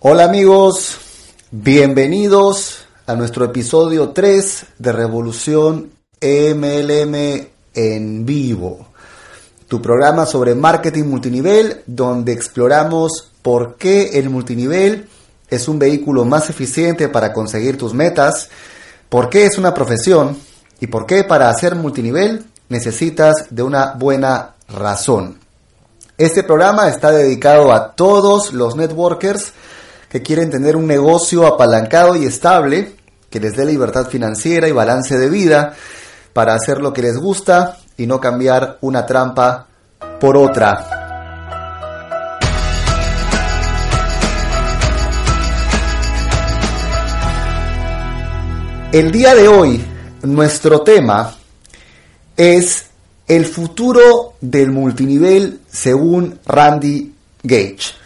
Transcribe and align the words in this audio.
Hola 0.00 0.24
amigos, 0.24 0.98
bienvenidos 1.50 2.84
a 3.06 3.14
nuestro 3.14 3.46
episodio 3.46 4.10
3 4.10 4.66
de 4.78 4.92
Revolución 4.92 5.90
MLM 6.20 7.14
en 7.72 8.26
vivo, 8.26 8.88
tu 9.68 9.80
programa 9.80 10.26
sobre 10.26 10.54
marketing 10.54 11.04
multinivel 11.04 11.82
donde 11.86 12.34
exploramos 12.34 13.32
por 13.40 13.76
qué 13.76 14.18
el 14.18 14.28
multinivel 14.28 15.08
es 15.48 15.66
un 15.66 15.78
vehículo 15.78 16.26
más 16.26 16.50
eficiente 16.50 17.08
para 17.08 17.32
conseguir 17.32 17.78
tus 17.78 17.94
metas, 17.94 18.50
por 19.08 19.30
qué 19.30 19.46
es 19.46 19.56
una 19.56 19.72
profesión 19.72 20.36
y 20.78 20.88
por 20.88 21.06
qué 21.06 21.24
para 21.24 21.48
hacer 21.48 21.74
multinivel 21.74 22.44
necesitas 22.68 23.46
de 23.48 23.62
una 23.62 23.94
buena 23.94 24.56
razón. 24.68 25.38
Este 26.18 26.42
programa 26.42 26.88
está 26.88 27.12
dedicado 27.12 27.72
a 27.72 27.92
todos 27.92 28.52
los 28.52 28.76
networkers 28.76 29.52
que 30.16 30.22
quieren 30.22 30.48
tener 30.48 30.76
un 30.76 30.86
negocio 30.86 31.46
apalancado 31.46 32.16
y 32.16 32.24
estable, 32.24 32.96
que 33.28 33.38
les 33.38 33.54
dé 33.54 33.66
libertad 33.66 34.08
financiera 34.08 34.66
y 34.66 34.72
balance 34.72 35.18
de 35.18 35.28
vida 35.28 35.74
para 36.32 36.54
hacer 36.54 36.78
lo 36.78 36.94
que 36.94 37.02
les 37.02 37.18
gusta 37.18 37.76
y 37.98 38.06
no 38.06 38.18
cambiar 38.18 38.78
una 38.80 39.04
trampa 39.04 39.66
por 40.18 40.38
otra. 40.38 40.88
El 48.90 49.10
día 49.10 49.34
de 49.34 49.48
hoy, 49.48 49.84
nuestro 50.22 50.80
tema 50.80 51.34
es 52.38 52.86
el 53.28 53.44
futuro 53.44 54.32
del 54.40 54.70
multinivel 54.70 55.60
según 55.70 56.38
Randy 56.46 57.12
Gage. 57.42 58.05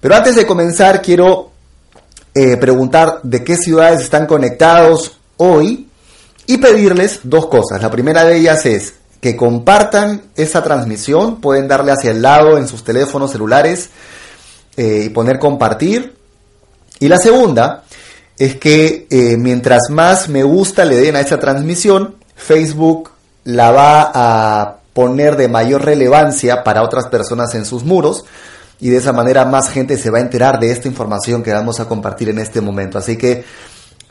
Pero 0.00 0.14
antes 0.14 0.34
de 0.36 0.46
comenzar, 0.46 1.02
quiero 1.02 1.50
eh, 2.34 2.56
preguntar 2.56 3.20
de 3.22 3.44
qué 3.44 3.56
ciudades 3.56 4.00
están 4.00 4.26
conectados 4.26 5.18
hoy 5.36 5.88
y 6.46 6.58
pedirles 6.58 7.20
dos 7.24 7.46
cosas. 7.46 7.82
La 7.82 7.90
primera 7.90 8.24
de 8.24 8.36
ellas 8.36 8.64
es 8.66 8.94
que 9.20 9.36
compartan 9.36 10.22
esta 10.34 10.62
transmisión, 10.62 11.40
pueden 11.40 11.68
darle 11.68 11.92
hacia 11.92 12.10
el 12.10 12.22
lado 12.22 12.56
en 12.56 12.66
sus 12.66 12.82
teléfonos 12.82 13.32
celulares 13.32 13.90
eh, 14.76 15.02
y 15.04 15.08
poner 15.10 15.38
compartir. 15.38 16.16
Y 16.98 17.08
la 17.08 17.18
segunda 17.18 17.84
es 18.38 18.56
que 18.56 19.06
eh, 19.10 19.36
mientras 19.36 19.90
más 19.90 20.28
me 20.28 20.42
gusta 20.42 20.86
le 20.86 20.96
den 20.96 21.16
a 21.16 21.20
esta 21.20 21.38
transmisión, 21.38 22.16
Facebook 22.34 23.10
la 23.44 23.70
va 23.70 24.10
a 24.14 24.76
poner 24.94 25.36
de 25.36 25.48
mayor 25.48 25.84
relevancia 25.84 26.64
para 26.64 26.82
otras 26.82 27.06
personas 27.08 27.54
en 27.54 27.66
sus 27.66 27.84
muros 27.84 28.24
y 28.80 28.88
de 28.88 28.96
esa 28.96 29.12
manera 29.12 29.44
más 29.44 29.70
gente 29.70 29.96
se 29.96 30.10
va 30.10 30.18
a 30.18 30.22
enterar 30.22 30.58
de 30.58 30.70
esta 30.70 30.88
información 30.88 31.42
que 31.42 31.52
vamos 31.52 31.80
a 31.80 31.86
compartir 31.86 32.30
en 32.30 32.38
este 32.38 32.60
momento. 32.60 32.98
Así 32.98 33.16
que 33.16 33.44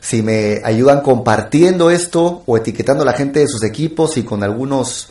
si 0.00 0.22
me 0.22 0.60
ayudan 0.64 1.00
compartiendo 1.00 1.90
esto 1.90 2.42
o 2.46 2.56
etiquetando 2.56 3.02
a 3.02 3.06
la 3.06 3.12
gente 3.12 3.40
de 3.40 3.48
sus 3.48 3.62
equipos 3.64 4.16
y 4.16 4.22
con 4.22 4.42
algunos 4.42 5.10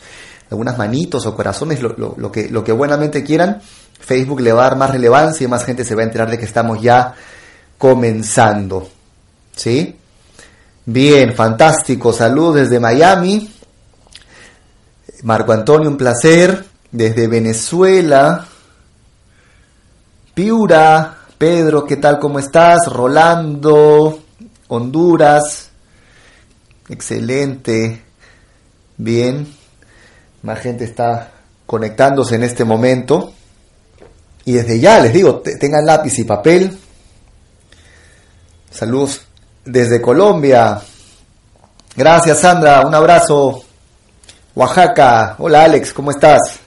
algunas 0.49 0.77
manitos 0.77 1.27
o 1.27 1.35
corazones, 1.35 1.79
lo, 1.81 2.31
que, 2.31 2.49
lo 2.49 2.63
que 2.63 2.71
buenamente 2.71 3.23
quieran, 3.23 3.61
Facebook 3.99 4.41
le 4.41 4.51
va 4.51 4.61
a 4.61 4.69
dar 4.69 4.77
más 4.77 4.89
relevancia 4.89 5.45
y 5.45 5.47
más 5.47 5.63
gente 5.63 5.85
se 5.85 5.93
va 5.93 6.01
a 6.01 6.05
enterar 6.05 6.29
de 6.31 6.39
que 6.39 6.45
estamos 6.45 6.81
ya 6.81 7.13
comenzando. 7.77 8.89
¿Sí? 9.55 9.95
Bien, 10.85 11.35
fantástico. 11.35 12.11
Saludos 12.11 12.55
desde 12.55 12.79
Miami. 12.79 13.53
Marco 15.21 15.51
Antonio, 15.51 15.87
un 15.87 15.97
placer. 15.97 16.65
Desde 16.91 17.27
Venezuela. 17.27 18.47
Piura, 20.39 21.17
Pedro, 21.37 21.85
¿qué 21.85 21.97
tal? 21.97 22.17
¿Cómo 22.17 22.39
estás? 22.39 22.85
Rolando, 22.87 24.23
Honduras, 24.69 25.69
excelente, 26.87 28.01
bien, 28.95 29.53
más 30.43 30.59
gente 30.61 30.85
está 30.85 31.31
conectándose 31.65 32.35
en 32.35 32.43
este 32.43 32.63
momento. 32.63 33.33
Y 34.45 34.53
desde 34.53 34.79
ya 34.79 35.01
les 35.01 35.11
digo, 35.11 35.41
tengan 35.41 35.85
lápiz 35.85 36.17
y 36.19 36.23
papel. 36.23 36.79
Saludos 38.71 39.23
desde 39.65 40.01
Colombia. 40.01 40.79
Gracias 41.97 42.39
Sandra, 42.39 42.87
un 42.87 42.95
abrazo. 42.95 43.61
Oaxaca, 44.55 45.35
hola 45.39 45.65
Alex, 45.65 45.91
¿cómo 45.91 46.11
estás? 46.11 46.61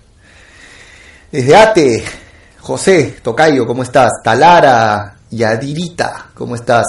Desde 1.30 1.56
Ate, 1.56 2.04
José, 2.62 3.16
Tocayo, 3.20 3.66
¿cómo 3.66 3.82
estás? 3.82 4.12
Talara, 4.22 5.16
Yadirita, 5.30 6.30
¿cómo 6.32 6.54
estás? 6.54 6.84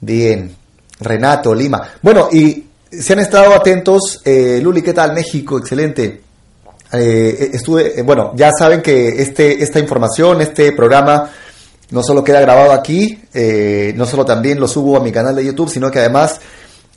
Bien, 0.00 0.54
Renato, 1.00 1.54
Lima. 1.54 1.80
Bueno, 2.02 2.28
y 2.30 2.66
si 2.90 3.12
han 3.12 3.20
estado 3.20 3.54
atentos, 3.54 4.20
eh, 4.22 4.60
Luli, 4.62 4.82
¿qué 4.82 4.92
tal? 4.92 5.14
México, 5.14 5.56
excelente. 5.56 6.20
Eh, 6.92 7.50
estuve, 7.54 7.98
eh, 7.98 8.02
bueno, 8.02 8.32
ya 8.36 8.50
saben 8.56 8.82
que 8.82 9.08
este, 9.08 9.62
esta 9.62 9.78
información, 9.78 10.42
este 10.42 10.72
programa, 10.72 11.30
no 11.90 12.02
solo 12.02 12.22
queda 12.22 12.42
grabado 12.42 12.72
aquí, 12.72 13.18
eh, 13.32 13.94
no 13.96 14.04
solo 14.04 14.26
también 14.26 14.60
lo 14.60 14.68
subo 14.68 14.98
a 14.98 15.00
mi 15.00 15.10
canal 15.10 15.34
de 15.34 15.46
YouTube, 15.46 15.70
sino 15.70 15.90
que 15.90 16.00
además 16.00 16.38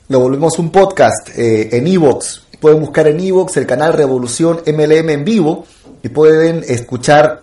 lo 0.08 0.20
volvemos 0.20 0.58
un 0.58 0.70
podcast 0.70 1.30
en 1.34 1.86
Evox. 1.86 2.42
Pueden 2.60 2.80
buscar 2.80 3.06
en 3.06 3.20
Evox 3.20 3.56
el 3.56 3.66
canal 3.66 3.94
Revolución 3.94 4.60
MLM 4.66 5.10
en 5.10 5.24
vivo 5.24 5.64
y 6.02 6.08
pueden 6.08 6.64
escuchar 6.66 7.42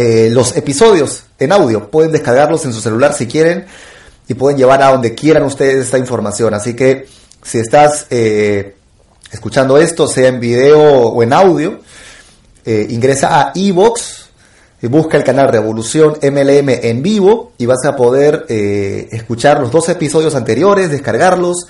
eh, 0.00 0.30
los 0.30 0.56
episodios 0.56 1.24
en 1.40 1.50
audio. 1.50 1.90
Pueden 1.90 2.12
descargarlos 2.12 2.64
en 2.64 2.72
su 2.72 2.80
celular 2.80 3.14
si 3.14 3.26
quieren 3.26 3.66
y 4.28 4.34
pueden 4.34 4.56
llevar 4.56 4.80
a 4.80 4.92
donde 4.92 5.14
quieran 5.14 5.42
ustedes 5.42 5.86
esta 5.86 5.98
información. 5.98 6.54
Así 6.54 6.74
que 6.74 7.06
si 7.42 7.58
estás 7.58 8.06
eh, 8.10 8.76
escuchando 9.32 9.76
esto, 9.76 10.06
sea 10.06 10.28
en 10.28 10.38
video 10.38 10.80
o 10.80 11.22
en 11.22 11.32
audio, 11.32 11.80
eh, 12.64 12.86
ingresa 12.90 13.40
a 13.40 13.52
iVox, 13.56 14.28
busca 14.82 15.16
el 15.16 15.24
canal 15.24 15.48
Revolución 15.48 16.16
MLM 16.22 16.68
en 16.68 17.02
vivo 17.02 17.52
y 17.58 17.66
vas 17.66 17.84
a 17.84 17.96
poder 17.96 18.46
escuchar 18.48 19.58
los 19.58 19.72
dos 19.72 19.88
episodios 19.88 20.36
anteriores, 20.36 20.90
descargarlos, 20.90 21.66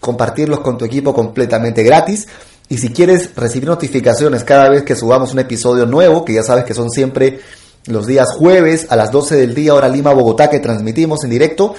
compartirlos 0.00 0.60
con 0.60 0.78
tu 0.78 0.86
equipo 0.86 1.12
completamente 1.12 1.82
gratis. 1.82 2.26
Y 2.68 2.78
si 2.78 2.88
quieres 2.90 3.30
recibir 3.36 3.68
notificaciones 3.68 4.42
cada 4.42 4.68
vez 4.68 4.82
que 4.82 4.96
subamos 4.96 5.32
un 5.32 5.38
episodio 5.38 5.86
nuevo, 5.86 6.24
que 6.24 6.32
ya 6.32 6.42
sabes 6.42 6.64
que 6.64 6.74
son 6.74 6.90
siempre 6.90 7.38
los 7.86 8.06
días 8.06 8.26
jueves 8.36 8.88
a 8.90 8.96
las 8.96 9.12
12 9.12 9.36
del 9.36 9.54
día, 9.54 9.72
hora 9.74 9.88
Lima, 9.88 10.12
Bogotá, 10.12 10.50
que 10.50 10.58
transmitimos 10.58 11.22
en 11.24 11.30
directo, 11.30 11.74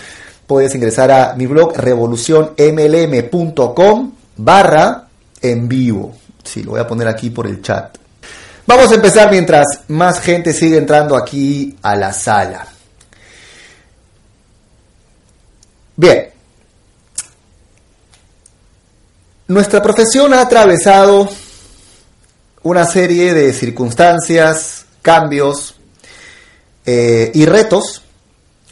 puedes 0.46 0.74
ingresar 0.76 1.12
a 1.12 1.34
mi 1.36 1.46
blog 1.46 1.76
revolucionmlm.com 1.76 4.12
barra 4.38 5.10
en 5.42 5.68
vivo. 5.68 6.16
Sí, 6.44 6.64
lo 6.64 6.72
voy 6.72 6.80
a 6.80 6.88
poner 6.88 7.10
aquí 7.10 7.30
por 7.30 7.46
el 7.48 7.62
chat. 7.62 7.98
Vamos 8.66 8.90
a 8.92 8.96
empezar 8.96 9.30
mientras 9.30 9.66
más 9.90 10.22
gente 10.22 10.54
sigue 10.54 10.78
entrando 10.78 11.18
aquí 11.18 11.78
a 11.82 11.96
la 11.96 12.14
sala. 12.14 12.66
Bien, 15.96 16.28
Nuestra 19.50 19.82
profesión 19.82 20.34
ha 20.34 20.42
atravesado 20.42 21.30
una 22.64 22.86
serie 22.86 23.34
de 23.34 23.54
circunstancias, 23.54 24.86
cambios 25.02 25.76
eh, 26.86 27.32
y 27.34 27.46
retos 27.46 28.02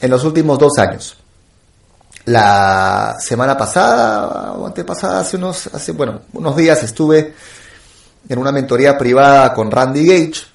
en 0.02 0.12
los 0.12 0.26
últimos 0.26 0.60
dos 0.60 0.78
años. 0.78 1.16
La 2.26 3.16
semana 3.22 3.58
pasada 3.58 4.52
o 4.52 4.66
antepasada, 4.66 5.22
hace 5.22 5.38
unos, 5.38 5.68
hace, 5.68 5.94
bueno, 5.94 6.24
unos 6.34 6.58
días 6.58 6.84
estuve 6.84 7.34
en 8.28 8.38
una 8.38 8.52
mentoría 8.52 8.98
privada 8.98 9.54
con 9.54 9.72
Randy 9.72 10.06
Gage 10.06 10.46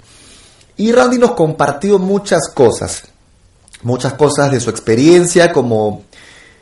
y 0.77 0.91
Randy 0.91 1.17
nos 1.17 1.31
compartió 1.31 1.97
muchas 1.97 2.47
cosas, 2.53 3.05
muchas 3.81 4.13
cosas 4.13 4.51
de 4.51 4.59
su 4.59 4.69
experiencia 4.69 5.51
como 5.51 6.03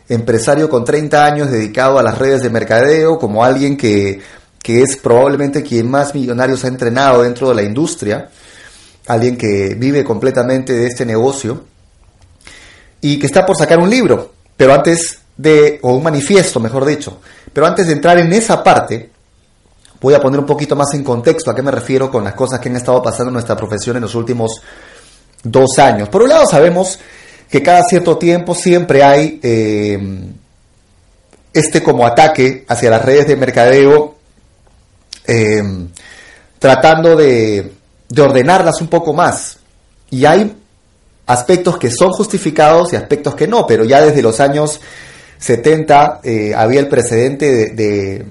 empresario 0.09 0.69
con 0.69 0.83
30 0.83 1.23
años 1.23 1.51
dedicado 1.51 1.99
a 1.99 2.03
las 2.03 2.17
redes 2.17 2.41
de 2.41 2.49
mercadeo, 2.49 3.19
como 3.19 3.43
alguien 3.43 3.77
que, 3.77 4.21
es 4.65 4.97
probablemente 4.97 5.63
quien 5.63 5.89
más 5.89 6.13
millonarios 6.13 6.63
ha 6.63 6.67
entrenado 6.67 7.23
dentro 7.23 7.49
de 7.49 7.55
la 7.55 7.63
industria, 7.63 8.29
alguien 9.07 9.35
que 9.35 9.75
vive 9.75 10.03
completamente 10.03 10.73
de 10.73 10.85
este 10.85 11.05
negocio 11.07 11.63
y 13.01 13.17
que 13.17 13.25
está 13.25 13.45
por 13.47 13.55
sacar 13.55 13.79
un 13.79 13.89
libro, 13.89 14.33
pero 14.55 14.73
antes 14.73 15.19
de, 15.35 15.79
o 15.81 15.95
un 15.95 16.03
manifiesto, 16.03 16.59
mejor 16.59 16.85
dicho, 16.85 17.19
pero 17.51 17.65
antes 17.65 17.87
de 17.87 17.93
entrar 17.93 18.19
en 18.19 18.31
esa 18.31 18.63
parte, 18.63 19.09
voy 20.01 20.13
a 20.13 20.19
poner 20.19 20.39
un 20.39 20.45
poquito 20.45 20.75
más 20.75 20.93
en 20.93 21.03
contexto 21.03 21.49
a 21.49 21.55
qué 21.55 21.63
me 21.63 21.71
refiero 21.71 22.11
con 22.11 22.23
las 22.23 22.33
cosas 22.33 22.59
que 22.59 22.69
han 22.69 22.75
estado 22.75 23.01
pasando 23.01 23.29
en 23.29 23.33
nuestra 23.33 23.55
profesión 23.55 23.95
en 23.95 24.03
los 24.03 24.13
últimos 24.13 24.61
dos 25.43 25.79
años. 25.79 26.09
Por 26.09 26.21
un 26.21 26.29
lado 26.29 26.45
sabemos 26.45 26.99
que 27.49 27.63
cada 27.63 27.83
cierto 27.83 28.17
tiempo 28.17 28.53
siempre 28.53 29.03
hay 29.03 29.39
eh, 29.41 29.99
este 31.53 31.81
como 31.81 32.05
ataque 32.05 32.65
hacia 32.67 32.89
las 32.89 33.03
redes 33.03 33.27
de 33.27 33.35
mercadeo, 33.35 34.15
eh, 35.25 35.61
tratando 36.59 37.15
de, 37.15 37.73
ordenarlas 38.17 38.81
un 38.81 38.87
poco 38.87 39.13
más. 39.13 39.57
Y 40.11 40.25
hay 40.25 40.55
aspectos 41.25 41.77
que 41.77 41.91
son 41.91 42.09
justificados 42.11 42.93
y 42.93 42.95
aspectos 42.95 43.35
que 43.35 43.47
no, 43.47 43.65
pero 43.67 43.83
ya 43.83 44.01
desde 44.01 44.21
los 44.21 44.39
años 44.39 44.79
70 45.39 46.21
eh, 46.23 46.53
había 46.55 46.79
el 46.79 46.87
precedente 46.87 47.71
de, 47.71 48.25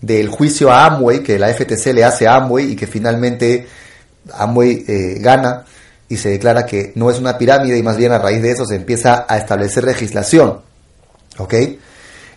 del 0.00 0.28
juicio 0.28 0.70
a 0.70 0.86
Amway, 0.86 1.22
que 1.22 1.38
la 1.38 1.52
FTC 1.52 1.94
le 1.94 2.04
hace 2.04 2.26
a 2.26 2.36
Amway 2.36 2.72
y 2.72 2.76
que 2.76 2.86
finalmente 2.86 3.66
Amway 4.32 4.84
eh, 4.86 5.16
gana 5.20 5.64
y 6.12 6.18
se 6.18 6.28
declara 6.28 6.66
que 6.66 6.92
no 6.94 7.10
es 7.10 7.18
una 7.18 7.38
pirámide 7.38 7.78
y 7.78 7.82
más 7.82 7.96
bien 7.96 8.12
a 8.12 8.18
raíz 8.18 8.42
de 8.42 8.50
eso 8.50 8.66
se 8.66 8.76
empieza 8.76 9.24
a 9.26 9.38
establecer 9.38 9.84
legislación. 9.84 10.60
¿Ok? 11.38 11.54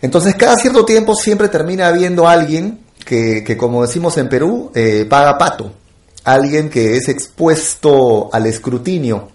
Entonces 0.02 0.34
cada 0.36 0.56
cierto 0.56 0.86
tiempo 0.86 1.14
siempre 1.14 1.50
termina 1.50 1.90
habiendo 1.90 2.26
alguien 2.26 2.80
que, 3.06 3.44
que 3.44 3.58
como 3.58 3.82
decimos 3.82 4.18
en 4.18 4.30
Perú, 4.30 4.72
eh, 4.74 5.06
paga 5.10 5.38
pato. 5.38 5.74
Alguien 6.24 6.70
que 6.70 6.96
es 6.96 7.10
expuesto 7.10 8.30
al 8.32 8.46
escrutinio 8.46 9.28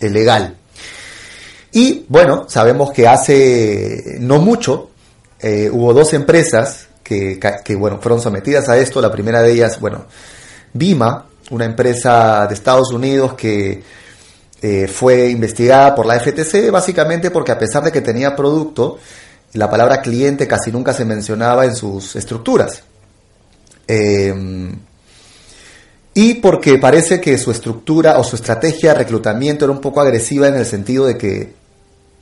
legal. 0.00 0.58
Y 1.72 2.04
bueno, 2.08 2.44
sabemos 2.46 2.92
que 2.92 3.08
hace 3.08 4.18
no 4.20 4.38
mucho 4.38 4.90
eh, 5.40 5.70
hubo 5.72 5.94
dos 5.94 6.12
empresas 6.12 6.88
que, 7.02 7.40
que, 7.64 7.74
bueno, 7.74 8.00
fueron 8.02 8.20
sometidas 8.20 8.68
a 8.68 8.76
esto. 8.76 9.00
La 9.00 9.10
primera 9.10 9.40
de 9.40 9.52
ellas, 9.52 9.80
bueno, 9.80 10.04
Bima, 10.74 11.29
una 11.50 11.64
empresa 11.64 12.46
de 12.46 12.54
Estados 12.54 12.92
Unidos 12.92 13.34
que 13.34 13.82
eh, 14.62 14.88
fue 14.88 15.30
investigada 15.30 15.94
por 15.94 16.06
la 16.06 16.18
FTC 16.20 16.70
básicamente 16.70 17.30
porque 17.30 17.52
a 17.52 17.58
pesar 17.58 17.82
de 17.82 17.92
que 17.92 18.00
tenía 18.00 18.36
producto, 18.36 18.98
la 19.54 19.68
palabra 19.68 20.00
cliente 20.00 20.46
casi 20.46 20.70
nunca 20.70 20.92
se 20.92 21.04
mencionaba 21.04 21.64
en 21.64 21.74
sus 21.74 22.14
estructuras. 22.16 22.82
Em, 23.86 24.78
y 26.14 26.34
porque 26.34 26.78
parece 26.78 27.20
que 27.20 27.38
su 27.38 27.50
estructura 27.50 28.18
o 28.18 28.24
su 28.24 28.36
estrategia 28.36 28.92
de 28.92 28.98
reclutamiento 28.98 29.64
era 29.64 29.72
un 29.72 29.80
poco 29.80 30.00
agresiva 30.00 30.48
en 30.48 30.54
el 30.56 30.66
sentido 30.66 31.06
de 31.06 31.16
que 31.16 31.54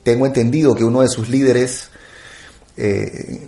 tengo 0.03 0.25
entendido 0.25 0.75
que 0.75 0.83
uno 0.83 1.01
de 1.01 1.09
sus 1.09 1.29
líderes 1.29 1.89
eh, 2.77 3.47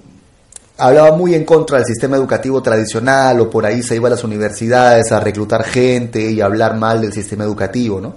hablaba 0.81 1.15
muy 1.15 1.35
en 1.35 1.45
contra 1.45 1.77
del 1.77 1.85
sistema 1.85 2.17
educativo 2.17 2.59
tradicional 2.61 3.39
o 3.39 3.49
por 3.49 3.65
ahí 3.67 3.83
se 3.83 3.95
iba 3.95 4.07
a 4.07 4.11
las 4.11 4.23
universidades 4.23 5.11
a 5.11 5.19
reclutar 5.19 5.63
gente 5.63 6.31
y 6.31 6.41
hablar 6.41 6.75
mal 6.75 7.01
del 7.01 7.13
sistema 7.13 7.43
educativo, 7.43 8.01
¿no? 8.01 8.15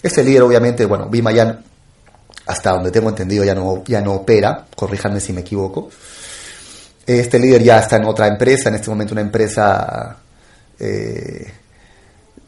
Este 0.00 0.22
líder 0.22 0.42
obviamente, 0.42 0.84
bueno, 0.86 1.08
Bimayan 1.08 1.64
hasta 2.46 2.70
donde 2.70 2.92
tengo 2.92 3.08
entendido, 3.08 3.44
ya 3.44 3.56
no, 3.56 3.82
ya 3.86 4.00
no 4.00 4.14
opera, 4.14 4.66
corríjanme 4.76 5.20
si 5.20 5.32
me 5.32 5.40
equivoco. 5.40 5.90
Este 7.04 7.40
líder 7.40 7.62
ya 7.62 7.80
está 7.80 7.96
en 7.96 8.04
otra 8.04 8.28
empresa, 8.28 8.68
en 8.68 8.76
este 8.76 8.88
momento 8.88 9.14
una 9.14 9.22
empresa 9.22 10.16
eh, 10.78 11.52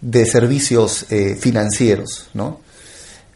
de 0.00 0.26
servicios 0.26 1.06
eh, 1.10 1.36
financieros, 1.38 2.28
¿no? 2.34 2.60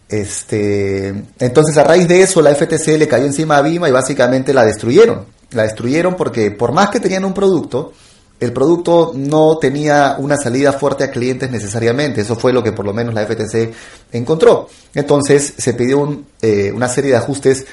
Este, 0.08 1.08
entonces 1.40 1.76
a 1.76 1.82
raíz 1.82 2.06
de 2.06 2.22
eso 2.22 2.40
la 2.40 2.54
FTC 2.54 2.96
le 2.96 3.08
cayó 3.08 3.24
encima 3.24 3.56
a 3.56 3.62
Bima 3.62 3.88
y 3.88 3.92
básicamente 3.92 4.54
la 4.54 4.64
destruyeron. 4.64 5.35
La 5.50 5.62
destruyeron 5.62 6.16
porque 6.16 6.50
por 6.50 6.72
más 6.72 6.90
que 6.90 7.00
tenían 7.00 7.24
un 7.24 7.34
producto, 7.34 7.92
el 8.38 8.52
producto 8.52 9.12
no 9.14 9.56
tenía 9.58 10.16
una 10.18 10.36
salida 10.36 10.72
fuerte 10.72 11.04
a 11.04 11.10
clientes 11.10 11.50
necesariamente. 11.50 12.20
Eso 12.20 12.36
fue 12.36 12.52
lo 12.52 12.62
que 12.62 12.72
por 12.72 12.84
lo 12.84 12.92
menos 12.92 13.14
la 13.14 13.24
FTC 13.24 13.72
encontró. 14.12 14.68
Entonces 14.94 15.54
se 15.56 15.74
pidió 15.74 16.22
eh, 16.42 16.70
una 16.72 16.88
serie 16.88 17.12
de 17.12 17.16
ajustes 17.16 17.66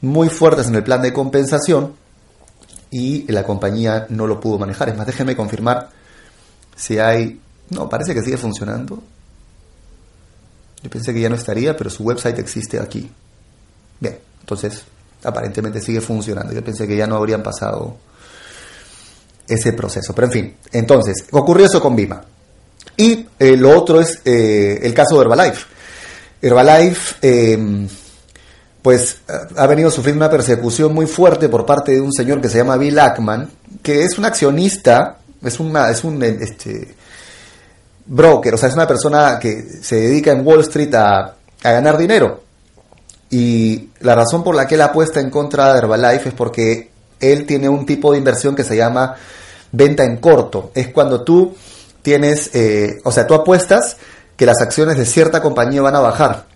muy 0.00 0.28
fuertes 0.28 0.68
en 0.68 0.74
el 0.74 0.84
plan 0.84 1.02
de 1.02 1.12
compensación 1.12 1.94
y 2.90 3.30
la 3.30 3.42
compañía 3.42 4.06
no 4.08 4.26
lo 4.26 4.40
pudo 4.40 4.58
manejar. 4.58 4.88
Es 4.88 4.96
más, 4.96 5.06
déjenme 5.06 5.36
confirmar 5.36 5.90
si 6.74 6.98
hay... 6.98 7.40
No, 7.68 7.88
parece 7.88 8.14
que 8.14 8.22
sigue 8.22 8.36
funcionando. 8.36 9.02
Yo 10.82 10.90
pensé 10.90 11.12
que 11.12 11.20
ya 11.20 11.28
no 11.28 11.34
estaría, 11.34 11.76
pero 11.76 11.90
su 11.90 12.04
website 12.04 12.38
existe 12.38 12.78
aquí. 12.78 13.10
Bien, 14.00 14.18
entonces 14.40 14.84
aparentemente 15.26 15.80
sigue 15.80 16.00
funcionando. 16.00 16.52
Yo 16.52 16.64
pensé 16.64 16.86
que 16.86 16.96
ya 16.96 17.06
no 17.06 17.16
habrían 17.16 17.42
pasado 17.42 17.96
ese 19.48 19.72
proceso. 19.72 20.14
Pero 20.14 20.26
en 20.26 20.32
fin, 20.32 20.56
entonces, 20.72 21.26
ocurrió 21.32 21.66
eso 21.66 21.80
con 21.80 21.94
Bima. 21.96 22.22
Y 22.96 23.26
eh, 23.38 23.56
lo 23.56 23.78
otro 23.78 24.00
es 24.00 24.20
eh, 24.24 24.80
el 24.82 24.94
caso 24.94 25.16
de 25.16 25.22
Herbalife. 25.22 25.66
Herbalife, 26.40 27.16
em, 27.22 27.88
pues, 28.82 29.18
ha 29.56 29.66
venido 29.66 29.90
sufriendo 29.90 30.24
una 30.24 30.30
persecución 30.30 30.94
muy 30.94 31.06
fuerte 31.06 31.48
por 31.48 31.66
parte 31.66 31.92
de 31.92 32.00
un 32.00 32.12
señor 32.12 32.40
que 32.40 32.48
se 32.48 32.58
llama 32.58 32.76
Bill 32.76 32.98
Ackman, 32.98 33.50
que 33.82 34.04
es 34.04 34.16
un 34.18 34.24
accionista, 34.24 35.18
es, 35.42 35.58
una, 35.60 35.90
es 35.90 36.04
un 36.04 36.22
este, 36.22 36.94
broker, 38.06 38.54
o 38.54 38.56
sea, 38.56 38.68
es 38.68 38.74
una 38.74 38.86
persona 38.86 39.38
que 39.40 39.64
se 39.82 39.96
dedica 39.96 40.30
en 40.30 40.46
Wall 40.46 40.60
Street 40.60 40.94
a, 40.94 41.34
a 41.62 41.72
ganar 41.72 41.98
dinero. 41.98 42.45
Y 43.30 43.90
la 44.00 44.14
razón 44.14 44.44
por 44.44 44.54
la 44.54 44.66
que 44.66 44.76
él 44.76 44.82
apuesta 44.82 45.20
en 45.20 45.30
contra 45.30 45.72
de 45.72 45.78
Herbalife 45.78 46.28
es 46.28 46.34
porque 46.34 46.90
él 47.20 47.46
tiene 47.46 47.68
un 47.68 47.86
tipo 47.86 48.12
de 48.12 48.18
inversión 48.18 48.54
que 48.54 48.64
se 48.64 48.76
llama 48.76 49.16
venta 49.72 50.04
en 50.04 50.18
corto. 50.18 50.70
Es 50.74 50.88
cuando 50.88 51.22
tú 51.22 51.54
tienes, 52.02 52.54
eh, 52.54 53.00
o 53.04 53.10
sea, 53.10 53.26
tú 53.26 53.34
apuestas 53.34 53.96
que 54.36 54.46
las 54.46 54.60
acciones 54.60 54.96
de 54.96 55.06
cierta 55.06 55.42
compañía 55.42 55.82
van 55.82 55.96
a 55.96 56.00
bajar. 56.00 56.46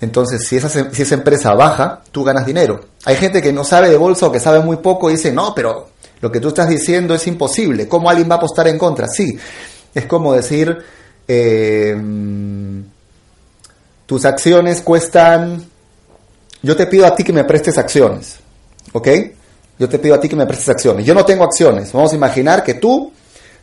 Entonces, 0.00 0.46
si 0.46 0.56
esa, 0.56 0.68
si 0.68 1.02
esa 1.02 1.14
empresa 1.14 1.54
baja, 1.54 2.02
tú 2.10 2.24
ganas 2.24 2.44
dinero. 2.44 2.80
Hay 3.04 3.16
gente 3.16 3.40
que 3.40 3.52
no 3.52 3.64
sabe 3.64 3.88
de 3.88 3.96
bolsa 3.96 4.26
o 4.26 4.32
que 4.32 4.40
sabe 4.40 4.60
muy 4.60 4.78
poco 4.78 5.08
y 5.08 5.14
dice, 5.14 5.32
no, 5.32 5.54
pero 5.54 5.90
lo 6.20 6.32
que 6.32 6.40
tú 6.40 6.48
estás 6.48 6.68
diciendo 6.68 7.14
es 7.14 7.26
imposible. 7.26 7.86
¿Cómo 7.86 8.10
alguien 8.10 8.28
va 8.28 8.34
a 8.34 8.38
apostar 8.38 8.66
en 8.66 8.78
contra? 8.78 9.08
Sí, 9.08 9.38
es 9.94 10.06
como 10.06 10.34
decir, 10.34 10.76
eh, 11.28 11.96
tus 14.06 14.24
acciones 14.24 14.80
cuestan, 14.80 15.64
yo 16.64 16.76
te 16.76 16.86
pido 16.86 17.06
a 17.06 17.14
ti 17.14 17.22
que 17.22 17.32
me 17.32 17.44
prestes 17.44 17.78
acciones, 17.78 18.38
¿ok? 18.92 19.08
yo 19.78 19.88
te 19.88 19.98
pido 19.98 20.14
a 20.14 20.20
ti 20.20 20.28
que 20.28 20.36
me 20.36 20.46
prestes 20.46 20.68
acciones. 20.68 21.04
Yo 21.04 21.14
no 21.14 21.24
tengo 21.24 21.44
acciones. 21.44 21.92
Vamos 21.92 22.12
a 22.12 22.16
imaginar 22.16 22.62
que 22.62 22.74
tú 22.74 23.12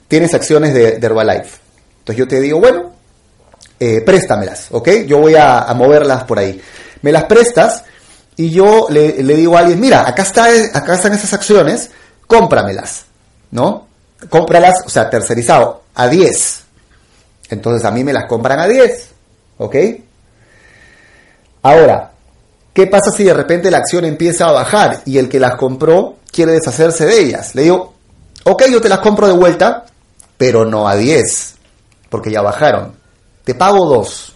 tienes 0.07 0.33
acciones 0.33 0.74
de, 0.74 1.00
Herbalife. 1.01 1.59
Entonces 2.00 2.18
yo 2.18 2.27
te 2.27 2.39
digo, 2.39 2.59
bueno, 2.59 2.92
eh, 3.80 4.01
préstamelas, 4.01 4.68
¿ok? 4.71 4.89
Yo 5.07 5.19
voy 5.19 5.36
a, 5.36 5.65
moverlas 5.75 6.24
por 6.24 6.39
ahí. 6.39 6.62
Me 7.01 7.12
las 7.12 7.25
prestas 7.25 7.83
y 8.36 8.50
yo 8.50 8.88
le, 8.89 9.13
digo 9.24 9.56
a 9.56 9.59
alguien, 9.59 9.80
mira, 9.80 10.07
acá, 10.07 10.24
acá 10.24 10.94
están 10.95 11.13
esas 11.13 11.33
acciones, 11.33 11.92
cómpramelas, 12.27 13.06
¿no? 13.51 13.88
Cómpralas, 14.30 14.83
o 14.86 14.89
sea, 14.89 15.09
tercerizado, 15.09 15.83
a 15.95 16.07
10. 16.07 16.63
Entonces 17.50 17.86
a 17.86 17.92
mí 17.92 18.03
me 18.03 18.13
las 18.13 18.25
compran 18.25 18.59
a 18.59 18.68
10, 18.68 19.09
¿ok? 19.57 19.75
Ahora, 21.63 22.11
¿Qué 22.73 22.87
pasa 22.87 23.11
si 23.11 23.23
de 23.25 23.33
repente 23.33 23.69
la 23.69 23.79
acción 23.79 24.05
empieza 24.05 24.47
a 24.47 24.53
bajar 24.53 25.01
y 25.05 25.17
el 25.17 25.27
que 25.27 25.39
las 25.39 25.55
compró 25.55 26.15
quiere 26.31 26.53
deshacerse 26.53 27.05
de 27.05 27.19
ellas? 27.19 27.53
Le 27.53 27.63
digo, 27.63 27.93
ok, 28.45 28.63
yo 28.71 28.79
te 28.79 28.87
las 28.87 28.99
compro 28.99 29.27
de 29.27 29.33
vuelta, 29.33 29.85
pero 30.37 30.63
no 30.63 30.87
a 30.87 30.95
10, 30.95 31.55
porque 32.09 32.31
ya 32.31 32.41
bajaron. 32.41 32.93
Te 33.43 33.55
pago 33.55 33.85
2. 33.85 34.35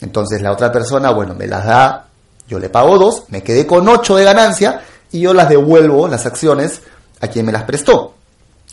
Entonces 0.00 0.42
la 0.42 0.50
otra 0.50 0.72
persona, 0.72 1.10
bueno, 1.10 1.34
me 1.34 1.46
las 1.46 1.64
da, 1.64 2.08
yo 2.48 2.58
le 2.58 2.68
pago 2.68 2.98
2, 2.98 3.24
me 3.28 3.42
quedé 3.42 3.66
con 3.66 3.88
8 3.88 4.16
de 4.16 4.24
ganancia 4.24 4.82
y 5.12 5.20
yo 5.20 5.32
las 5.32 5.48
devuelvo, 5.48 6.08
las 6.08 6.26
acciones, 6.26 6.82
a 7.20 7.28
quien 7.28 7.46
me 7.46 7.52
las 7.52 7.62
prestó. 7.62 8.14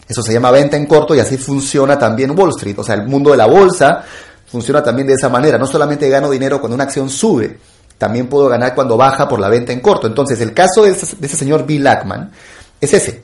Eso 0.08 0.24
se 0.24 0.34
llama 0.34 0.50
venta 0.50 0.76
en 0.76 0.88
corto 0.88 1.14
y 1.14 1.20
así 1.20 1.38
funciona 1.38 2.00
también 2.00 2.38
Wall 2.38 2.50
Street. 2.50 2.80
O 2.80 2.84
sea, 2.84 2.96
el 2.96 3.06
mundo 3.06 3.30
de 3.30 3.38
la 3.38 3.46
bolsa 3.46 4.04
funciona 4.48 4.82
también 4.82 5.08
de 5.08 5.14
esa 5.14 5.30
manera. 5.30 5.60
No 5.60 5.68
solamente 5.68 6.10
gano 6.10 6.32
dinero 6.32 6.60
cuando 6.60 6.74
una 6.74 6.86
acción 6.86 7.12
sube, 7.12 7.60
también 8.00 8.28
puedo 8.28 8.48
ganar 8.48 8.74
cuando 8.74 8.98
baja 8.98 9.28
por 9.28 9.40
la 9.40 9.50
venta 9.50 9.74
en 9.74 9.82
corto. 9.82 10.08
Entonces, 10.08 10.40
el 10.40 10.54
caso 10.54 10.84
de 10.84 10.92
ese, 10.92 11.28
señor 11.28 11.66
Bill 11.66 11.86
Ackman 11.86 12.32
es 12.80 12.94
ese. 12.94 13.24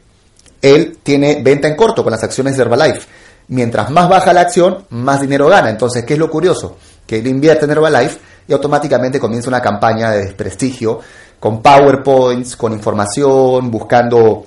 Él 0.61 0.97
tiene 1.01 1.41
venta 1.41 1.67
en 1.67 1.75
corto 1.75 2.03
con 2.03 2.11
las 2.11 2.23
acciones 2.23 2.57
de 2.57 2.63
Herbalife. 2.63 3.07
Mientras 3.47 3.89
más 3.89 4.09
baja 4.09 4.33
la 4.33 4.41
acción, 4.41 4.85
más 4.89 5.21
dinero 5.21 5.47
gana. 5.47 5.69
Entonces, 5.69 6.03
¿qué 6.03 6.13
es 6.13 6.19
lo 6.19 6.29
curioso? 6.29 6.75
Que 7.07 7.19
él 7.19 7.27
invierte 7.27 7.63
en 7.63 7.71
Herbalife 7.71 8.19
y 8.47 8.53
automáticamente 8.53 9.17
comienza 9.17 9.47
una 9.47 9.61
campaña 9.61 10.11
de 10.11 10.25
desprestigio 10.25 10.99
con 11.39 11.61
PowerPoints, 11.61 12.57
con 12.57 12.73
información, 12.73 13.71
buscando 13.71 14.45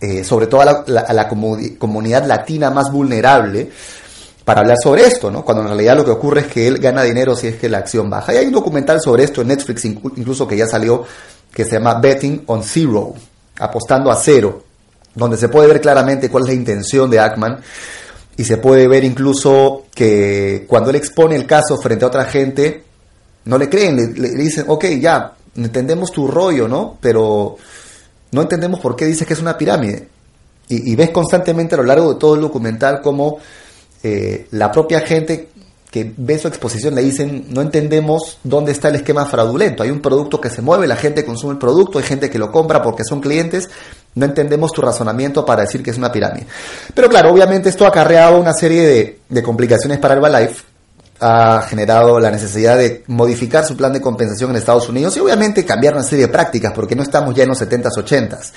eh, 0.00 0.24
sobre 0.24 0.48
todo 0.48 0.62
a 0.62 1.12
la 1.12 1.28
comunidad 1.28 2.26
latina 2.26 2.70
más 2.70 2.90
vulnerable 2.90 3.70
para 4.44 4.60
hablar 4.60 4.76
sobre 4.82 5.06
esto, 5.06 5.30
¿no? 5.30 5.44
Cuando 5.44 5.62
en 5.62 5.68
realidad 5.68 5.96
lo 5.96 6.04
que 6.04 6.10
ocurre 6.10 6.40
es 6.40 6.46
que 6.48 6.66
él 6.66 6.78
gana 6.78 7.02
dinero 7.02 7.36
si 7.36 7.46
es 7.46 7.56
que 7.56 7.68
la 7.68 7.78
acción 7.78 8.10
baja. 8.10 8.34
Y 8.34 8.38
hay 8.38 8.46
un 8.46 8.52
documental 8.52 9.00
sobre 9.00 9.24
esto 9.24 9.42
en 9.42 9.48
Netflix, 9.48 9.84
incluso 9.84 10.46
que 10.46 10.56
ya 10.56 10.66
salió, 10.66 11.04
que 11.52 11.64
se 11.64 11.72
llama 11.72 11.94
Betting 11.94 12.42
on 12.46 12.62
Zero, 12.62 13.14
apostando 13.58 14.10
a 14.10 14.16
cero, 14.16 14.64
donde 15.14 15.36
se 15.36 15.48
puede 15.48 15.68
ver 15.68 15.80
claramente 15.80 16.28
cuál 16.28 16.44
es 16.44 16.48
la 16.48 16.54
intención 16.54 17.10
de 17.10 17.20
Ackman 17.20 17.60
y 18.36 18.44
se 18.44 18.56
puede 18.56 18.88
ver 18.88 19.04
incluso 19.04 19.84
que 19.94 20.64
cuando 20.66 20.90
él 20.90 20.96
expone 20.96 21.36
el 21.36 21.46
caso 21.46 21.76
frente 21.76 22.04
a 22.04 22.08
otra 22.08 22.24
gente, 22.24 22.82
no 23.44 23.58
le 23.58 23.68
creen, 23.68 24.14
le, 24.16 24.30
dicen, 24.30 24.64
ok, 24.68 24.84
ya, 25.00 25.34
entendemos 25.54 26.10
tu 26.10 26.26
rollo, 26.26 26.66
¿no? 26.66 26.96
Pero 27.00 27.56
no 28.30 28.42
entendemos 28.42 28.80
por 28.80 28.96
qué 28.96 29.04
dices 29.04 29.26
que 29.26 29.34
es 29.34 29.40
una 29.40 29.58
pirámide. 29.58 30.08
Y, 30.68 30.92
y 30.92 30.96
ves 30.96 31.10
constantemente 31.10 31.74
a 31.74 31.78
lo 31.78 31.84
largo 31.84 32.14
de 32.14 32.18
todo 32.18 32.34
el 32.36 32.40
documental 32.40 33.02
cómo 33.02 33.38
eh, 34.02 34.46
la 34.50 34.70
propia 34.70 35.00
gente 35.00 35.48
que 35.92 36.10
ve 36.16 36.38
su 36.38 36.48
exposición 36.48 36.94
le 36.94 37.02
dicen, 37.02 37.46
no 37.50 37.60
entendemos 37.60 38.38
dónde 38.42 38.72
está 38.72 38.88
el 38.88 38.94
esquema 38.94 39.26
fraudulento. 39.26 39.82
Hay 39.82 39.90
un 39.90 40.00
producto 40.00 40.40
que 40.40 40.48
se 40.48 40.62
mueve, 40.62 40.86
la 40.86 40.96
gente 40.96 41.22
consume 41.22 41.52
el 41.52 41.58
producto, 41.58 41.98
hay 41.98 42.04
gente 42.04 42.30
que 42.30 42.38
lo 42.38 42.50
compra 42.50 42.82
porque 42.82 43.04
son 43.04 43.20
clientes, 43.20 43.68
no 44.14 44.24
entendemos 44.24 44.72
tu 44.72 44.80
razonamiento 44.80 45.44
para 45.44 45.62
decir 45.62 45.82
que 45.82 45.90
es 45.90 45.98
una 45.98 46.10
pirámide. 46.10 46.46
Pero 46.94 47.10
claro, 47.10 47.30
obviamente 47.30 47.68
esto 47.68 47.84
ha 47.84 47.88
acarreado 47.88 48.40
una 48.40 48.54
serie 48.54 48.86
de, 48.86 49.18
de 49.28 49.42
complicaciones 49.42 49.98
para 49.98 50.14
Herbalife, 50.14 50.64
ha 51.20 51.60
generado 51.68 52.18
la 52.18 52.30
necesidad 52.30 52.78
de 52.78 53.04
modificar 53.08 53.66
su 53.66 53.76
plan 53.76 53.92
de 53.92 54.00
compensación 54.00 54.48
en 54.50 54.56
Estados 54.56 54.88
Unidos 54.88 55.14
y 55.18 55.20
obviamente 55.20 55.62
cambiar 55.64 55.92
una 55.92 56.02
serie 56.02 56.26
de 56.26 56.32
prácticas, 56.32 56.72
porque 56.72 56.96
no 56.96 57.02
estamos 57.02 57.34
ya 57.34 57.42
en 57.42 57.50
los 57.50 57.60
70s, 57.60 57.92
80s. 58.02 58.52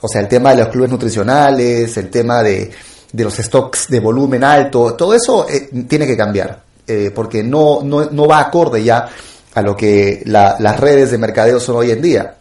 O 0.00 0.08
sea, 0.08 0.22
el 0.22 0.28
tema 0.28 0.50
de 0.50 0.62
los 0.62 0.68
clubes 0.68 0.90
nutricionales, 0.90 1.96
el 1.98 2.08
tema 2.08 2.42
de, 2.42 2.70
de 3.12 3.24
los 3.24 3.34
stocks 3.36 3.88
de 3.88 4.00
volumen 4.00 4.44
alto, 4.44 4.94
todo 4.94 5.14
eso 5.14 5.48
eh, 5.48 5.70
tiene 5.88 6.06
que 6.06 6.16
cambiar. 6.16 6.62
Eh, 6.86 7.10
porque 7.14 7.42
no, 7.42 7.80
no, 7.82 8.06
no, 8.10 8.26
va 8.26 8.40
acorde 8.40 8.82
ya 8.82 9.06
a 9.54 9.62
lo 9.62 9.76
que 9.76 10.22
las 10.24 10.80
redes 10.80 11.10
de 11.10 11.18
mercadeo 11.18 11.60
son 11.60 11.76
hoy 11.76 11.90
en 11.90 12.00
día. 12.00 12.34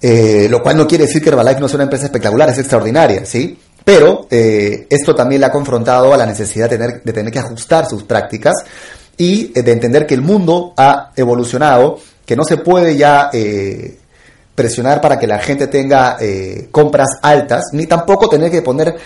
Eh, 0.00 0.46
lo 0.50 0.62
cual 0.62 0.76
no 0.78 0.86
quiere 0.86 1.04
decir 1.06 1.22
que 1.22 1.28
Herbalife 1.28 1.60
no 1.60 1.68
sea 1.68 1.76
una 1.76 1.84
empresa 1.84 2.06
espectacular, 2.06 2.48
es 2.48 2.58
extraordinaria, 2.58 3.24
¿sí? 3.26 3.58
Pero 3.84 4.28
esto 4.30 5.14
también 5.14 5.40
le 5.40 5.48
ha 5.48 5.52
confrontado 5.52 6.14
a 6.14 6.16
la 6.16 6.24
necesidad 6.24 6.70
de 6.70 6.78
tener, 6.78 7.02
de 7.02 7.12
tener 7.12 7.32
que 7.32 7.40
ajustar 7.40 7.86
sus 7.86 8.04
prácticas 8.04 8.54
y 9.16 9.48
de 9.60 9.72
entender 9.72 10.06
que 10.06 10.14
el 10.14 10.22
mundo 10.22 10.72
ha 10.76 11.10
evolucionado, 11.16 11.98
que 12.24 12.36
no 12.36 12.44
se 12.44 12.58
puede 12.58 12.96
ya 12.96 13.28
presionar 14.54 15.00
para 15.00 15.18
que 15.18 15.26
la 15.26 15.38
gente 15.38 15.66
tenga 15.66 16.18
compras 16.70 17.08
altas, 17.22 17.64
ni 17.72 17.86
tampoco 17.86 18.28
tener 18.28 18.50
que 18.50 18.62
poner 18.62 18.96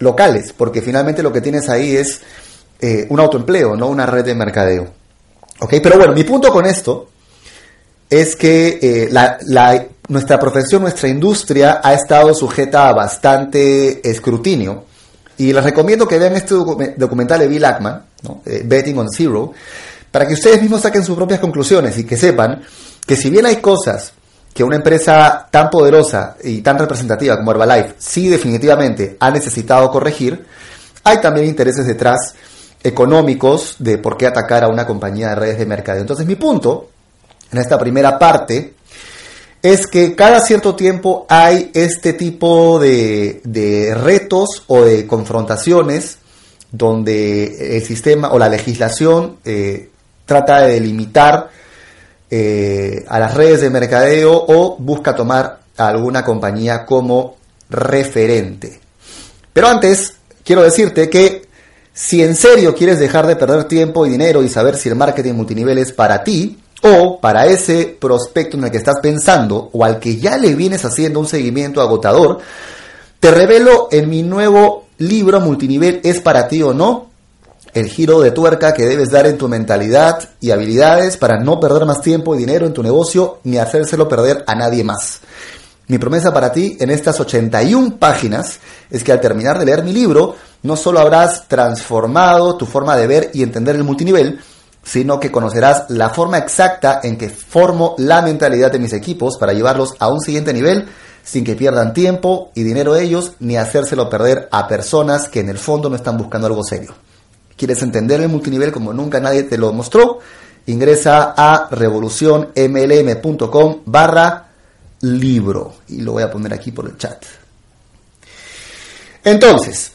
locales, 0.00 0.52
porque 0.56 0.82
finalmente 0.82 1.22
lo 1.22 1.32
que 1.32 1.40
tienes 1.40 1.68
ahí 1.68 1.96
es 1.96 2.20
eh, 2.80 3.06
un 3.08 3.18
autoempleo, 3.18 3.76
no 3.76 3.88
una 3.88 4.06
red 4.06 4.24
de 4.24 4.34
mercadeo. 4.34 4.88
¿Ok? 5.60 5.74
Pero 5.82 5.98
bueno, 5.98 6.12
mi 6.12 6.22
punto 6.22 6.52
con 6.52 6.64
esto 6.64 7.08
es 8.08 8.36
que 8.36 8.78
eh, 8.80 9.88
nuestra 10.08 10.38
profesión, 10.38 10.82
nuestra 10.82 11.08
industria 11.08 11.80
ha 11.82 11.92
estado 11.94 12.32
sujeta 12.34 12.88
a 12.88 12.92
bastante 12.92 14.08
escrutinio. 14.08 14.84
Y 15.38 15.52
les 15.52 15.62
recomiendo 15.62 16.06
que 16.06 16.18
vean 16.18 16.34
este 16.34 16.54
documental 16.96 17.40
de 17.40 17.48
Bill 17.48 17.64
Ackman, 17.64 18.02
eh, 18.44 18.62
Betting 18.64 18.98
on 18.98 19.08
Zero, 19.10 19.52
para 20.10 20.26
que 20.26 20.34
ustedes 20.34 20.60
mismos 20.60 20.80
saquen 20.80 21.04
sus 21.04 21.16
propias 21.16 21.40
conclusiones 21.40 21.98
y 21.98 22.04
que 22.04 22.16
sepan 22.16 22.62
que 23.06 23.16
si 23.16 23.30
bien 23.30 23.46
hay 23.46 23.56
cosas 23.56 24.12
que 24.58 24.64
una 24.64 24.74
empresa 24.74 25.46
tan 25.52 25.70
poderosa 25.70 26.36
y 26.42 26.62
tan 26.62 26.76
representativa 26.76 27.36
como 27.36 27.52
Herbalife 27.52 27.94
sí 27.96 28.28
definitivamente 28.28 29.16
ha 29.20 29.30
necesitado 29.30 29.88
corregir, 29.88 30.44
hay 31.04 31.20
también 31.20 31.46
intereses 31.46 31.86
detrás 31.86 32.34
económicos 32.82 33.76
de 33.78 33.98
por 33.98 34.16
qué 34.16 34.26
atacar 34.26 34.64
a 34.64 34.68
una 34.68 34.84
compañía 34.84 35.28
de 35.28 35.34
redes 35.36 35.58
de 35.60 35.66
mercado. 35.66 36.00
Entonces 36.00 36.26
mi 36.26 36.34
punto 36.34 36.88
en 37.52 37.58
esta 37.58 37.78
primera 37.78 38.18
parte 38.18 38.74
es 39.62 39.86
que 39.86 40.16
cada 40.16 40.40
cierto 40.40 40.74
tiempo 40.74 41.24
hay 41.28 41.70
este 41.72 42.14
tipo 42.14 42.80
de, 42.80 43.94
retos 43.96 44.64
o 44.66 44.82
de 44.82 45.06
confrontaciones 45.06 46.18
donde 46.72 47.76
el 47.76 47.84
sistema 47.84 48.32
o 48.32 48.40
la 48.40 48.48
legislación 48.48 49.36
eh, 49.44 49.90
trata 50.26 50.62
de 50.62 50.72
delimitar 50.72 51.48
eh, 52.30 53.04
a 53.08 53.18
las 53.18 53.34
redes 53.34 53.60
de 53.60 53.70
mercadeo 53.70 54.44
o 54.48 54.76
busca 54.78 55.14
tomar 55.14 55.60
a 55.76 55.88
alguna 55.88 56.24
compañía 56.24 56.84
como 56.84 57.36
referente. 57.70 58.80
Pero 59.52 59.68
antes, 59.68 60.14
quiero 60.44 60.62
decirte 60.62 61.08
que 61.08 61.48
si 61.92 62.22
en 62.22 62.36
serio 62.36 62.74
quieres 62.74 62.98
dejar 62.98 63.26
de 63.26 63.36
perder 63.36 63.64
tiempo 63.64 64.06
y 64.06 64.10
dinero 64.10 64.42
y 64.42 64.48
saber 64.48 64.76
si 64.76 64.88
el 64.88 64.94
marketing 64.94 65.34
multinivel 65.34 65.78
es 65.78 65.92
para 65.92 66.22
ti 66.22 66.58
o 66.82 67.20
para 67.20 67.46
ese 67.46 67.96
prospecto 67.98 68.56
en 68.56 68.64
el 68.64 68.70
que 68.70 68.76
estás 68.76 69.00
pensando 69.00 69.68
o 69.72 69.84
al 69.84 69.98
que 69.98 70.16
ya 70.16 70.36
le 70.38 70.54
vienes 70.54 70.84
haciendo 70.84 71.18
un 71.18 71.26
seguimiento 71.26 71.80
agotador, 71.80 72.38
te 73.18 73.30
revelo 73.32 73.88
en 73.90 74.08
mi 74.08 74.22
nuevo 74.22 74.86
libro 74.98 75.40
multinivel 75.40 76.00
¿Es 76.04 76.20
para 76.20 76.46
ti 76.46 76.62
o 76.62 76.72
no? 76.72 77.07
El 77.78 77.90
giro 77.90 78.18
de 78.18 78.32
tuerca 78.32 78.74
que 78.74 78.86
debes 78.86 79.08
dar 79.08 79.28
en 79.28 79.38
tu 79.38 79.46
mentalidad 79.46 80.30
y 80.40 80.50
habilidades 80.50 81.16
para 81.16 81.38
no 81.38 81.60
perder 81.60 81.84
más 81.84 82.00
tiempo 82.00 82.34
y 82.34 82.38
dinero 82.38 82.66
en 82.66 82.72
tu 82.72 82.82
negocio 82.82 83.38
ni 83.44 83.56
hacérselo 83.56 84.08
perder 84.08 84.42
a 84.48 84.56
nadie 84.56 84.82
más. 84.82 85.20
Mi 85.86 85.96
promesa 85.96 86.34
para 86.34 86.50
ti 86.50 86.76
en 86.80 86.90
estas 86.90 87.20
81 87.20 87.98
páginas 88.00 88.58
es 88.90 89.04
que 89.04 89.12
al 89.12 89.20
terminar 89.20 89.60
de 89.60 89.66
leer 89.66 89.84
mi 89.84 89.92
libro, 89.92 90.34
no 90.64 90.74
solo 90.74 90.98
habrás 90.98 91.46
transformado 91.46 92.56
tu 92.56 92.66
forma 92.66 92.96
de 92.96 93.06
ver 93.06 93.30
y 93.32 93.44
entender 93.44 93.76
el 93.76 93.84
multinivel, 93.84 94.40
sino 94.82 95.20
que 95.20 95.30
conocerás 95.30 95.84
la 95.88 96.10
forma 96.10 96.38
exacta 96.38 96.98
en 97.04 97.16
que 97.16 97.28
formo 97.28 97.94
la 97.98 98.22
mentalidad 98.22 98.72
de 98.72 98.80
mis 98.80 98.92
equipos 98.92 99.38
para 99.38 99.52
llevarlos 99.52 99.94
a 100.00 100.08
un 100.08 100.20
siguiente 100.20 100.52
nivel 100.52 100.88
sin 101.22 101.44
que 101.44 101.54
pierdan 101.54 101.92
tiempo 101.92 102.50
y 102.56 102.64
dinero 102.64 102.96
ellos 102.96 103.34
ni 103.38 103.56
hacérselo 103.56 104.10
perder 104.10 104.48
a 104.50 104.66
personas 104.66 105.28
que 105.28 105.38
en 105.38 105.48
el 105.48 105.58
fondo 105.58 105.88
no 105.88 105.94
están 105.94 106.18
buscando 106.18 106.48
algo 106.48 106.64
serio. 106.64 106.92
¿Quieres 107.58 107.82
entender 107.82 108.20
el 108.20 108.28
multinivel 108.28 108.70
como 108.70 108.92
nunca 108.92 109.18
nadie 109.18 109.42
te 109.42 109.58
lo 109.58 109.72
mostró? 109.72 110.20
Ingresa 110.66 111.34
a 111.36 111.66
revolucionmlm.com 111.68 113.80
barra 113.84 114.46
libro 115.00 115.74
y 115.88 116.02
lo 116.02 116.12
voy 116.12 116.22
a 116.22 116.30
poner 116.30 116.54
aquí 116.54 116.70
por 116.70 116.86
el 116.86 116.96
chat. 116.96 117.24
Entonces, 119.24 119.90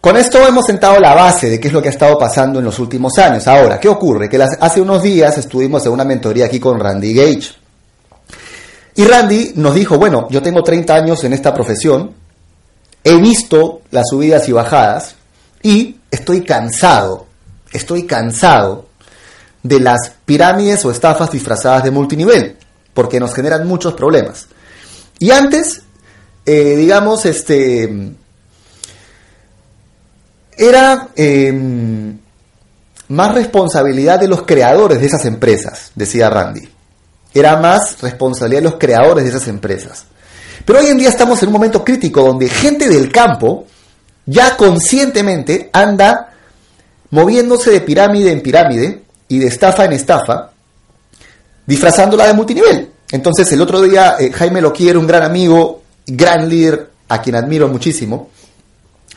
con 0.00 0.16
esto 0.16 0.46
hemos 0.46 0.66
sentado 0.66 1.00
la 1.00 1.14
base 1.14 1.50
de 1.50 1.58
qué 1.58 1.66
es 1.66 1.74
lo 1.74 1.82
que 1.82 1.88
ha 1.88 1.90
estado 1.90 2.16
pasando 2.16 2.60
en 2.60 2.66
los 2.66 2.78
últimos 2.78 3.18
años. 3.18 3.48
Ahora, 3.48 3.80
¿qué 3.80 3.88
ocurre? 3.88 4.28
Que 4.28 4.40
hace 4.40 4.80
unos 4.80 5.02
días 5.02 5.36
estuvimos 5.36 5.84
en 5.84 5.90
una 5.92 6.04
mentoría 6.04 6.46
aquí 6.46 6.60
con 6.60 6.78
Randy 6.78 7.12
Gage. 7.12 7.54
Y 8.94 9.04
Randy 9.04 9.54
nos 9.56 9.74
dijo, 9.74 9.98
bueno, 9.98 10.28
yo 10.30 10.40
tengo 10.40 10.62
30 10.62 10.94
años 10.94 11.24
en 11.24 11.32
esta 11.32 11.52
profesión, 11.52 12.12
he 13.02 13.16
visto 13.16 13.80
las 13.90 14.04
subidas 14.08 14.48
y 14.48 14.52
bajadas 14.52 15.16
y 15.64 15.96
estoy 16.14 16.42
cansado, 16.42 17.26
estoy 17.72 18.06
cansado 18.06 18.86
de 19.62 19.80
las 19.80 20.12
pirámides 20.24 20.84
o 20.84 20.90
estafas 20.90 21.30
disfrazadas 21.30 21.84
de 21.84 21.90
multinivel, 21.90 22.56
porque 22.92 23.20
nos 23.20 23.34
generan 23.34 23.66
muchos 23.66 23.94
problemas. 23.94 24.46
Y 25.18 25.30
antes, 25.30 25.82
eh, 26.46 26.76
digamos, 26.76 27.24
este 27.26 28.14
era 30.56 31.08
em, 31.16 32.18
más 33.08 33.34
responsabilidad 33.34 34.20
de 34.20 34.28
los 34.28 34.42
creadores 34.42 35.00
de 35.00 35.06
esas 35.06 35.24
empresas, 35.24 35.90
decía 35.94 36.30
Randy. 36.30 36.68
Era 37.32 37.56
más 37.56 38.00
responsabilidad 38.00 38.60
de 38.60 38.68
los 38.70 38.78
creadores 38.78 39.24
de 39.24 39.30
esas 39.30 39.48
empresas. 39.48 40.04
Pero 40.64 40.78
hoy 40.78 40.86
en 40.86 40.98
día 40.98 41.08
estamos 41.08 41.42
en 41.42 41.48
un 41.48 41.54
momento 41.54 41.84
crítico 41.84 42.22
donde 42.22 42.48
gente 42.48 42.88
del 42.88 43.10
campo 43.10 43.66
ya 44.26 44.56
conscientemente 44.56 45.70
anda 45.72 46.32
moviéndose 47.10 47.70
de 47.70 47.80
pirámide 47.80 48.32
en 48.32 48.40
pirámide 48.40 49.02
y 49.28 49.38
de 49.38 49.46
estafa 49.46 49.84
en 49.84 49.92
estafa, 49.92 50.50
disfrazándola 51.66 52.26
de 52.26 52.34
multinivel. 52.34 52.90
Entonces 53.10 53.50
el 53.52 53.60
otro 53.60 53.80
día 53.82 54.16
eh, 54.18 54.32
Jaime 54.32 54.60
Loquier, 54.60 54.98
un 54.98 55.06
gran 55.06 55.22
amigo, 55.22 55.82
gran 56.06 56.48
líder, 56.48 56.90
a 57.08 57.20
quien 57.20 57.36
admiro 57.36 57.68
muchísimo, 57.68 58.30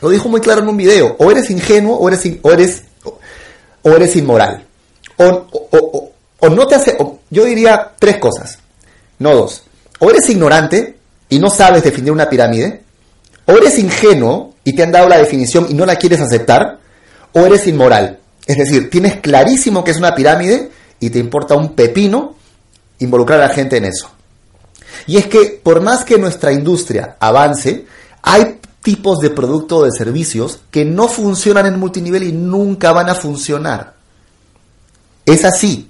lo 0.00 0.10
dijo 0.10 0.28
muy 0.28 0.40
claro 0.40 0.62
en 0.62 0.68
un 0.68 0.76
video. 0.76 1.16
O 1.18 1.30
eres 1.30 1.50
ingenuo 1.50 1.96
o 1.96 2.08
eres, 2.08 2.22
o 2.42 2.50
eres, 2.52 2.82
o 3.82 3.90
eres 3.90 4.16
inmoral. 4.16 4.64
O, 5.16 6.12
o, 6.40 6.48
no 6.48 6.66
te 6.66 6.76
hace... 6.76 6.96
yo 7.30 7.44
diría 7.44 7.94
tres 7.98 8.18
cosas, 8.18 8.58
no 9.18 9.34
dos. 9.34 9.64
O 9.98 10.08
eres 10.10 10.28
ignorante 10.30 10.96
y 11.28 11.38
no 11.40 11.50
sabes 11.50 11.82
definir 11.82 12.12
una 12.12 12.30
pirámide. 12.30 12.82
O 13.46 13.52
eres 13.52 13.78
ingenuo 13.78 14.54
y 14.68 14.74
te 14.74 14.82
han 14.82 14.92
dado 14.92 15.08
la 15.08 15.16
definición 15.16 15.66
y 15.70 15.72
no 15.72 15.86
la 15.86 15.96
quieres 15.96 16.20
aceptar. 16.20 16.78
O 17.32 17.40
eres 17.40 17.66
inmoral. 17.66 18.18
Es 18.46 18.58
decir, 18.58 18.90
tienes 18.90 19.16
clarísimo 19.20 19.82
que 19.82 19.92
es 19.92 19.96
una 19.96 20.14
pirámide 20.14 20.70
y 21.00 21.08
te 21.08 21.18
importa 21.18 21.54
un 21.54 21.74
pepino 21.74 22.34
involucrar 22.98 23.40
a 23.40 23.48
la 23.48 23.54
gente 23.54 23.78
en 23.78 23.86
eso. 23.86 24.10
Y 25.06 25.16
es 25.16 25.26
que 25.26 25.58
por 25.62 25.80
más 25.80 26.04
que 26.04 26.18
nuestra 26.18 26.52
industria 26.52 27.16
avance, 27.18 27.86
hay 28.20 28.58
tipos 28.82 29.20
de 29.20 29.30
producto 29.30 29.78
o 29.78 29.84
de 29.84 29.90
servicios 29.90 30.60
que 30.70 30.84
no 30.84 31.08
funcionan 31.08 31.64
en 31.64 31.78
multinivel 31.80 32.24
y 32.24 32.32
nunca 32.32 32.92
van 32.92 33.08
a 33.08 33.14
funcionar. 33.14 33.94
Es 35.24 35.46
así. 35.46 35.88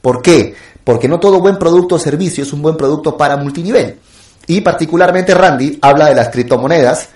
¿Por 0.00 0.22
qué? 0.22 0.54
Porque 0.84 1.06
no 1.06 1.20
todo 1.20 1.40
buen 1.40 1.58
producto 1.58 1.96
o 1.96 1.98
servicio 1.98 2.44
es 2.44 2.52
un 2.54 2.62
buen 2.62 2.78
producto 2.78 3.14
para 3.14 3.36
multinivel. 3.36 3.98
Y 4.46 4.62
particularmente 4.62 5.34
Randy 5.34 5.78
habla 5.82 6.06
de 6.06 6.14
las 6.14 6.30
criptomonedas 6.30 7.10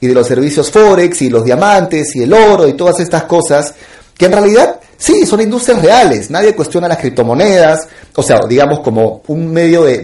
y 0.00 0.06
de 0.06 0.14
los 0.14 0.26
servicios 0.26 0.70
Forex 0.70 1.22
y 1.22 1.30
los 1.30 1.44
diamantes 1.44 2.14
y 2.16 2.22
el 2.22 2.32
oro 2.32 2.66
y 2.66 2.72
todas 2.72 3.00
estas 3.00 3.24
cosas 3.24 3.74
que 4.16 4.26
en 4.26 4.32
realidad 4.32 4.80
sí 4.96 5.26
son 5.26 5.40
industrias 5.40 5.82
reales. 5.82 6.30
Nadie 6.30 6.54
cuestiona 6.54 6.88
las 6.88 6.98
criptomonedas, 6.98 7.88
o 8.14 8.22
sea, 8.22 8.40
digamos 8.48 8.80
como 8.80 9.22
un 9.28 9.52
medio 9.52 9.84
de, 9.84 9.98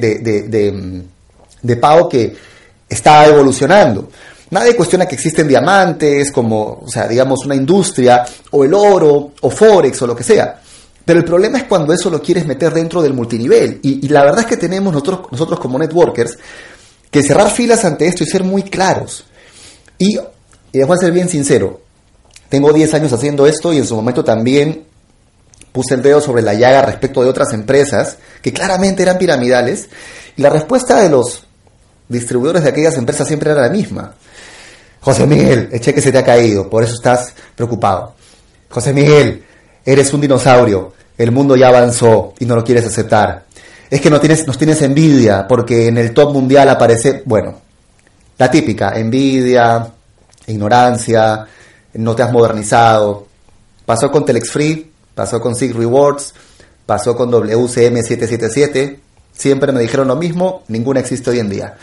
de 1.63 1.77
pago 1.77 2.09
que 2.09 2.35
está 2.89 3.27
evolucionando. 3.27 4.09
Nadie 4.51 4.77
cuestiona 4.77 5.07
que 5.07 5.17
existen 5.17 5.49
diamantes, 5.49 6.31
como, 6.31 6.83
o 6.85 6.89
sea, 6.89 7.09
digamos, 7.09 7.45
una 7.45 7.57
industria, 7.57 8.25
o 8.53 8.65
el 8.65 8.73
oro, 8.75 9.33
o 9.41 9.51
Forex, 9.51 10.01
o 10.03 10.07
lo 10.07 10.15
que 10.15 10.23
sea. 10.23 10.61
Pero 11.05 11.19
el 11.19 11.25
problema 11.25 11.59
es 11.59 11.65
cuando 11.65 11.93
eso 11.93 12.11
lo 12.11 12.23
quieres 12.23 12.47
meter 12.47 12.73
dentro 12.73 13.03
del 13.03 13.13
multinivel. 13.13 13.81
Y, 13.83 14.09
la 14.09 14.23
verdad 14.23 14.41
es 14.41 14.47
que 14.47 14.57
tenemos 14.57 14.93
nosotros, 14.93 15.21
nosotros 15.33 15.59
como 15.59 15.79
networkers 15.79 16.39
que 17.11 17.23
cerrar 17.23 17.51
filas 17.51 17.85
ante 17.85 18.07
esto 18.07 18.23
y 18.23 18.27
ser 18.27 18.45
muy 18.45 18.63
claros. 18.63 19.25
Y, 19.99 20.19
y 20.73 20.81
a 20.81 20.97
ser 20.97 21.13
bien 21.13 21.29
sincero, 21.29 21.81
tengo 22.49 22.73
10 22.73 22.95
años 22.95 23.13
haciendo 23.13 23.47
esto 23.47 23.73
y 23.73 23.79
en 23.79 23.87
su 23.87 23.97
momento 23.97 24.25
también 24.25 24.85
puse 25.73 25.95
el 25.95 26.03
dedo 26.03 26.21
sobre 26.21 26.43
la 26.43 26.55
llaga 26.55 26.83
respecto 26.83 27.23
de 27.23 27.29
otras 27.29 27.53
empresas 27.53 28.19
que 28.43 28.53
claramente 28.53 29.03
eran 29.03 29.19
piramidales. 29.19 29.89
Y 30.37 30.43
la 30.43 30.51
respuesta 30.51 31.01
de 31.01 31.11
los 31.11 31.45
distribuidores 32.09 32.63
de 32.63 32.71
aquellas 32.71 32.97
empresas 32.97 33.27
siempre 33.27 33.51
era 33.51 33.63
la 33.63 33.69
misma. 33.69 34.15
José 35.01 35.27
Miguel, 35.27 35.69
el 35.73 35.81
cheque 35.81 36.01
se 36.01 36.11
te 36.11 36.19
ha 36.19 36.25
caído, 36.25 36.69
por 36.69 36.83
eso 36.83 36.95
estás 36.95 37.33
preocupado. 37.55 38.15
José 38.69 38.93
Miguel, 38.93 39.45
eres 39.85 40.13
un 40.13 40.21
dinosaurio, 40.21 40.95
el 41.17 41.31
mundo 41.31 41.57
ya 41.57 41.69
avanzó 41.69 42.35
y 42.39 42.45
no 42.45 42.57
lo 42.57 42.65
quieres 42.65 42.87
aceptar. 42.87 43.45
Es 43.89 44.01
que 44.01 44.11
no 44.11 44.19
tienes, 44.19 44.47
nos 44.47 44.59
tienes 44.59 44.83
envidia 44.83 45.47
porque 45.47 45.87
en 45.87 45.99
el 45.99 46.13
top 46.13 46.33
mundial 46.33 46.69
aparece, 46.69 47.23
bueno, 47.25 47.61
la 48.39 48.51
típica, 48.51 48.99
envidia, 48.99 49.91
ignorancia, 50.47 51.47
no 51.95 52.15
te 52.15 52.23
has 52.23 52.33
modernizado. 52.33 53.27
Pasó 53.85 54.11
con 54.11 54.25
Telex 54.25 54.51
Free, 54.51 54.91
pasó 55.15 55.41
con 55.41 55.55
Sig 55.55 55.75
Rewards, 55.75 56.35
pasó 56.85 57.17
con 57.17 57.31
WCM777, 57.31 58.99
siempre 59.33 59.73
me 59.73 59.81
dijeron 59.81 60.09
lo 60.09 60.17
mismo, 60.17 60.63
ninguna 60.69 61.01
existe 61.01 61.31
hoy 61.31 61.39
en 61.39 61.51
día. 61.51 61.75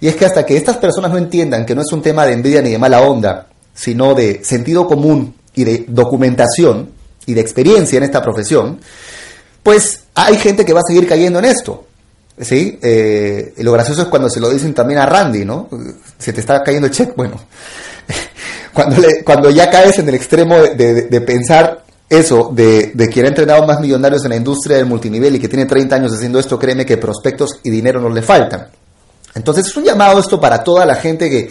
Y 0.00 0.08
es 0.08 0.16
que 0.16 0.24
hasta 0.24 0.46
que 0.46 0.56
estas 0.56 0.76
personas 0.76 1.10
no 1.10 1.18
entiendan 1.18 1.66
que 1.66 1.74
no 1.74 1.82
es 1.82 1.92
un 1.92 2.02
tema 2.02 2.24
de 2.24 2.32
envidia 2.32 2.62
ni 2.62 2.70
de 2.70 2.78
mala 2.78 3.00
onda, 3.00 3.48
sino 3.74 4.14
de 4.14 4.44
sentido 4.44 4.86
común 4.86 5.34
y 5.54 5.64
de 5.64 5.84
documentación 5.88 6.90
y 7.26 7.34
de 7.34 7.40
experiencia 7.40 7.98
en 7.98 8.04
esta 8.04 8.22
profesión, 8.22 8.80
pues 9.62 10.04
hay 10.14 10.36
gente 10.36 10.64
que 10.64 10.72
va 10.72 10.80
a 10.80 10.86
seguir 10.86 11.06
cayendo 11.06 11.40
en 11.40 11.44
esto. 11.44 11.87
¿Sí? 12.40 12.78
Eh, 12.82 13.54
lo 13.58 13.72
gracioso 13.72 14.02
es 14.02 14.08
cuando 14.08 14.30
se 14.30 14.40
lo 14.40 14.50
dicen 14.50 14.74
también 14.74 15.00
a 15.00 15.06
Randy, 15.06 15.44
¿no? 15.44 15.68
Se 16.18 16.32
te 16.32 16.40
está 16.40 16.62
cayendo 16.62 16.86
el 16.86 16.92
check, 16.92 17.16
bueno. 17.16 17.40
cuando, 19.24 19.50
ya 19.50 19.68
caes 19.70 19.98
en 19.98 20.08
el 20.08 20.14
extremo 20.14 20.56
de, 20.56 21.20
pensar 21.20 21.84
eso, 22.08 22.50
de, 22.54 22.92
de, 22.94 23.08
quien 23.08 23.26
ha 23.26 23.28
entrenado 23.28 23.66
más 23.66 23.80
millonarios 23.80 24.24
en 24.24 24.30
la 24.30 24.36
industria 24.36 24.76
del 24.76 24.86
multinivel 24.86 25.34
y 25.34 25.40
que 25.40 25.48
tiene 25.48 25.66
30 25.66 25.96
años 25.96 26.14
haciendo 26.14 26.38
esto, 26.38 26.58
créeme 26.58 26.86
que 26.86 26.96
prospectos 26.96 27.60
y 27.64 27.70
dinero 27.70 28.00
no 28.00 28.08
le 28.08 28.22
faltan. 28.22 28.68
Entonces 29.34 29.66
es 29.66 29.76
un 29.76 29.84
llamado 29.84 30.20
esto 30.20 30.40
para 30.40 30.62
toda 30.62 30.86
la 30.86 30.94
gente 30.94 31.28
que, 31.28 31.50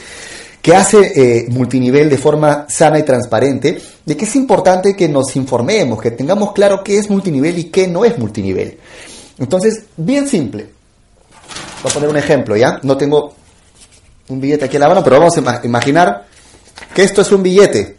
que 0.62 0.75
hace 0.75 1.12
eh, 1.15 1.46
multinivel 1.50 2.10
de 2.10 2.17
forma 2.17 2.65
sana 2.70 3.00
y 3.00 3.03
transparente, 3.03 3.77
de 4.06 4.17
que 4.17 4.25
es 4.25 4.36
importante 4.36 4.96
que 4.96 5.08
nos 5.08 5.36
informemos, 5.36 6.01
que 6.01 6.12
tengamos 6.12 6.53
claro 6.53 6.84
qué 6.84 6.98
es 6.98 7.10
multinivel 7.10 7.58
y 7.58 7.65
qué 7.65 7.88
no 7.88 8.03
es 8.03 8.17
multinivel. 8.17 8.77
Entonces, 9.38 9.84
bien 9.96 10.27
simple. 10.27 10.76
Voy 11.84 11.91
a 11.91 11.93
poner 11.93 12.10
un 12.10 12.17
ejemplo, 12.17 12.55
¿ya? 12.55 12.79
No 12.84 12.98
tengo 12.98 13.36
un 14.29 14.41
billete 14.41 14.65
aquí 14.65 14.77
a 14.77 14.79
la 14.81 14.89
mano, 14.89 15.03
pero 15.03 15.19
vamos 15.19 15.38
a 15.38 15.62
imaginar 15.63 16.25
que 16.93 17.03
esto 17.03 17.22
es 17.22 17.31
un 17.31 17.43
billete. 17.43 17.98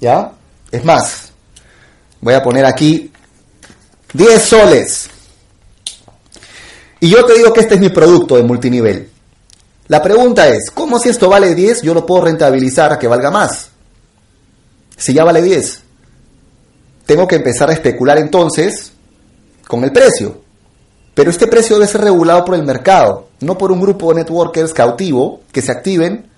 ¿Ya? 0.00 0.32
Es 0.70 0.84
más, 0.84 1.32
voy 2.20 2.34
a 2.34 2.42
poner 2.42 2.64
aquí 2.64 3.12
10 4.12 4.42
soles. 4.42 5.10
Y 7.00 7.10
yo 7.10 7.24
te 7.24 7.34
digo 7.34 7.52
que 7.52 7.60
este 7.60 7.74
es 7.74 7.80
mi 7.80 7.88
producto 7.88 8.36
de 8.36 8.42
multinivel. 8.42 9.10
La 9.88 10.02
pregunta 10.02 10.48
es, 10.48 10.70
¿cómo 10.70 10.98
si 10.98 11.08
esto 11.08 11.28
vale 11.28 11.54
10 11.54 11.82
yo 11.82 11.94
lo 11.94 12.06
puedo 12.06 12.22
rentabilizar 12.22 12.92
a 12.92 12.98
que 12.98 13.08
valga 13.08 13.30
más? 13.30 13.68
Si 14.96 15.12
ya 15.12 15.24
vale 15.24 15.42
10. 15.42 15.80
Tengo 17.06 17.26
que 17.26 17.36
empezar 17.36 17.70
a 17.70 17.72
especular 17.72 18.18
entonces 18.18 18.92
con 19.66 19.82
el 19.82 19.92
precio. 19.92 20.41
Pero 21.14 21.30
este 21.30 21.46
precio 21.46 21.76
debe 21.76 21.90
ser 21.90 22.00
regulado 22.00 22.44
por 22.44 22.54
el 22.54 22.62
mercado, 22.62 23.28
no 23.40 23.58
por 23.58 23.70
un 23.70 23.80
grupo 23.80 24.08
de 24.08 24.20
networkers 24.20 24.72
cautivo 24.72 25.40
que 25.52 25.62
se 25.62 25.72
activen 25.72 26.30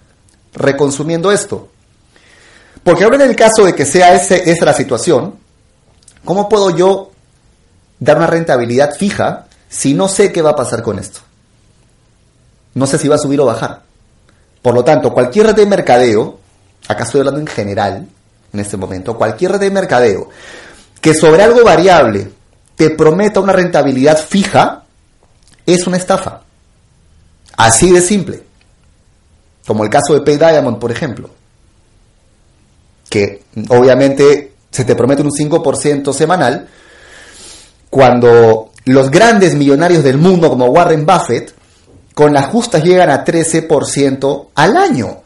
reconsumiendo 0.53 1.31
esto. 1.31 1.69
Porque 2.83 3.05
ahora 3.05 3.17
en 3.17 3.31
el 3.31 3.37
caso 3.37 3.65
de 3.65 3.75
que 3.75 3.87
sea 3.87 4.15
ese, 4.15 4.51
esa 4.51 4.65
la 4.65 4.75
situación, 4.75 5.37
¿cómo 6.25 6.49
puedo 6.49 6.71
yo 6.71 7.13
dar 7.99 8.17
una 8.17 8.27
rentabilidad 8.27 8.95
fija 8.95 9.47
si 9.69 9.95
no 9.95 10.09
sé 10.09 10.33
qué 10.33 10.43
va 10.43 10.51
a 10.51 10.57
pasar 10.57 10.83
con 10.83 10.99
esto. 10.99 11.21
No 12.75 12.87
sé 12.87 12.99
si 12.99 13.09
va 13.09 13.17
a 13.17 13.19
subir 13.19 13.41
o 13.41 13.47
bajar. 13.47 13.83
Por 14.63 14.75
lo 14.75 14.85
tanto, 14.85 15.13
cualquier 15.13 15.47
red 15.47 15.57
de 15.57 15.67
mercadeo, 15.67 16.39
acá 16.89 17.05
estoy 17.05 17.21
hablando 17.21 17.41
en 17.41 17.47
general, 17.47 18.07
en 18.53 18.61
este 18.61 18.77
momento, 18.77 19.17
cualquier 19.17 19.53
red 19.53 19.61
de 19.61 19.71
mercadeo 19.71 20.29
que 21.01 21.13
sobre 21.13 21.43
algo 21.43 21.63
variable 21.65 22.31
te 22.77 22.91
prometa 22.91 23.41
una 23.41 23.53
rentabilidad 23.53 24.19
fija, 24.19 24.85
es 25.67 25.87
una 25.87 25.97
estafa. 25.97 26.43
Así 27.57 27.93
de 27.93 28.01
simple. 28.01 28.43
Como 29.67 29.85
el 29.85 29.91
caso 29.91 30.15
de 30.15 30.21
Pay 30.21 30.37
Diamond, 30.37 30.79
por 30.79 30.91
ejemplo. 30.91 31.31
Que 33.09 33.45
obviamente 33.69 34.53
se 34.71 34.85
te 34.85 34.97
promete 34.97 35.23
un 35.23 35.31
5% 35.31 36.13
semanal 36.13 36.69
cuando 37.89 38.73
los 38.87 39.11
grandes 39.11 39.55
millonarios 39.55 40.03
del 40.03 40.19
mundo 40.19 40.51
como 40.51 40.67
Warren 40.67 41.07
Buffett, 41.07 41.55
con 42.13 42.33
las 42.33 42.47
justas 42.47 42.83
llegan 42.83 43.09
a 43.09 43.25
13% 43.25 44.49
al 44.55 44.77
año. 44.77 45.19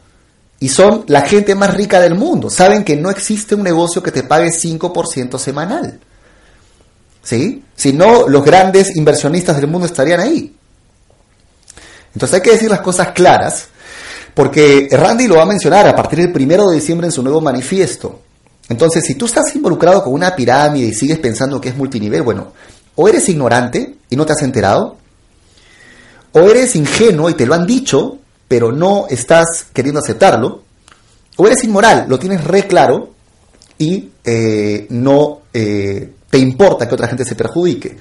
Y 0.59 0.69
son 0.69 1.05
la 1.07 1.21
gente 1.21 1.55
más 1.55 1.73
rica 1.73 1.99
del 1.99 2.15
mundo. 2.15 2.49
Saben 2.49 2.83
que 2.83 2.95
no 2.95 3.09
existe 3.09 3.55
un 3.55 3.63
negocio 3.63 4.03
que 4.03 4.11
te 4.11 4.23
pague 4.23 4.49
5% 4.49 5.39
semanal. 5.39 5.99
¿Sí? 7.29 7.63
Si 7.75 7.93
no, 7.93 8.27
los 8.27 8.43
grandes 8.43 8.95
inversionistas 8.95 9.57
del 9.57 9.67
mundo 9.67 9.85
estarían 9.85 10.19
ahí. 10.19 10.51
Entonces 12.11 12.33
hay 12.33 12.41
que 12.41 12.53
decir 12.53 12.71
las 12.71 12.79
cosas 12.79 13.09
claras, 13.09 13.67
porque 14.33 14.87
Randy 14.89 15.27
lo 15.27 15.35
va 15.35 15.43
a 15.43 15.45
mencionar 15.45 15.87
a 15.87 15.95
partir 15.95 16.17
del 16.17 16.31
primero 16.31 16.67
de 16.67 16.77
diciembre 16.77 17.05
en 17.05 17.11
su 17.11 17.21
nuevo 17.21 17.39
manifiesto. 17.39 18.21
Entonces, 18.67 19.03
si 19.05 19.13
tú 19.13 19.27
estás 19.27 19.55
involucrado 19.55 20.03
con 20.03 20.13
una 20.13 20.35
pirámide 20.35 20.87
y 20.87 20.93
sigues 20.95 21.19
pensando 21.19 21.61
que 21.61 21.69
es 21.69 21.77
multinivel, 21.77 22.23
bueno, 22.23 22.51
o 22.95 23.07
eres 23.07 23.29
ignorante 23.29 23.97
y 24.09 24.15
no 24.15 24.25
te 24.25 24.33
has 24.33 24.41
enterado, 24.41 24.97
o 26.31 26.39
eres 26.39 26.75
ingenuo 26.75 27.29
y 27.29 27.35
te 27.35 27.45
lo 27.45 27.53
han 27.53 27.67
dicho, 27.67 28.17
pero 28.47 28.71
no 28.71 29.05
estás 29.07 29.67
queriendo 29.71 29.99
aceptarlo, 29.99 30.63
o 31.37 31.45
eres 31.45 31.63
inmoral, 31.63 32.05
lo 32.09 32.17
tienes 32.17 32.43
re 32.43 32.65
claro 32.65 33.11
y 33.77 34.09
eh, 34.23 34.87
no 34.89 35.41
eh, 35.53 36.13
te 36.29 36.37
importa 36.37 36.87
que 36.87 36.95
otra 36.95 37.07
gente 37.07 37.25
se 37.25 37.35
perjudique. 37.35 37.97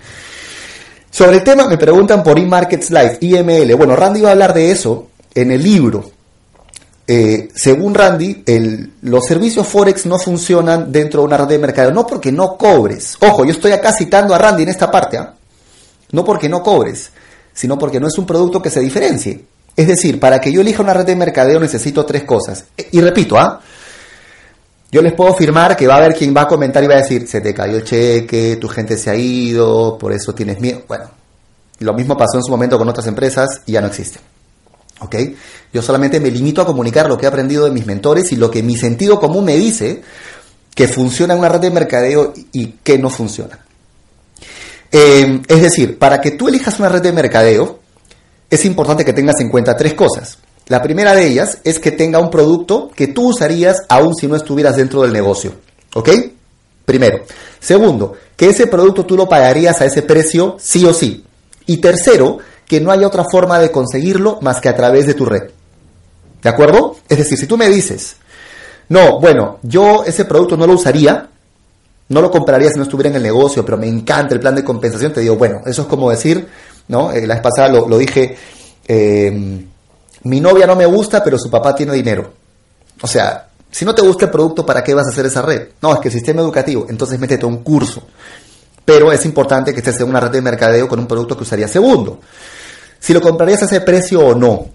Sobre 1.10 1.38
el 1.38 1.44
tema 1.44 1.66
me 1.66 1.78
preguntan 1.78 2.22
por 2.22 2.38
eMarkets 2.38 2.90
Live, 2.90 3.18
IML. 3.20 3.74
Bueno, 3.74 3.96
Randy 3.96 4.20
va 4.20 4.28
a 4.28 4.32
hablar 4.32 4.54
de 4.54 4.70
eso 4.70 5.08
en 5.34 5.50
el 5.50 5.62
libro. 5.62 6.10
Eh, 7.10 7.48
según 7.54 7.94
Randy, 7.94 8.44
los 9.02 9.24
servicios 9.24 9.66
Forex 9.66 10.04
no 10.04 10.18
funcionan 10.18 10.92
dentro 10.92 11.22
de 11.22 11.26
una 11.26 11.38
red 11.38 11.46
de 11.46 11.58
mercado. 11.58 11.90
No 11.90 12.06
porque 12.06 12.30
no 12.30 12.56
cobres. 12.56 13.16
Ojo, 13.20 13.44
yo 13.46 13.52
estoy 13.52 13.72
acá 13.72 13.92
citando 13.92 14.34
a 14.34 14.38
Randy 14.38 14.64
en 14.64 14.68
esta 14.68 14.90
parte. 14.90 15.16
¿ah? 15.16 15.34
No 16.12 16.24
porque 16.24 16.48
no 16.48 16.62
cobres, 16.62 17.10
sino 17.54 17.78
porque 17.78 17.98
no 17.98 18.08
es 18.08 18.18
un 18.18 18.26
producto 18.26 18.60
que 18.60 18.70
se 18.70 18.80
diferencie. 18.80 19.44
Es 19.74 19.86
decir, 19.86 20.20
para 20.20 20.40
que 20.40 20.52
yo 20.52 20.60
elija 20.60 20.82
una 20.82 20.92
red 20.92 21.06
de 21.06 21.16
mercadeo 21.16 21.58
necesito 21.58 22.04
tres 22.04 22.24
cosas. 22.24 22.66
Y 22.90 23.00
repito, 23.00 23.38
¿ah? 23.38 23.60
Yo 24.90 25.02
les 25.02 25.12
puedo 25.12 25.30
afirmar 25.32 25.76
que 25.76 25.86
va 25.86 25.94
a 25.94 25.96
haber 25.98 26.14
quien 26.14 26.34
va 26.34 26.42
a 26.42 26.48
comentar 26.48 26.82
y 26.82 26.86
va 26.86 26.94
a 26.94 27.02
decir, 27.02 27.26
se 27.26 27.42
te 27.42 27.52
cayó 27.52 27.76
el 27.76 27.84
cheque, 27.84 28.56
tu 28.56 28.68
gente 28.68 28.96
se 28.96 29.10
ha 29.10 29.14
ido, 29.14 29.98
por 29.98 30.12
eso 30.12 30.34
tienes 30.34 30.60
miedo. 30.60 30.82
Bueno, 30.88 31.10
lo 31.80 31.92
mismo 31.92 32.16
pasó 32.16 32.38
en 32.38 32.42
su 32.42 32.50
momento 32.50 32.78
con 32.78 32.88
otras 32.88 33.06
empresas 33.06 33.60
y 33.66 33.72
ya 33.72 33.82
no 33.82 33.88
existen. 33.88 34.22
¿Ok? 35.00 35.14
Yo 35.72 35.82
solamente 35.82 36.18
me 36.20 36.30
limito 36.30 36.62
a 36.62 36.66
comunicar 36.66 37.06
lo 37.06 37.18
que 37.18 37.26
he 37.26 37.28
aprendido 37.28 37.66
de 37.66 37.70
mis 37.70 37.86
mentores 37.86 38.32
y 38.32 38.36
lo 38.36 38.50
que 38.50 38.62
mi 38.62 38.76
sentido 38.76 39.20
común 39.20 39.44
me 39.44 39.56
dice 39.56 40.02
que 40.74 40.88
funciona 40.88 41.36
una 41.36 41.48
red 41.48 41.60
de 41.60 41.70
mercadeo 41.70 42.32
y 42.52 42.68
que 42.82 42.98
no 42.98 43.10
funciona. 43.10 43.58
Eh, 44.90 45.42
es 45.46 45.62
decir, 45.62 45.98
para 45.98 46.20
que 46.20 46.32
tú 46.32 46.48
elijas 46.48 46.78
una 46.78 46.88
red 46.88 47.02
de 47.02 47.12
mercadeo, 47.12 47.80
es 48.48 48.64
importante 48.64 49.04
que 49.04 49.12
tengas 49.12 49.38
en 49.40 49.50
cuenta 49.50 49.76
tres 49.76 49.94
cosas. 49.94 50.38
La 50.68 50.82
primera 50.82 51.14
de 51.14 51.26
ellas 51.26 51.58
es 51.64 51.78
que 51.78 51.90
tenga 51.90 52.18
un 52.18 52.30
producto 52.30 52.90
que 52.94 53.08
tú 53.08 53.28
usarías 53.28 53.78
aún 53.88 54.14
si 54.14 54.26
no 54.26 54.36
estuvieras 54.36 54.76
dentro 54.76 55.02
del 55.02 55.12
negocio. 55.12 55.52
¿Ok? 55.94 56.10
Primero. 56.84 57.24
Segundo, 57.58 58.14
que 58.36 58.50
ese 58.50 58.66
producto 58.66 59.04
tú 59.04 59.16
lo 59.16 59.28
pagarías 59.28 59.80
a 59.80 59.86
ese 59.86 60.02
precio 60.02 60.56
sí 60.60 60.84
o 60.84 60.92
sí. 60.92 61.24
Y 61.66 61.78
tercero, 61.78 62.38
que 62.66 62.80
no 62.80 62.90
hay 62.90 63.04
otra 63.04 63.24
forma 63.30 63.58
de 63.58 63.70
conseguirlo 63.70 64.38
más 64.42 64.60
que 64.60 64.68
a 64.68 64.76
través 64.76 65.06
de 65.06 65.14
tu 65.14 65.24
red. 65.24 65.50
¿De 66.42 66.48
acuerdo? 66.48 66.96
Es 67.08 67.18
decir, 67.18 67.38
si 67.38 67.46
tú 67.46 67.56
me 67.56 67.68
dices, 67.68 68.16
no, 68.90 69.18
bueno, 69.20 69.58
yo 69.62 70.04
ese 70.04 70.24
producto 70.24 70.56
no 70.56 70.66
lo 70.66 70.74
usaría, 70.74 71.28
no 72.08 72.22
lo 72.22 72.30
compraría 72.30 72.70
si 72.70 72.76
no 72.76 72.84
estuviera 72.84 73.10
en 73.10 73.16
el 73.16 73.22
negocio, 73.22 73.64
pero 73.64 73.76
me 73.76 73.88
encanta 73.88 74.34
el 74.34 74.40
plan 74.40 74.54
de 74.54 74.64
compensación, 74.64 75.12
te 75.12 75.20
digo, 75.20 75.36
bueno, 75.36 75.62
eso 75.66 75.82
es 75.82 75.88
como 75.88 76.10
decir, 76.10 76.46
¿no? 76.88 77.10
Eh, 77.12 77.26
la 77.26 77.34
vez 77.34 77.42
pasada 77.42 77.68
lo, 77.68 77.98
dije 77.98 78.36
eh, 78.86 79.66
mi 80.24 80.40
novia 80.40 80.66
no 80.66 80.76
me 80.76 80.86
gusta, 80.86 81.22
pero 81.22 81.38
su 81.38 81.50
papá 81.50 81.74
tiene 81.74 81.92
dinero. 81.92 82.32
O 83.00 83.06
sea, 83.06 83.48
si 83.70 83.84
no 83.84 83.94
te 83.94 84.02
gusta 84.02 84.26
el 84.26 84.30
producto, 84.30 84.64
¿para 84.64 84.82
qué 84.82 84.94
vas 84.94 85.06
a 85.06 85.10
hacer 85.10 85.26
esa 85.26 85.42
red? 85.42 85.68
No, 85.82 85.94
es 85.94 86.00
que 86.00 86.08
el 86.08 86.14
sistema 86.14 86.40
educativo, 86.40 86.86
entonces 86.88 87.18
métete 87.18 87.44
a 87.44 87.48
un 87.48 87.62
curso. 87.62 88.02
Pero 88.84 89.12
es 89.12 89.24
importante 89.26 89.72
que 89.72 89.80
estés 89.80 90.00
en 90.00 90.08
una 90.08 90.20
red 90.20 90.30
de 90.30 90.40
mercadeo 90.40 90.88
con 90.88 90.98
un 90.98 91.06
producto 91.06 91.36
que 91.36 91.42
usaría 91.42 91.68
segundo. 91.68 92.20
Si 92.98 93.12
lo 93.12 93.20
comprarías 93.20 93.62
a 93.62 93.66
ese 93.66 93.80
precio 93.82 94.20
o 94.20 94.34
no. 94.34 94.66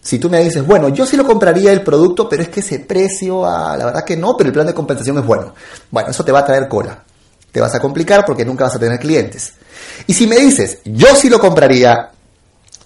Si 0.00 0.18
tú 0.18 0.28
me 0.28 0.42
dices, 0.42 0.66
bueno, 0.66 0.88
yo 0.88 1.06
sí 1.06 1.16
lo 1.16 1.24
compraría 1.24 1.72
el 1.72 1.82
producto, 1.82 2.28
pero 2.28 2.42
es 2.42 2.48
que 2.48 2.60
ese 2.60 2.80
precio, 2.80 3.46
ah, 3.46 3.76
la 3.76 3.86
verdad 3.86 4.04
que 4.04 4.16
no, 4.16 4.36
pero 4.36 4.48
el 4.48 4.52
plan 4.52 4.66
de 4.66 4.74
compensación 4.74 5.18
es 5.18 5.24
bueno. 5.24 5.54
Bueno, 5.90 6.10
eso 6.10 6.24
te 6.24 6.32
va 6.32 6.40
a 6.40 6.44
traer 6.44 6.68
cola. 6.68 7.02
Te 7.50 7.60
vas 7.60 7.74
a 7.74 7.80
complicar 7.80 8.24
porque 8.24 8.44
nunca 8.44 8.64
vas 8.64 8.74
a 8.74 8.78
tener 8.78 8.98
clientes. 8.98 9.54
Y 10.06 10.14
si 10.14 10.26
me 10.26 10.36
dices, 10.36 10.78
yo 10.84 11.14
sí 11.14 11.28
lo 11.28 11.38
compraría, 11.38 12.10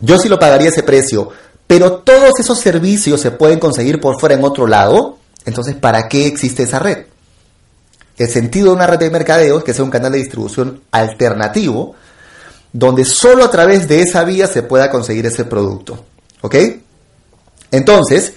yo 0.01 0.19
sí 0.19 0.29
lo 0.29 0.39
pagaría 0.39 0.69
ese 0.69 0.83
precio, 0.83 1.31
pero 1.67 1.99
todos 1.99 2.39
esos 2.39 2.59
servicios 2.59 3.21
se 3.21 3.31
pueden 3.31 3.59
conseguir 3.59 4.01
por 4.01 4.19
fuera 4.21 4.35
en 4.35 4.45
otro 4.45 4.67
lado, 4.67 5.19
entonces 5.45 5.75
¿para 5.75 6.09
qué 6.09 6.27
existe 6.27 6.63
esa 6.63 6.79
red? 6.79 7.07
El 8.17 8.29
sentido 8.29 8.69
de 8.69 8.77
una 8.77 8.87
red 8.87 8.99
de 8.99 9.11
mercadeo 9.11 9.59
es 9.59 9.65
que 9.65 9.75
sea 9.75 9.85
un 9.85 9.91
canal 9.91 10.13
de 10.13 10.19
distribución 10.19 10.83
alternativo, 10.91 11.95
donde 12.73 13.05
solo 13.05 13.45
a 13.45 13.51
través 13.51 13.89
de 13.89 14.03
esa 14.03 14.25
vía 14.25 14.47
se 14.47 14.63
pueda 14.63 14.91
conseguir 14.91 15.27
ese 15.27 15.45
producto. 15.45 16.05
¿Ok? 16.41 16.55
Entonces, 17.71 18.33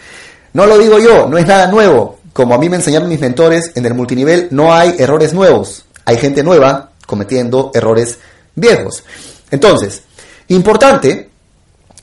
no 0.54 0.65
lo 0.65 0.78
digo 0.78 1.00
yo, 1.00 1.28
no 1.28 1.38
es 1.38 1.46
nada 1.46 1.68
nuevo. 1.68 2.20
Como 2.34 2.56
a 2.56 2.58
mí 2.58 2.70
me 2.70 2.78
enseñaron 2.78 3.10
mis 3.10 3.20
mentores, 3.20 3.72
en 3.76 3.86
el 3.86 3.94
multinivel 3.94 4.48
no 4.52 4.74
hay 4.74 4.96
errores 4.98 5.34
nuevos. 5.34 5.86
Hay 6.06 6.18
gente 6.18 6.44
nueva 6.44 6.92
cometiendo 7.06 7.72
errores 7.74 8.18
viejos. 8.56 9.04
Entonces, 9.52 10.04
importante 10.48 11.29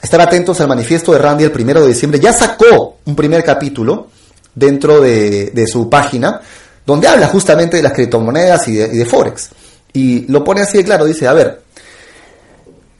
estar 0.07 0.21
atentos 0.21 0.61
al 0.61 0.69
manifiesto 0.69 1.13
de 1.13 1.19
Randy 1.19 1.45
el 1.45 1.53
primero 1.53 1.83
de 1.83 1.89
diciembre. 1.89 2.21
Ya 2.21 2.33
sacó 2.33 2.99
un 3.05 3.15
primer 3.17 3.45
capítulo 3.45 4.09
dentro 4.55 5.01
de, 5.01 5.67
su 5.67 5.91
página 5.91 6.41
donde 6.87 7.09
habla 7.09 7.27
justamente 7.27 7.77
de 7.77 7.83
las 7.83 7.93
criptomonedas 7.93 8.69
y 8.69 8.77
de, 8.77 8.85
y 8.87 8.99
de 8.99 9.05
Forex. 9.05 9.51
Y 9.93 10.31
lo 10.31 10.45
pone 10.45 10.61
así 10.61 10.79
de 10.79 10.85
claro, 10.85 11.05
dice, 11.05 11.27
a 11.27 11.33
ver, 11.33 11.61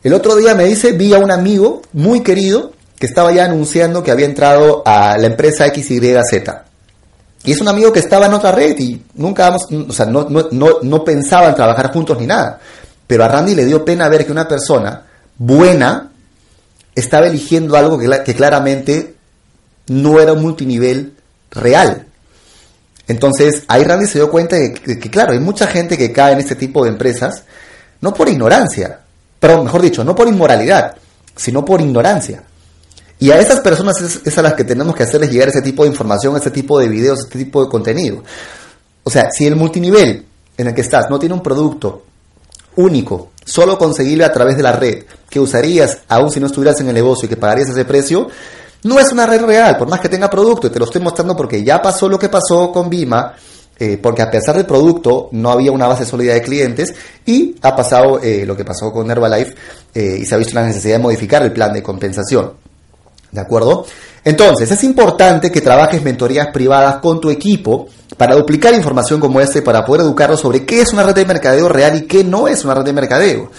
el 0.03 0.13
otro 0.13 0.35
día 0.35 0.55
me 0.55 0.65
dice, 0.65 0.93
vi 0.93 1.15
a 1.15 1.19
un 1.19 1.31
amigo 1.31 1.83
muy 1.93 2.23
querido 2.23 2.73
que 2.99 3.07
estaba 3.07 3.33
ya 3.33 3.45
anunciando 3.45 4.03
que 4.03 4.11
había 4.11 4.27
entrado 4.27 4.83
a 4.85 5.17
la 5.17 5.27
empresa 5.27 5.67
XYZ. 5.67 6.51
Y 7.45 7.53
es 7.53 7.61
un 7.61 7.69
amigo 7.69 7.93
que 7.93 8.01
estaba 8.01 8.27
en 8.27 8.35
otra 8.35 8.51
red 8.51 8.77
y 8.79 9.01
nunca 9.15 9.45
vamos, 9.45 9.67
o 9.89 9.93
sea, 9.93 10.07
no, 10.07 10.27
no, 10.29 10.79
no, 10.83 11.05
pensaban 11.05 11.55
trabajar 11.55 11.93
juntos 11.93 12.19
ni 12.19 12.27
nada. 12.27 12.59
Pero 13.07 13.23
a 13.23 13.29
Randy 13.29 13.55
le 13.55 13.65
dio 13.65 13.85
pena 13.85 14.09
ver 14.09 14.27
que 14.27 14.33
una 14.33 14.49
persona 14.49 15.05
buena 15.39 16.11
estaba 16.97 17.27
eligiendo 17.27 17.77
algo 17.77 17.99
que, 17.99 18.09
que 18.25 18.35
claramente 18.35 19.15
no 19.89 20.19
era 20.19 20.33
un 20.33 20.43
multinivel 20.43 21.15
real. 21.53 22.07
Entonces, 23.07 23.63
ahí 23.69 23.85
Randy 23.85 24.07
se 24.07 24.19
dio 24.19 24.31
cuenta 24.31 24.57
de 24.57 24.73
que, 24.73 25.11
claro, 25.11 25.33
hay 25.33 25.39
mucha 25.39 25.67
gente 25.67 25.97
que 25.97 26.11
cae 26.11 26.33
en 26.33 26.41
este 26.41 26.57
tipo 26.57 26.83
de 26.83 26.91
empresas, 26.91 27.45
no 28.01 28.13
por 28.13 28.29
ignorancia, 28.29 29.01
pero 29.39 29.63
mejor 29.63 29.83
dicho, 29.83 30.03
no 30.03 30.15
por 30.15 30.27
inmoralidad, 30.27 30.97
sino 31.37 31.65
por 31.65 31.81
ignorancia. 31.81 32.43
Y 33.19 33.31
a 33.31 33.39
esas 33.39 33.61
personas 33.61 34.01
es, 34.01 34.39
a 34.39 34.43
las 34.43 34.55
que 34.55 34.65
tenemos 34.65 34.95
que 34.97 35.05
hacerles 35.05 35.31
llegar 35.31 35.49
ese 35.49 35.63
tipo 35.63 35.85
de 35.85 35.91
información, 35.91 36.37
ese 36.37 36.51
tipo 36.51 36.79
de 36.79 36.89
videos, 36.89 37.21
este 37.21 37.39
tipo 37.39 37.65
de 37.65 37.71
contenido. 37.71 38.25
O 39.05 39.11
sea, 39.11 39.31
si 39.31 39.47
el 39.47 39.55
multinivel 39.55 40.27
en 40.57 40.67
el 40.67 40.75
que 40.75 40.81
estás 40.81 41.09
no 41.09 41.19
tiene 41.19 41.35
un 41.35 41.43
producto 41.43 42.06
único, 42.77 43.31
solo 43.45 43.79
conseguible 43.79 44.25
a 44.25 44.33
través 44.33 44.57
de 44.57 44.63
la 44.63 44.73
red, 44.73 45.05
que 45.29 45.41
usarías 45.41 45.99
aún 46.09 46.31
si 46.31 46.41
no 46.41 46.47
estuvieras 46.47 46.81
en 46.81 46.89
el 46.89 46.95
negocio 46.95 47.27
y 47.27 47.29
que 47.29 47.37
pagarías 47.37 47.69
ese 47.69 47.85
precio, 47.85 48.29
no 48.85 49.01
es 49.01 49.11
una 49.13 49.27
red 49.27 49.43
real, 49.43 49.77
por 49.77 49.89
más 49.89 50.01
que 50.01 50.09
tenga 50.09 50.31
producto, 50.31 50.67
y 50.67 50.71
te 50.71 50.79
lo 50.79 50.85
estoy 50.85 51.01
mostrando 51.01 51.37
porque 51.37 51.65
ya 51.65 51.83
pasó 51.83 52.09
lo 52.09 52.19
que 52.19 52.29
pasó 52.29 52.71
con 52.71 52.89
Bima, 52.89 53.35
eh, 53.79 53.99
porque 54.01 54.23
a 54.23 54.31
pesar 54.31 54.57
del 54.57 54.65
producto 54.65 55.29
no 55.33 55.51
había 55.51 55.71
una 55.71 55.87
base 55.87 56.07
sólida 56.07 56.33
de 56.33 56.41
clientes 56.41 56.95
y 57.27 57.57
ha 57.61 57.77
pasado 57.77 58.21
eh, 58.23 58.47
lo 58.47 58.57
que 58.57 58.65
pasó 58.65 58.91
con 58.91 59.11
Herbalife 59.11 59.55
eh, 59.95 60.19
y 60.21 60.25
se 60.25 60.35
ha 60.35 60.39
visto 60.39 60.55
la 60.55 60.65
necesidad 60.65 60.95
de 60.95 61.03
modificar 61.03 61.43
el 61.43 61.53
plan 61.53 61.75
de 61.75 61.83
compensación. 61.83 62.53
¿De 63.31 63.41
acuerdo? 63.41 63.85
Entonces, 64.25 64.71
es 64.71 64.83
importante 64.85 65.53
que 65.53 65.61
trabajes 65.61 66.03
mentorías 66.03 66.49
privadas 66.55 66.97
con 66.97 67.21
tu 67.21 67.29
equipo 67.29 67.89
para 68.17 68.35
duplicar 68.35 68.75
información 68.75 69.21
como 69.21 69.41
este, 69.41 69.63
para 69.63 69.85
poder 69.85 70.03
educarlos 70.03 70.41
sobre 70.41 70.65
qué 70.65 70.81
es 70.81 70.93
una 70.93 71.03
red 71.03 71.15
de 71.15 71.25
mercadeo 71.25 71.69
real 71.69 71.97
y 71.97 72.03
qué 72.03 72.25
no 72.25 72.49
es 72.49 72.65
una 72.65 72.75
red 72.75 72.85
de 72.85 72.93
mercadeo. 72.93 73.51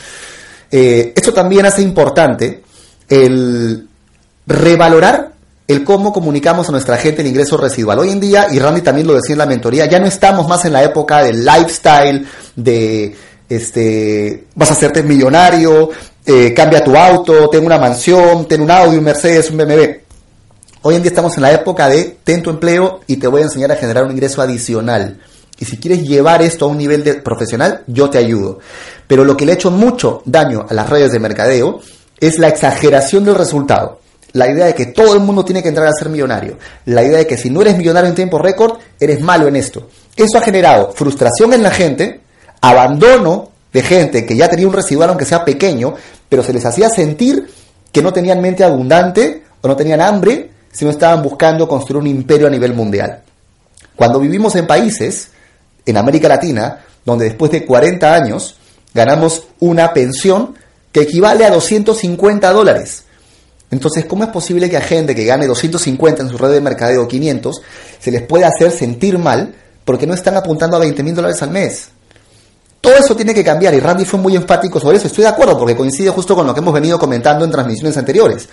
Eh, 0.72 1.14
esto 1.16 1.34
también 1.34 1.66
hace 1.66 1.82
importante 1.82 2.64
el 3.10 3.88
revalorar 4.46 5.34
el 5.68 5.84
cómo 5.84 6.14
comunicamos 6.14 6.70
a 6.70 6.72
nuestra 6.72 6.98
gente 6.98 7.22
el 7.22 7.28
ingreso 7.28 7.58
residual. 7.58 8.00
Hoy 8.00 8.12
en 8.12 8.22
día, 8.22 8.48
y 8.52 8.60
Randy 8.60 8.82
también 8.82 9.06
lo 9.06 9.14
decía 9.14 9.34
en 9.34 9.40
la 9.40 9.46
mentoría, 9.46 9.86
ya 9.86 10.00
no 10.00 10.06
estamos 10.06 10.48
más 10.48 10.64
en 10.64 10.74
la 10.74 10.84
época 10.84 11.24
del 11.24 11.44
lifestyle, 11.44 12.26
de 12.56 13.16
este, 13.50 14.46
vas 14.56 14.70
a 14.70 14.74
hacerte 14.74 15.04
millonario, 15.04 15.90
eh, 16.26 16.54
cambia 16.54 16.84
tu 16.84 16.96
auto, 16.96 17.50
ten 17.50 17.66
una 17.66 17.78
mansión, 17.78 18.48
ten 18.48 18.62
un 18.62 18.72
Audi, 18.72 18.98
un 18.98 19.04
Mercedes, 19.04 19.50
un 19.52 19.58
BMW. 19.58 20.07
Hoy 20.84 20.96
en 20.96 21.02
día 21.02 21.10
estamos 21.10 21.36
en 21.38 21.42
la 21.42 21.52
época 21.52 21.90
de 21.90 22.18
ten 22.24 22.44
tu 22.44 22.52
empleo 22.52 23.02
y 23.08 23.18
te 23.18 23.28
voy 23.28 23.42
a 23.42 23.46
enseñar 23.46 23.72
a 23.72 23.76
generar 23.76 24.04
un 24.04 24.12
ingreso 24.12 24.42
adicional. 24.42 25.20
Y 25.60 25.66
si 25.66 25.78
quieres 25.78 26.04
llevar 26.04 26.44
esto 26.44 26.66
a 26.66 26.68
un 26.68 26.78
nivel 26.78 27.04
de 27.04 27.16
profesional, 27.16 27.84
yo 27.88 28.12
te 28.12 28.20
ayudo. 28.20 28.60
Pero 29.08 29.26
lo 29.26 29.36
que 29.36 29.46
le 29.46 29.54
ha 29.54 29.56
hecho 29.56 29.72
mucho 29.72 30.22
daño 30.26 30.68
a 30.70 30.74
las 30.76 30.88
redes 30.88 31.12
de 31.12 31.20
mercadeo 31.20 31.82
es 32.20 32.38
la 32.38 32.50
exageración 32.50 33.26
del 33.26 33.36
resultado. 33.36 34.00
La 34.34 34.52
idea 34.52 34.68
de 34.68 34.76
que 34.76 34.86
todo 34.88 35.16
el 35.16 35.20
mundo 35.22 35.44
tiene 35.44 35.64
que 35.64 35.70
entrar 35.70 35.88
a 35.88 35.94
ser 35.94 36.10
millonario. 36.10 36.58
La 36.86 37.04
idea 37.04 37.18
de 37.18 37.28
que 37.28 37.38
si 37.38 37.50
no 37.50 37.62
eres 37.62 37.76
millonario 37.76 38.10
en 38.10 38.16
tiempo 38.16 38.38
récord, 38.38 38.78
eres 39.00 39.20
malo 39.22 39.48
en 39.48 39.56
esto. 39.56 39.90
Eso 40.16 40.38
ha 40.38 40.42
generado 40.42 40.92
frustración 40.92 41.54
en 41.54 41.64
la 41.64 41.72
gente, 41.72 42.22
abandono 42.62 43.50
de 43.74 43.82
gente 43.82 44.28
que 44.28 44.38
ya 44.38 44.48
tenía 44.48 44.68
un 44.68 44.74
residual 44.74 45.10
aunque 45.10 45.26
sea 45.26 45.44
pequeño, 45.44 45.96
pero 46.30 46.44
se 46.44 46.54
les 46.54 46.66
hacía 46.66 46.90
sentir 46.90 47.48
que 47.92 48.04
no 48.04 48.14
tenían 48.14 48.42
mente 48.42 48.64
abundante 48.64 49.44
o 49.62 49.68
no 49.68 49.76
tenían 49.76 50.02
hambre, 50.02 50.52
sino 50.78 50.92
estaban 50.92 51.24
buscando 51.24 51.68
construir 51.68 52.04
un 52.04 52.08
imperio 52.08 52.46
a 52.46 52.52
nivel 52.52 52.72
mundial. 52.72 53.24
Cuando 53.96 54.20
vivimos 54.20 54.56
en 54.56 54.68
países, 54.68 55.30
en 55.84 55.98
América 55.98 56.28
Latina, 56.28 56.86
donde 57.04 57.26
después 57.26 57.50
de 57.50 57.66
40 57.66 58.14
años 58.14 58.58
ganamos 58.94 59.48
una 59.60 59.92
pensión 59.92 60.54
que 60.92 61.02
equivale 61.02 61.46
a 61.46 61.50
250 61.50 62.54
dólares. 62.54 63.06
Entonces, 63.72 64.06
¿cómo 64.06 64.24
es 64.24 64.30
posible 64.30 64.70
que 64.70 64.78
a 64.78 64.82
gente 64.82 65.16
que 65.16 65.26
gane 65.26 65.48
250 65.48 66.22
en 66.22 66.30
su 66.30 66.38
red 66.38 66.52
de 66.52 66.62
mercadeo 66.62 67.08
500 67.08 67.60
se 68.00 68.12
les 68.12 68.22
pueda 68.22 68.48
hacer 68.48 68.70
sentir 68.70 69.18
mal 69.18 69.56
porque 69.84 70.06
no 70.06 70.14
están 70.14 70.38
apuntando 70.38 70.78
a 70.78 70.80
20 70.80 71.02
mil 71.02 71.16
dólares 71.16 71.42
al 71.42 71.50
mes? 71.50 71.90
Todo 72.80 72.94
eso 72.94 73.16
tiene 73.16 73.34
que 73.34 73.44
cambiar 73.44 73.74
y 73.74 73.80
Randy 73.80 74.06
fue 74.06 74.20
muy 74.20 74.36
enfático 74.36 74.80
sobre 74.80 74.98
eso. 74.98 75.08
Estoy 75.08 75.24
de 75.24 75.32
acuerdo 75.32 75.58
porque 75.58 75.76
coincide 75.76 76.12
justo 76.12 76.36
con 76.36 76.46
lo 76.46 76.54
que 76.54 76.60
hemos 76.60 76.74
venido 76.74 77.00
comentando 77.00 77.44
en 77.44 77.50
transmisiones 77.50 77.98
anteriores. 77.98 78.48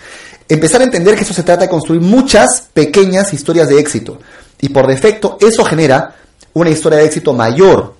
Empezar 0.47 0.81
a 0.81 0.85
entender 0.85 1.15
que 1.15 1.23
eso 1.23 1.33
se 1.33 1.43
trata 1.43 1.63
de 1.63 1.69
construir 1.69 2.01
muchas 2.01 2.67
pequeñas 2.73 3.33
historias 3.33 3.67
de 3.67 3.79
éxito. 3.79 4.19
Y 4.61 4.69
por 4.69 4.87
defecto 4.87 5.37
eso 5.41 5.63
genera 5.65 6.15
una 6.53 6.69
historia 6.69 6.99
de 6.99 7.05
éxito 7.05 7.33
mayor. 7.33 7.95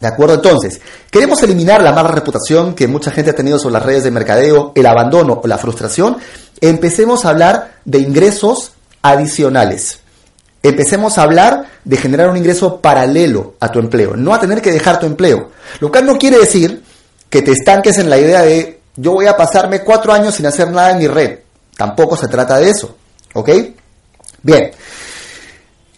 ¿De 0.00 0.08
acuerdo? 0.08 0.34
Entonces, 0.34 0.80
queremos 1.10 1.42
eliminar 1.42 1.82
la 1.82 1.92
mala 1.92 2.08
reputación 2.08 2.74
que 2.74 2.86
mucha 2.86 3.10
gente 3.10 3.30
ha 3.30 3.34
tenido 3.34 3.58
sobre 3.58 3.74
las 3.74 3.84
redes 3.84 4.04
de 4.04 4.10
mercadeo, 4.10 4.72
el 4.74 4.86
abandono 4.86 5.40
o 5.42 5.46
la 5.46 5.58
frustración. 5.58 6.18
Empecemos 6.60 7.24
a 7.24 7.30
hablar 7.30 7.76
de 7.84 7.98
ingresos 7.98 8.72
adicionales 9.00 10.00
empecemos 10.68 11.18
a 11.18 11.22
hablar 11.22 11.66
de 11.84 11.96
generar 11.96 12.28
un 12.28 12.36
ingreso 12.36 12.80
paralelo 12.80 13.54
a 13.60 13.70
tu 13.70 13.78
empleo, 13.78 14.16
no 14.16 14.34
a 14.34 14.40
tener 14.40 14.60
que 14.60 14.72
dejar 14.72 14.98
tu 14.98 15.06
empleo. 15.06 15.50
Lo 15.80 15.90
cual 15.90 16.06
no 16.06 16.18
quiere 16.18 16.38
decir 16.38 16.82
que 17.28 17.42
te 17.42 17.52
estanques 17.52 17.98
en 17.98 18.10
la 18.10 18.18
idea 18.18 18.42
de 18.42 18.80
yo 18.96 19.12
voy 19.12 19.26
a 19.26 19.36
pasarme 19.36 19.82
cuatro 19.82 20.12
años 20.12 20.34
sin 20.34 20.46
hacer 20.46 20.70
nada 20.70 20.92
en 20.92 20.98
mi 20.98 21.06
red. 21.06 21.38
Tampoco 21.76 22.16
se 22.16 22.28
trata 22.28 22.58
de 22.58 22.70
eso. 22.70 22.96
¿Ok? 23.34 23.50
Bien. 24.42 24.70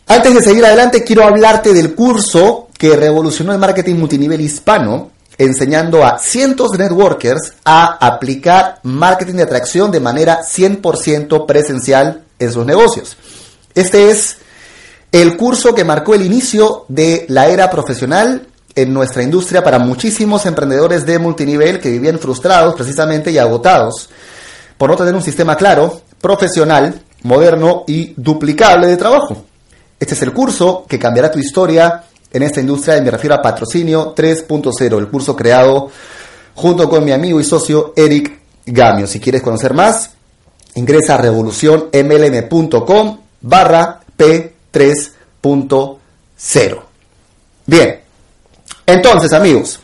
Antes 0.07 0.35
de 0.35 0.43
seguir 0.43 0.64
adelante, 0.64 1.05
quiero 1.05 1.25
hablarte 1.25 1.73
del 1.73 1.95
curso 1.95 2.69
que 2.77 2.97
revolucionó 2.97 3.53
el 3.53 3.59
marketing 3.59 3.97
multinivel 3.97 4.41
hispano, 4.41 5.11
enseñando 5.37 6.05
a 6.05 6.19
cientos 6.19 6.71
de 6.71 6.79
networkers 6.79 7.53
a 7.64 7.99
aplicar 8.05 8.81
marketing 8.83 9.35
de 9.35 9.43
atracción 9.43 9.91
de 9.91 10.01
manera 10.01 10.41
100% 10.43 11.47
presencial 11.47 12.25
en 12.38 12.53
sus 12.53 12.64
negocios. 12.64 13.17
Este 13.75 14.11
es 14.11 14.38
el 15.12 15.37
curso 15.37 15.75
que 15.75 15.85
marcó 15.85 16.14
el 16.14 16.25
inicio 16.25 16.87
de 16.88 17.27
la 17.29 17.49
era 17.49 17.71
profesional 17.71 18.47
en 18.75 18.93
nuestra 18.93 19.23
industria 19.23 19.62
para 19.62 19.79
muchísimos 19.79 20.47
emprendedores 20.47 21.05
de 21.05 21.19
multinivel 21.19 21.81
que 21.81 21.91
vivían 21.91 22.19
frustrados 22.19 22.75
precisamente 22.75 23.31
y 23.31 23.38
agotados 23.38 24.09
por 24.79 24.88
no 24.88 24.97
tener 24.97 25.14
un 25.14 25.23
sistema 25.23 25.57
claro, 25.57 26.01
profesional, 26.21 27.03
moderno 27.25 27.85
y 27.87 28.14
duplicable 28.17 28.87
de 28.87 28.97
trabajo. 28.97 29.45
Este 30.01 30.14
es 30.14 30.23
el 30.23 30.33
curso 30.33 30.87
que 30.88 30.99
cambiará 30.99 31.31
tu 31.31 31.38
historia 31.38 32.05
en 32.33 32.43
esta 32.43 32.61
industria 32.61 32.97
y 32.97 33.03
me 33.03 33.11
refiero 33.11 33.35
a 33.35 33.43
Patrocinio 33.43 34.14
3.0, 34.14 34.99
el 34.99 35.09
curso 35.09 35.35
creado 35.35 35.91
junto 36.55 36.88
con 36.88 37.05
mi 37.05 37.11
amigo 37.12 37.41
y 37.41 37.45
socio 37.45 37.93
Eric 37.97 38.38
Gamio. 38.67 39.07
Si 39.07 39.21
quieres 39.21 39.43
conocer 39.43 39.75
más, 39.75 40.12
ingresa 40.77 41.14
a 41.14 41.19
revolucionmlm.com 41.19 43.19
barra 43.41 44.01
P3.0. 44.17 46.83
Bien, 47.67 48.01
entonces 48.87 49.33
amigos, 49.33 49.81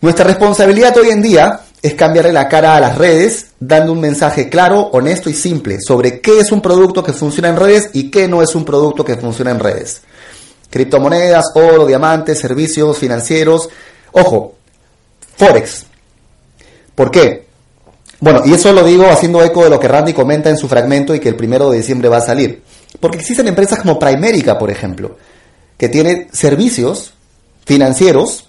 nuestra 0.00 0.24
responsabilidad 0.24 0.96
hoy 0.98 1.10
en 1.10 1.22
día 1.22 1.60
es 1.82 1.94
cambiarle 1.94 2.32
la 2.32 2.48
cara 2.48 2.76
a 2.76 2.80
las 2.80 2.98
redes 2.98 3.46
dando 3.58 3.92
un 3.92 4.00
mensaje 4.00 4.48
claro, 4.48 4.90
honesto 4.92 5.30
y 5.30 5.34
simple 5.34 5.78
sobre 5.80 6.20
qué 6.20 6.40
es 6.40 6.52
un 6.52 6.60
producto 6.60 7.02
que 7.02 7.12
funciona 7.12 7.48
en 7.48 7.56
redes 7.56 7.90
y 7.94 8.10
qué 8.10 8.28
no 8.28 8.42
es 8.42 8.54
un 8.54 8.64
producto 8.64 9.04
que 9.04 9.16
funciona 9.16 9.50
en 9.50 9.60
redes. 9.60 10.02
Criptomonedas, 10.68 11.46
oro, 11.54 11.86
diamantes, 11.86 12.38
servicios 12.38 12.98
financieros. 12.98 13.68
Ojo, 14.12 14.54
Forex. 15.36 15.86
¿Por 16.94 17.10
qué? 17.10 17.46
Bueno, 18.20 18.42
y 18.44 18.52
eso 18.52 18.72
lo 18.72 18.84
digo 18.84 19.06
haciendo 19.08 19.42
eco 19.42 19.64
de 19.64 19.70
lo 19.70 19.80
que 19.80 19.88
Randy 19.88 20.12
comenta 20.12 20.50
en 20.50 20.58
su 20.58 20.68
fragmento 20.68 21.14
y 21.14 21.20
que 21.20 21.30
el 21.30 21.36
primero 21.36 21.70
de 21.70 21.78
diciembre 21.78 22.10
va 22.10 22.18
a 22.18 22.20
salir. 22.20 22.62
Porque 23.00 23.18
existen 23.18 23.48
empresas 23.48 23.78
como 23.78 23.98
Primerica, 23.98 24.58
por 24.58 24.70
ejemplo, 24.70 25.16
que 25.78 25.88
tienen 25.88 26.28
servicios 26.30 27.14
financieros, 27.64 28.46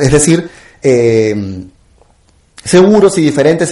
es 0.00 0.12
decir, 0.12 0.48
eh, 0.82 1.34
seguros 2.64 3.16
y 3.18 3.22
diferentes, 3.22 3.70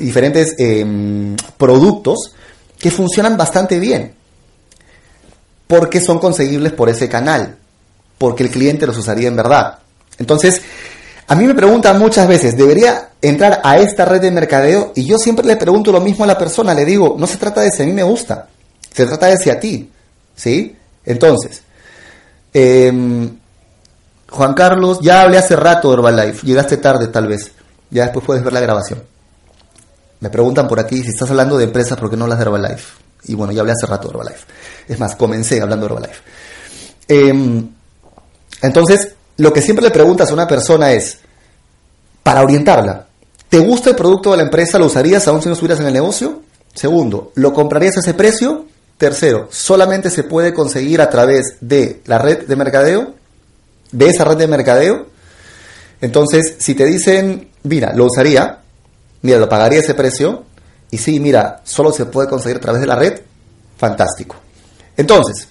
diferentes 0.00 0.54
em, 0.58 1.36
productos 1.56 2.32
que 2.78 2.90
funcionan 2.90 3.36
bastante 3.36 3.78
bien. 3.78 4.14
Porque 5.66 6.00
son 6.00 6.18
conseguibles 6.18 6.72
por 6.72 6.88
ese 6.88 7.08
canal. 7.08 7.56
Porque 8.18 8.42
el 8.42 8.50
cliente 8.50 8.86
los 8.86 8.98
usaría 8.98 9.28
en 9.28 9.36
verdad. 9.36 9.78
Entonces, 10.18 10.62
a 11.26 11.34
mí 11.34 11.46
me 11.46 11.54
preguntan 11.54 11.98
muchas 11.98 12.28
veces, 12.28 12.56
¿debería 12.56 13.10
entrar 13.22 13.60
a 13.64 13.78
esta 13.78 14.04
red 14.04 14.20
de 14.20 14.30
mercadeo? 14.30 14.92
Y 14.94 15.06
yo 15.06 15.18
siempre 15.18 15.46
le 15.46 15.56
pregunto 15.56 15.90
lo 15.90 16.00
mismo 16.00 16.24
a 16.24 16.26
la 16.26 16.36
persona, 16.36 16.74
le 16.74 16.84
digo, 16.84 17.16
no 17.18 17.26
se 17.26 17.38
trata 17.38 17.62
de 17.62 17.70
si 17.70 17.82
a 17.82 17.86
mí 17.86 17.92
me 17.92 18.02
gusta, 18.02 18.48
se 18.92 19.06
trata 19.06 19.26
de 19.26 19.38
si 19.38 19.48
a 19.48 19.58
ti, 19.58 19.90
¿sí? 20.36 20.76
Entonces, 21.04 21.62
em, 22.52 23.38
Juan 24.28 24.54
Carlos, 24.54 24.98
ya 25.00 25.22
hablé 25.22 25.38
hace 25.38 25.56
rato 25.56 25.88
de 25.88 25.94
Herbalife, 25.94 26.46
llegaste 26.46 26.76
tarde 26.76 27.08
tal 27.08 27.26
vez, 27.26 27.50
ya 27.94 28.02
después 28.02 28.26
puedes 28.26 28.42
ver 28.42 28.52
la 28.52 28.60
grabación. 28.60 29.02
Me 30.18 30.28
preguntan 30.28 30.66
por 30.66 30.80
aquí 30.80 31.00
si 31.02 31.10
estás 31.10 31.30
hablando 31.30 31.56
de 31.56 31.64
empresas, 31.64 31.96
¿por 31.96 32.10
qué 32.10 32.16
no 32.16 32.24
hablas 32.24 32.38
de 32.38 32.44
Herbalife? 32.44 32.92
Y 33.26 33.34
bueno, 33.34 33.52
ya 33.52 33.60
hablé 33.60 33.72
hace 33.72 33.86
rato 33.86 34.08
de 34.08 34.14
Herbalife. 34.14 34.46
Es 34.88 34.98
más, 34.98 35.14
comencé 35.14 35.62
hablando 35.62 35.86
de 35.86 35.94
Herbalife. 35.94 36.22
Em, 37.06 37.68
entonces, 38.62 39.14
lo 39.36 39.52
que 39.52 39.62
siempre 39.62 39.84
le 39.84 39.92
preguntas 39.92 40.28
a 40.28 40.34
una 40.34 40.48
persona 40.48 40.92
es, 40.92 41.18
para 42.24 42.42
orientarla, 42.42 43.06
¿te 43.48 43.60
gusta 43.60 43.90
el 43.90 43.96
producto 43.96 44.32
de 44.32 44.38
la 44.38 44.42
empresa? 44.42 44.78
¿Lo 44.78 44.86
usarías 44.86 45.28
aún 45.28 45.40
si 45.40 45.46
no 45.46 45.52
estuvieras 45.52 45.78
en 45.78 45.86
el 45.86 45.92
negocio? 45.92 46.42
Segundo, 46.74 47.30
¿lo 47.36 47.52
comprarías 47.52 47.96
a 47.96 48.00
ese 48.00 48.14
precio? 48.14 48.66
Tercero, 48.98 49.48
¿solamente 49.52 50.10
se 50.10 50.24
puede 50.24 50.52
conseguir 50.52 51.00
a 51.00 51.10
través 51.10 51.58
de 51.60 52.02
la 52.06 52.18
red 52.18 52.46
de 52.48 52.56
mercadeo? 52.56 53.14
¿De 53.92 54.08
esa 54.08 54.24
red 54.24 54.36
de 54.36 54.48
mercadeo? 54.48 55.06
Entonces, 56.04 56.56
si 56.58 56.74
te 56.74 56.84
dicen, 56.84 57.48
mira, 57.62 57.92
lo 57.94 58.04
usaría, 58.06 58.58
mira, 59.22 59.38
lo 59.38 59.48
pagaría 59.48 59.80
ese 59.80 59.94
precio, 59.94 60.44
y 60.90 60.98
sí, 60.98 61.18
mira, 61.18 61.62
solo 61.64 61.92
se 61.92 62.06
puede 62.06 62.28
conseguir 62.28 62.58
a 62.58 62.60
través 62.60 62.80
de 62.80 62.86
la 62.86 62.96
red, 62.96 63.20
fantástico. 63.76 64.36
Entonces, 64.96 65.48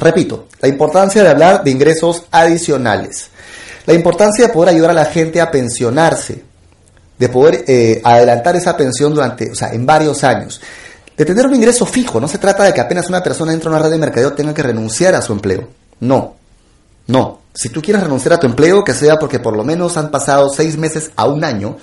Repito, 0.00 0.46
la 0.60 0.68
importancia 0.68 1.22
de 1.22 1.28
hablar 1.28 1.62
de 1.62 1.70
ingresos 1.70 2.24
adicionales. 2.30 3.28
La 3.84 3.92
importancia 3.92 4.46
de 4.46 4.52
poder 4.52 4.70
ayudar 4.70 4.90
a 4.90 4.94
la 4.94 5.04
gente 5.04 5.40
a 5.40 5.50
pensionarse, 5.50 6.42
de 7.18 7.28
poder 7.28 7.64
eh, 7.68 8.00
adelantar 8.02 8.56
esa 8.56 8.76
pensión 8.76 9.14
durante, 9.14 9.50
o 9.50 9.54
sea, 9.54 9.72
en 9.72 9.84
varios 9.84 10.24
años. 10.24 10.60
De 11.16 11.24
tener 11.26 11.46
un 11.46 11.54
ingreso 11.54 11.84
fijo, 11.84 12.18
no 12.18 12.28
se 12.28 12.38
trata 12.38 12.64
de 12.64 12.72
que 12.72 12.80
apenas 12.80 13.10
una 13.10 13.22
persona 13.22 13.52
entra 13.52 13.68
a 13.70 13.74
una 13.74 13.82
red 13.82 13.90
de 13.90 13.98
mercadeo 13.98 14.32
tenga 14.32 14.54
que 14.54 14.62
renunciar 14.62 15.14
a 15.14 15.20
su 15.20 15.34
empleo. 15.34 15.68
No, 16.00 16.36
no. 17.06 17.40
Si 17.52 17.68
tú 17.68 17.82
quieres 17.82 18.02
renunciar 18.02 18.34
a 18.34 18.40
tu 18.40 18.46
empleo, 18.46 18.84
que 18.84 18.94
sea 18.94 19.18
porque 19.18 19.40
por 19.40 19.56
lo 19.56 19.64
menos 19.64 19.96
han 19.96 20.10
pasado 20.10 20.48
seis 20.48 20.76
meses 20.78 21.10
a 21.16 21.26
un 21.26 21.44
año 21.44 21.76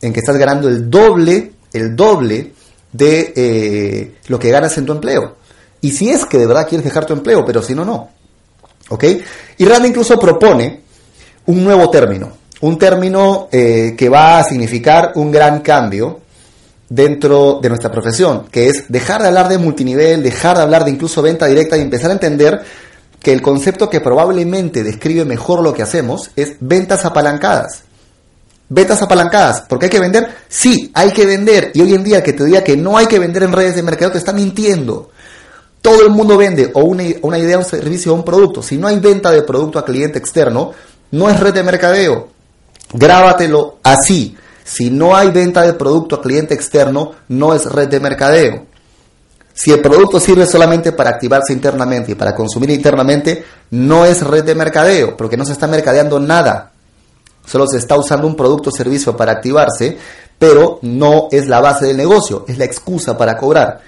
en 0.00 0.12
que 0.12 0.20
estás 0.20 0.36
ganando 0.36 0.68
el 0.68 0.90
doble, 0.90 1.52
el 1.72 1.94
doble 1.94 2.52
de 2.92 3.32
eh, 3.36 4.14
lo 4.26 4.38
que 4.38 4.50
ganas 4.50 4.76
en 4.78 4.86
tu 4.86 4.92
empleo. 4.92 5.36
Y 5.80 5.90
si 5.90 6.10
es 6.10 6.24
que 6.24 6.38
de 6.38 6.46
verdad 6.46 6.66
quieres 6.68 6.84
dejar 6.84 7.04
tu 7.04 7.12
empleo, 7.12 7.44
pero 7.44 7.62
si 7.62 7.74
no, 7.74 7.84
no. 7.84 8.10
¿Ok? 8.88 9.04
Y 9.58 9.64
Rand 9.64 9.86
incluso 9.86 10.18
propone 10.18 10.82
un 11.46 11.64
nuevo 11.64 11.90
término, 11.90 12.32
un 12.60 12.78
término 12.78 13.48
eh, 13.50 13.94
que 13.96 14.08
va 14.08 14.38
a 14.38 14.44
significar 14.44 15.12
un 15.16 15.30
gran 15.30 15.60
cambio 15.60 16.20
dentro 16.88 17.58
de 17.60 17.68
nuestra 17.68 17.90
profesión, 17.90 18.46
que 18.50 18.68
es 18.68 18.84
dejar 18.88 19.22
de 19.22 19.28
hablar 19.28 19.48
de 19.48 19.58
multinivel, 19.58 20.22
dejar 20.22 20.56
de 20.56 20.62
hablar 20.62 20.84
de 20.84 20.90
incluso 20.90 21.22
venta 21.22 21.46
directa 21.46 21.76
y 21.76 21.80
empezar 21.80 22.10
a 22.10 22.14
entender 22.14 22.62
que 23.22 23.32
el 23.32 23.40
concepto 23.40 23.88
que 23.88 24.00
probablemente 24.00 24.82
describe 24.82 25.24
mejor 25.24 25.62
lo 25.62 25.72
que 25.72 25.82
hacemos 25.82 26.30
es 26.34 26.56
ventas 26.60 27.04
apalancadas. 27.04 27.82
Ventas 28.68 29.02
apalancadas, 29.02 29.64
porque 29.68 29.86
hay 29.86 29.90
que 29.90 30.00
vender, 30.00 30.34
sí, 30.48 30.90
hay 30.94 31.12
que 31.12 31.26
vender. 31.26 31.70
Y 31.74 31.82
hoy 31.82 31.94
en 31.94 32.02
día 32.02 32.22
que 32.22 32.32
te 32.32 32.44
diga 32.44 32.64
que 32.64 32.76
no 32.76 32.96
hay 32.96 33.06
que 33.06 33.18
vender 33.18 33.44
en 33.44 33.52
redes 33.52 33.76
de 33.76 33.82
mercado 33.82 34.12
te 34.12 34.18
está 34.18 34.32
mintiendo. 34.32 35.10
Todo 35.80 36.02
el 36.02 36.10
mundo 36.10 36.36
vende 36.36 36.70
o 36.74 36.84
una, 36.84 37.38
idea, 37.38 37.58
un 37.58 37.64
servicio 37.64 38.12
o 38.12 38.14
un 38.14 38.24
producto. 38.24 38.62
Si 38.62 38.78
no 38.78 38.88
hay 38.88 38.98
venta 38.98 39.30
de 39.30 39.42
producto 39.42 39.78
a 39.78 39.84
cliente 39.84 40.18
externo, 40.18 40.72
no 41.10 41.28
es 41.28 41.38
red 41.38 41.52
de 41.52 41.62
mercadeo. 41.62 42.28
Grábatelo 42.92 43.78
así. 43.82 44.36
Si 44.64 44.90
no 44.90 45.14
hay 45.14 45.30
venta 45.30 45.62
de 45.62 45.74
producto 45.74 46.16
a 46.16 46.22
cliente 46.22 46.54
externo, 46.54 47.12
no 47.28 47.54
es 47.54 47.66
red 47.66 47.88
de 47.88 48.00
mercadeo. 48.00 48.66
Si 49.54 49.70
el 49.70 49.80
producto 49.80 50.18
sirve 50.18 50.46
solamente 50.46 50.92
para 50.92 51.10
activarse 51.10 51.52
internamente 51.52 52.12
y 52.12 52.14
para 52.14 52.34
consumir 52.34 52.70
internamente, 52.70 53.44
no 53.70 54.04
es 54.04 54.22
red 54.22 54.44
de 54.44 54.54
mercadeo, 54.54 55.16
porque 55.16 55.36
no 55.36 55.44
se 55.44 55.52
está 55.52 55.66
mercadeando 55.66 56.18
nada. 56.18 56.72
Solo 57.46 57.66
se 57.66 57.78
está 57.78 57.96
usando 57.96 58.26
un 58.26 58.36
producto 58.36 58.70
o 58.70 58.72
servicio 58.72 59.16
para 59.16 59.32
activarse, 59.32 59.98
pero 60.38 60.78
no 60.82 61.28
es 61.30 61.48
la 61.48 61.60
base 61.60 61.86
del 61.86 61.96
negocio, 61.96 62.44
es 62.48 62.58
la 62.58 62.64
excusa 62.64 63.16
para 63.18 63.36
cobrar. 63.36 63.80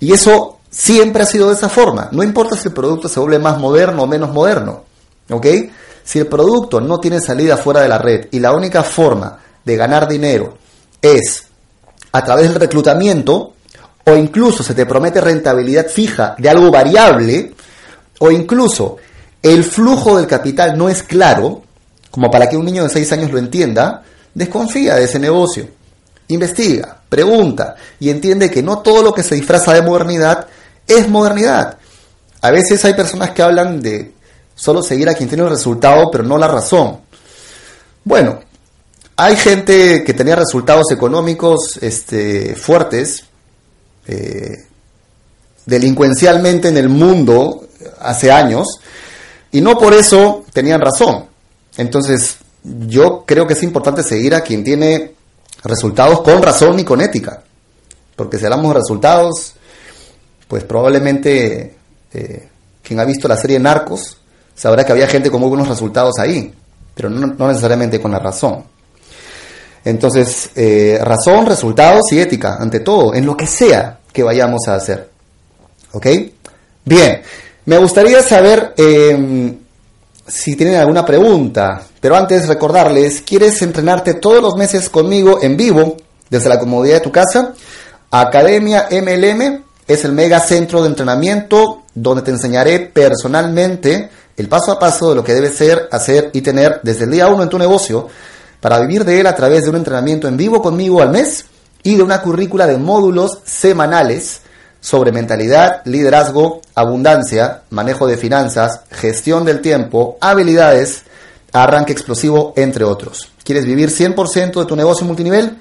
Y 0.00 0.12
eso 0.12 0.54
Siempre 0.74 1.22
ha 1.22 1.26
sido 1.26 1.48
de 1.48 1.54
esa 1.54 1.68
forma. 1.68 2.08
No 2.10 2.24
importa 2.24 2.56
si 2.56 2.66
el 2.66 2.74
producto 2.74 3.08
se 3.08 3.20
vuelve 3.20 3.38
más 3.38 3.58
moderno 3.58 4.02
o 4.02 4.06
menos 4.08 4.32
moderno. 4.32 4.82
¿Ok? 5.30 5.46
Si 6.02 6.18
el 6.18 6.26
producto 6.26 6.80
no 6.80 6.98
tiene 6.98 7.20
salida 7.20 7.56
fuera 7.56 7.80
de 7.80 7.88
la 7.88 7.98
red 7.98 8.26
y 8.32 8.40
la 8.40 8.52
única 8.52 8.82
forma 8.82 9.38
de 9.64 9.76
ganar 9.76 10.08
dinero 10.08 10.58
es 11.00 11.44
a 12.10 12.24
través 12.24 12.48
del 12.48 12.60
reclutamiento, 12.60 13.53
o 14.06 14.14
incluso 14.14 14.62
se 14.62 14.74
te 14.74 14.86
promete 14.86 15.20
rentabilidad 15.20 15.88
fija 15.88 16.34
de 16.38 16.48
algo 16.48 16.70
variable, 16.70 17.54
o 18.18 18.30
incluso 18.30 18.96
el 19.42 19.64
flujo 19.64 20.16
del 20.16 20.26
capital 20.26 20.76
no 20.76 20.88
es 20.88 21.02
claro, 21.02 21.62
como 22.10 22.30
para 22.30 22.48
que 22.48 22.56
un 22.56 22.64
niño 22.64 22.84
de 22.84 22.90
6 22.90 23.12
años 23.12 23.32
lo 23.32 23.38
entienda, 23.38 24.02
desconfía 24.34 24.96
de 24.96 25.04
ese 25.04 25.18
negocio. 25.18 25.68
Investiga, 26.28 27.00
pregunta 27.08 27.76
y 28.00 28.08
entiende 28.08 28.50
que 28.50 28.62
no 28.62 28.78
todo 28.78 29.02
lo 29.02 29.12
que 29.12 29.22
se 29.22 29.34
disfraza 29.34 29.74
de 29.74 29.82
modernidad 29.82 30.46
es 30.86 31.08
modernidad. 31.08 31.78
A 32.40 32.50
veces 32.50 32.84
hay 32.84 32.94
personas 32.94 33.30
que 33.30 33.42
hablan 33.42 33.80
de 33.80 34.12
solo 34.54 34.82
seguir 34.82 35.08
a 35.08 35.14
quien 35.14 35.28
tiene 35.28 35.44
el 35.44 35.50
resultado, 35.50 36.10
pero 36.10 36.24
no 36.24 36.38
la 36.38 36.48
razón. 36.48 37.00
Bueno, 38.04 38.40
hay 39.16 39.36
gente 39.36 40.04
que 40.04 40.14
tenía 40.14 40.36
resultados 40.36 40.90
económicos 40.92 41.78
este, 41.80 42.54
fuertes, 42.54 43.24
eh, 44.06 44.66
delincuencialmente 45.66 46.68
en 46.68 46.76
el 46.76 46.88
mundo 46.88 47.68
hace 48.00 48.30
años, 48.30 48.80
y 49.52 49.60
no 49.60 49.78
por 49.78 49.94
eso 49.94 50.44
tenían 50.52 50.80
razón. 50.80 51.26
Entonces, 51.76 52.36
yo 52.62 53.24
creo 53.26 53.46
que 53.46 53.54
es 53.54 53.62
importante 53.62 54.02
seguir 54.02 54.34
a 54.34 54.40
quien 54.40 54.64
tiene 54.64 55.14
resultados 55.62 56.22
con 56.22 56.42
razón 56.42 56.78
y 56.78 56.84
con 56.84 57.00
ética. 57.00 57.42
Porque 58.16 58.38
si 58.38 58.44
hablamos 58.44 58.68
de 58.68 58.80
resultados, 58.80 59.54
pues 60.48 60.64
probablemente 60.64 61.76
eh, 62.12 62.48
quien 62.82 63.00
ha 63.00 63.04
visto 63.04 63.28
la 63.28 63.36
serie 63.36 63.58
Narcos 63.58 64.18
sabrá 64.54 64.84
que 64.84 64.92
había 64.92 65.08
gente 65.08 65.30
con 65.30 65.40
muy 65.40 65.48
buenos 65.48 65.68
resultados 65.68 66.18
ahí, 66.18 66.54
pero 66.94 67.10
no, 67.10 67.48
necesariamente 67.48 68.00
con 68.00 68.12
la 68.12 68.18
razón. 68.18 68.64
Entonces, 69.84 70.50
eh, 70.54 70.98
razón, 71.02 71.46
resultados 71.46 72.10
y 72.12 72.20
ética, 72.20 72.56
ante 72.58 72.80
todo, 72.80 73.14
en 73.14 73.26
lo 73.26 73.36
que 73.36 73.46
sea 73.46 73.98
que 74.12 74.22
vayamos 74.22 74.66
a 74.66 74.76
hacer. 74.76 75.10
¿Ok? 75.92 76.06
Bien, 76.84 77.22
me 77.66 77.78
gustaría 77.78 78.22
saber 78.22 78.74
em, 78.76 79.58
si 80.26 80.56
tienen 80.56 80.76
alguna 80.76 81.04
pregunta, 81.04 81.82
pero 82.00 82.16
antes 82.16 82.48
recordarles, 82.48 83.22
¿quieres 83.22 83.60
entrenarte 83.62 84.14
todos 84.14 84.42
los 84.42 84.56
meses 84.56 84.88
conmigo 84.88 85.38
en 85.42 85.56
vivo, 85.56 85.96
desde 86.30 86.48
la 86.48 86.58
comodidad 86.58 86.96
de 86.96 87.00
tu 87.00 87.12
casa? 87.12 87.52
Academia 88.10 88.88
MLM 88.90 89.64
es 89.86 90.04
el 90.04 90.12
mega 90.12 90.40
centro 90.40 90.82
de 90.82 90.88
entrenamiento 90.88 91.82
donde 91.94 92.22
te 92.22 92.30
enseñaré 92.30 92.80
personalmente 92.80 94.08
el 94.36 94.48
paso 94.48 94.72
a 94.72 94.78
paso 94.78 95.10
de 95.10 95.16
lo 95.16 95.24
que 95.24 95.34
debes 95.34 95.56
ser, 95.56 95.88
hacer 95.92 96.30
y 96.32 96.40
tener 96.40 96.80
desde 96.82 97.04
el 97.04 97.10
día 97.10 97.28
uno 97.28 97.42
en 97.42 97.48
tu 97.48 97.58
negocio 97.58 98.08
para 98.64 98.80
vivir 98.80 99.04
de 99.04 99.20
él 99.20 99.26
a 99.26 99.36
través 99.36 99.64
de 99.64 99.68
un 99.68 99.76
entrenamiento 99.76 100.26
en 100.26 100.38
vivo 100.38 100.62
conmigo 100.62 101.02
al 101.02 101.10
mes 101.10 101.44
y 101.82 101.96
de 101.96 102.02
una 102.02 102.22
currícula 102.22 102.66
de 102.66 102.78
módulos 102.78 103.40
semanales 103.44 104.40
sobre 104.80 105.12
mentalidad, 105.12 105.82
liderazgo, 105.84 106.62
abundancia, 106.74 107.64
manejo 107.68 108.06
de 108.06 108.16
finanzas, 108.16 108.80
gestión 108.90 109.44
del 109.44 109.60
tiempo, 109.60 110.16
habilidades, 110.18 111.02
arranque 111.52 111.92
explosivo, 111.92 112.54
entre 112.56 112.84
otros. 112.84 113.28
¿Quieres 113.44 113.66
vivir 113.66 113.90
100% 113.90 114.60
de 114.60 114.64
tu 114.64 114.76
negocio 114.76 115.04
multinivel? 115.04 115.58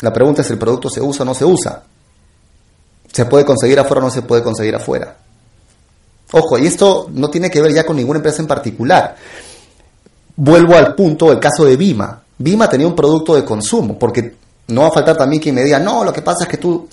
La 0.01 0.13
pregunta 0.13 0.43
es 0.43 0.51
el 0.51 0.59
producto 0.59 0.91
se 0.91 1.01
usa 1.01 1.23
o 1.23 1.27
no 1.27 1.35
se 1.35 1.45
usa. 1.45 1.83
¿Se 3.13 3.27
puede 3.27 3.45
conseguir 3.45 3.79
afuera 3.79 4.01
o 4.01 4.05
no 4.05 4.11
se 4.11 4.23
puede 4.23 4.43
conseguir 4.43 4.75
afuera? 4.75 5.17
Ojo, 6.33 6.59
y 6.59 6.67
esto 6.67 7.09
no 7.13 7.29
tiene 7.31 7.51
que 7.51 7.61
ver 7.61 7.75
ya 7.75 7.85
con 7.85 7.97
ninguna 7.97 8.19
empresa 8.19 8.41
en 8.41 8.49
particular. 8.49 9.17
Vuelvo 10.35 10.75
al 10.75 10.95
punto 10.95 11.29
del 11.29 11.39
caso 11.39 11.65
de 11.65 11.77
Bima. 11.77 12.23
Bima 12.39 12.69
tenía 12.69 12.87
un 12.87 12.97
producto 12.97 13.35
de 13.35 13.45
consumo, 13.45 13.99
porque 13.99 14.35
no 14.69 14.83
va 14.83 14.89
a 14.89 14.93
faltar 14.93 15.17
también 15.17 15.43
quien 15.43 15.55
me 15.55 15.63
diga, 15.63 15.79
no, 15.79 16.03
lo 16.05 16.13
que 16.13 16.23
pasa 16.23 16.45
es 16.45 16.49
que 16.49 16.57
tú 16.57 16.89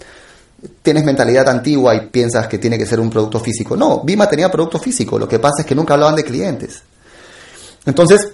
tienes 0.81 1.05
mentalidad 1.05 1.47
antigua 1.47 1.95
y 1.95 2.07
piensas 2.07 2.47
que 2.47 2.57
tiene 2.57 2.77
que 2.77 2.85
ser 2.85 2.99
un 2.99 3.09
producto 3.09 3.39
físico. 3.39 3.77
No, 3.77 4.01
Bima 4.03 4.27
tenía 4.27 4.51
producto 4.51 4.77
físico, 4.77 5.17
lo 5.17 5.27
que 5.27 5.39
pasa 5.39 5.62
es 5.62 5.65
que 5.65 5.73
nunca 5.73 5.93
hablaban 5.93 6.15
de 6.15 6.23
clientes. 6.25 6.83
Entonces, 7.86 8.30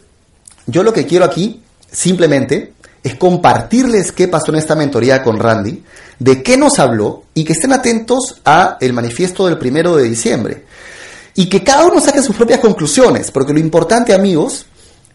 yo 0.68 0.84
lo 0.84 0.94
que 0.94 1.06
quiero 1.06 1.26
aquí 1.26 1.62
simplemente 1.92 2.74
es 3.04 3.16
compartirles 3.16 4.12
qué 4.12 4.28
pasó 4.28 4.52
en 4.52 4.58
esta 4.58 4.76
mentoría 4.76 5.22
con 5.22 5.40
Randy, 5.40 5.84
de 6.18 6.42
qué 6.42 6.58
nos 6.58 6.80
habló 6.80 7.26
y 7.34 7.44
que 7.44 7.54
estén 7.54 7.72
atentos 7.72 8.42
a 8.44 8.78
el 8.82 8.94
manifiesto 8.94 9.46
del 9.46 9.60
primero 9.60 9.96
de 9.96 10.04
diciembre. 10.10 10.66
Y 11.36 11.48
que 11.48 11.64
cada 11.64 11.86
uno 11.86 12.02
saque 12.02 12.24
sus 12.24 12.36
propias 12.36 12.62
conclusiones, 12.62 13.30
porque 13.30 13.54
lo 13.54 13.60
importante, 13.60 14.14
amigos, 14.14 14.66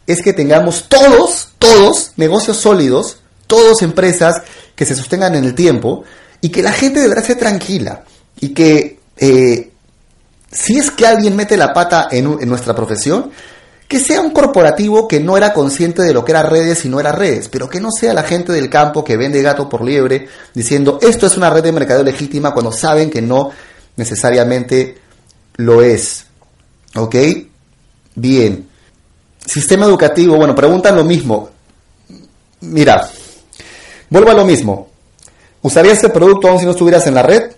es 0.06 0.22
que 0.22 0.32
tengamos 0.32 0.88
todos, 0.88 1.48
todos 1.58 2.12
negocios 2.16 2.58
sólidos, 2.58 3.18
todos 3.46 3.82
empresas 3.82 4.42
que 4.76 4.86
se 4.86 4.94
sostengan 4.94 5.34
en 5.34 5.44
el 5.44 5.54
tiempo 5.54 6.04
y 6.40 6.50
que 6.50 6.62
la 6.62 6.72
gente 6.72 7.00
deberá 7.00 7.22
ser 7.22 7.38
tranquila 7.38 8.04
y 8.38 8.50
que 8.50 9.00
eh, 9.16 9.72
si 10.52 10.78
es 10.78 10.90
que 10.90 11.06
alguien 11.06 11.34
mete 11.34 11.56
la 11.56 11.72
pata 11.72 12.08
en 12.10 12.48
nuestra 12.48 12.74
profesión, 12.74 13.30
que 13.90 13.98
sea 13.98 14.20
un 14.20 14.30
corporativo 14.30 15.08
que 15.08 15.18
no 15.18 15.36
era 15.36 15.52
consciente 15.52 16.02
de 16.02 16.14
lo 16.14 16.24
que 16.24 16.30
era 16.30 16.44
redes 16.44 16.84
y 16.84 16.88
no 16.88 17.00
era 17.00 17.10
redes, 17.10 17.48
pero 17.48 17.68
que 17.68 17.80
no 17.80 17.90
sea 17.90 18.14
la 18.14 18.22
gente 18.22 18.52
del 18.52 18.70
campo 18.70 19.02
que 19.02 19.16
vende 19.16 19.42
gato 19.42 19.68
por 19.68 19.82
liebre 19.84 20.28
diciendo 20.54 21.00
esto 21.02 21.26
es 21.26 21.36
una 21.36 21.50
red 21.50 21.64
de 21.64 21.72
mercado 21.72 22.04
legítima 22.04 22.52
cuando 22.52 22.70
saben 22.70 23.10
que 23.10 23.20
no 23.20 23.50
necesariamente 23.96 24.96
lo 25.56 25.82
es. 25.82 26.24
¿Ok? 26.94 27.16
Bien. 28.14 28.68
Sistema 29.44 29.86
educativo, 29.86 30.36
bueno, 30.36 30.54
preguntan 30.54 30.94
lo 30.94 31.02
mismo. 31.02 31.50
Mira, 32.60 33.10
vuelvo 34.08 34.30
a 34.30 34.34
lo 34.34 34.44
mismo. 34.44 34.88
¿Usarías 35.62 35.98
ese 35.98 36.10
producto 36.10 36.46
aún 36.46 36.60
si 36.60 36.64
no 36.64 36.70
estuvieras 36.70 37.08
en 37.08 37.14
la 37.14 37.24
red? 37.24 37.50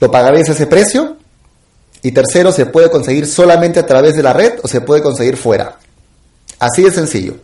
¿Lo 0.00 0.10
pagarías 0.10 0.50
ese 0.50 0.66
precio? 0.66 1.16
Y 2.02 2.12
tercero, 2.12 2.50
se 2.50 2.66
puede 2.66 2.90
conseguir 2.90 3.26
solamente 3.26 3.78
a 3.78 3.86
través 3.86 4.16
de 4.16 4.22
la 4.22 4.32
red 4.32 4.58
o 4.62 4.68
se 4.68 4.80
puede 4.80 5.02
conseguir 5.02 5.36
fuera. 5.36 5.78
Así 6.58 6.82
de 6.82 6.90
sencillo. 6.90 7.36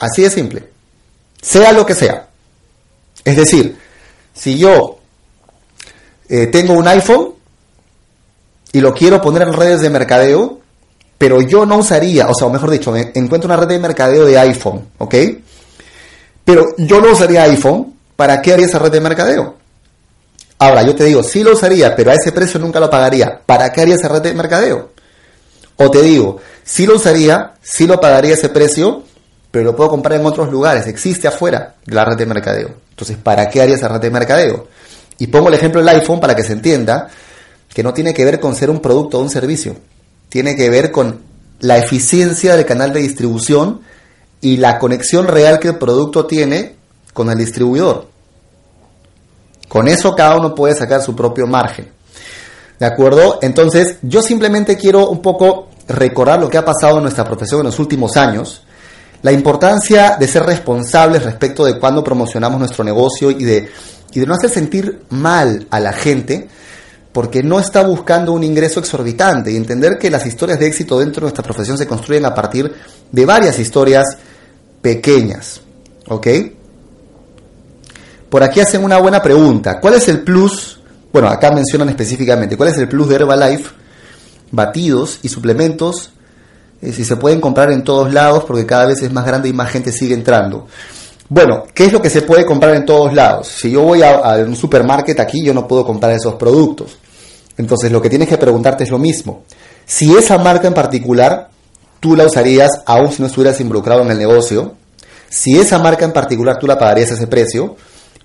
Así 0.00 0.22
de 0.22 0.30
simple. 0.30 0.68
Sea 1.40 1.72
lo 1.72 1.86
que 1.86 1.94
sea. 1.94 2.28
Es 3.24 3.36
decir, 3.36 3.78
si 4.34 4.58
yo 4.58 4.98
eh, 6.28 6.46
tengo 6.46 6.74
un 6.74 6.88
iPhone 6.88 7.34
y 8.72 8.80
lo 8.80 8.94
quiero 8.94 9.20
poner 9.20 9.42
en 9.42 9.52
redes 9.52 9.80
de 9.80 9.90
mercadeo, 9.90 10.60
pero 11.18 11.40
yo 11.40 11.64
no 11.66 11.76
usaría, 11.76 12.26
o 12.28 12.34
sea, 12.34 12.48
mejor 12.48 12.70
dicho, 12.70 12.96
encuentro 12.96 13.46
una 13.46 13.56
red 13.56 13.68
de 13.68 13.78
mercadeo 13.78 14.24
de 14.24 14.38
iPhone, 14.38 14.88
¿ok? 14.98 15.14
Pero 16.44 16.74
yo 16.78 17.00
no 17.00 17.12
usaría 17.12 17.44
iPhone, 17.44 17.94
¿para 18.16 18.42
qué 18.42 18.52
haría 18.52 18.66
esa 18.66 18.80
red 18.80 18.90
de 18.90 19.00
mercadeo? 19.00 19.61
Ahora, 20.62 20.84
yo 20.84 20.94
te 20.94 21.02
digo, 21.02 21.24
sí 21.24 21.42
lo 21.42 21.54
usaría, 21.54 21.96
pero 21.96 22.12
a 22.12 22.14
ese 22.14 22.30
precio 22.30 22.60
nunca 22.60 22.78
lo 22.78 22.88
pagaría. 22.88 23.40
¿Para 23.44 23.72
qué 23.72 23.80
haría 23.80 23.96
esa 23.96 24.06
red 24.06 24.22
de 24.22 24.32
mercadeo? 24.32 24.92
O 25.74 25.90
te 25.90 26.00
digo, 26.02 26.38
sí 26.62 26.86
lo 26.86 26.94
usaría, 26.94 27.54
sí 27.60 27.88
lo 27.88 28.00
pagaría 28.00 28.34
ese 28.34 28.48
precio, 28.48 29.02
pero 29.50 29.64
lo 29.64 29.74
puedo 29.74 29.90
comprar 29.90 30.20
en 30.20 30.24
otros 30.24 30.52
lugares. 30.52 30.86
Existe 30.86 31.26
afuera 31.26 31.74
de 31.84 31.96
la 31.96 32.04
red 32.04 32.16
de 32.16 32.26
mercadeo. 32.26 32.76
Entonces, 32.90 33.16
¿para 33.16 33.48
qué 33.48 33.60
haría 33.60 33.74
esa 33.74 33.88
red 33.88 33.98
de 33.98 34.10
mercadeo? 34.10 34.68
Y 35.18 35.26
pongo 35.26 35.48
el 35.48 35.54
ejemplo 35.54 35.80
del 35.80 35.88
iPhone 35.96 36.20
para 36.20 36.36
que 36.36 36.44
se 36.44 36.52
entienda 36.52 37.08
que 37.74 37.82
no 37.82 37.92
tiene 37.92 38.14
que 38.14 38.24
ver 38.24 38.38
con 38.38 38.54
ser 38.54 38.70
un 38.70 38.78
producto 38.78 39.18
o 39.18 39.22
un 39.22 39.30
servicio. 39.30 39.74
Tiene 40.28 40.54
que 40.54 40.70
ver 40.70 40.92
con 40.92 41.22
la 41.58 41.76
eficiencia 41.78 42.54
del 42.54 42.66
canal 42.66 42.92
de 42.92 43.00
distribución 43.00 43.80
y 44.40 44.58
la 44.58 44.78
conexión 44.78 45.26
real 45.26 45.58
que 45.58 45.70
el 45.70 45.78
producto 45.78 46.26
tiene 46.26 46.76
con 47.12 47.30
el 47.30 47.38
distribuidor. 47.38 48.11
Con 49.72 49.88
eso 49.88 50.14
cada 50.14 50.36
uno 50.36 50.54
puede 50.54 50.74
sacar 50.74 51.00
su 51.00 51.16
propio 51.16 51.46
margen. 51.46 51.88
¿De 52.78 52.84
acuerdo? 52.84 53.38
Entonces, 53.40 53.96
yo 54.02 54.20
simplemente 54.20 54.76
quiero 54.76 55.08
un 55.08 55.22
poco 55.22 55.70
recordar 55.88 56.38
lo 56.38 56.50
que 56.50 56.58
ha 56.58 56.64
pasado 56.66 56.98
en 56.98 57.04
nuestra 57.04 57.24
profesión 57.24 57.60
en 57.60 57.68
los 57.68 57.78
últimos 57.78 58.18
años, 58.18 58.64
la 59.22 59.32
importancia 59.32 60.18
de 60.20 60.28
ser 60.28 60.42
responsables 60.42 61.22
respecto 61.22 61.64
de 61.64 61.78
cuando 61.78 62.04
promocionamos 62.04 62.58
nuestro 62.58 62.84
negocio 62.84 63.30
y 63.30 63.44
de, 63.44 63.70
y 64.12 64.20
de 64.20 64.26
no 64.26 64.34
hacer 64.34 64.50
sentir 64.50 65.04
mal 65.08 65.66
a 65.70 65.80
la 65.80 65.94
gente 65.94 66.50
porque 67.10 67.42
no 67.42 67.58
está 67.58 67.82
buscando 67.82 68.34
un 68.34 68.44
ingreso 68.44 68.78
exorbitante 68.78 69.52
y 69.52 69.56
entender 69.56 69.96
que 69.98 70.10
las 70.10 70.26
historias 70.26 70.58
de 70.58 70.66
éxito 70.66 70.98
dentro 70.98 71.20
de 71.20 71.28
nuestra 71.28 71.44
profesión 71.44 71.78
se 71.78 71.86
construyen 71.86 72.26
a 72.26 72.34
partir 72.34 72.70
de 73.10 73.24
varias 73.24 73.58
historias 73.58 74.04
pequeñas. 74.82 75.62
¿Ok? 76.08 76.26
Por 78.32 78.42
aquí 78.42 78.60
hacen 78.60 78.82
una 78.82 78.96
buena 78.96 79.20
pregunta. 79.22 79.78
¿Cuál 79.78 79.92
es 79.92 80.08
el 80.08 80.22
plus? 80.22 80.80
Bueno, 81.12 81.28
acá 81.28 81.50
mencionan 81.50 81.90
específicamente. 81.90 82.56
¿Cuál 82.56 82.70
es 82.70 82.78
el 82.78 82.88
plus 82.88 83.10
de 83.10 83.16
Herbalife? 83.16 83.74
Batidos 84.50 85.18
y 85.22 85.28
suplementos. 85.28 86.12
Eh, 86.80 86.94
si 86.94 87.04
se 87.04 87.16
pueden 87.16 87.42
comprar 87.42 87.70
en 87.70 87.84
todos 87.84 88.10
lados 88.10 88.44
porque 88.44 88.64
cada 88.64 88.86
vez 88.86 89.02
es 89.02 89.12
más 89.12 89.26
grande 89.26 89.50
y 89.50 89.52
más 89.52 89.68
gente 89.68 89.92
sigue 89.92 90.14
entrando. 90.14 90.66
Bueno, 91.28 91.64
¿qué 91.74 91.84
es 91.84 91.92
lo 91.92 92.00
que 92.00 92.08
se 92.08 92.22
puede 92.22 92.46
comprar 92.46 92.74
en 92.74 92.86
todos 92.86 93.12
lados? 93.12 93.48
Si 93.48 93.70
yo 93.70 93.82
voy 93.82 94.02
a, 94.02 94.36
un 94.46 94.56
supermarket 94.56 95.20
aquí, 95.20 95.44
yo 95.44 95.52
no 95.52 95.68
puedo 95.68 95.84
comprar 95.84 96.12
esos 96.12 96.36
productos. 96.36 96.96
Entonces 97.58 97.92
lo 97.92 98.00
que 98.00 98.08
tienes 98.08 98.28
que 98.28 98.38
preguntarte 98.38 98.84
es 98.84 98.90
lo 98.90 98.98
mismo. 98.98 99.42
Si 99.84 100.16
esa 100.16 100.38
marca 100.38 100.66
en 100.66 100.72
particular 100.72 101.50
tú 102.00 102.16
la 102.16 102.24
usarías 102.24 102.80
aún 102.86 103.12
si 103.12 103.20
no 103.20 103.28
estuvieras 103.28 103.60
involucrado 103.60 104.00
en 104.00 104.10
el 104.10 104.18
negocio, 104.18 104.72
si 105.28 105.58
esa 105.58 105.78
marca 105.78 106.06
en 106.06 106.14
particular 106.14 106.58
tú 106.58 106.66
la 106.66 106.78
pagarías 106.78 107.10
ese 107.10 107.26
precio, 107.26 107.76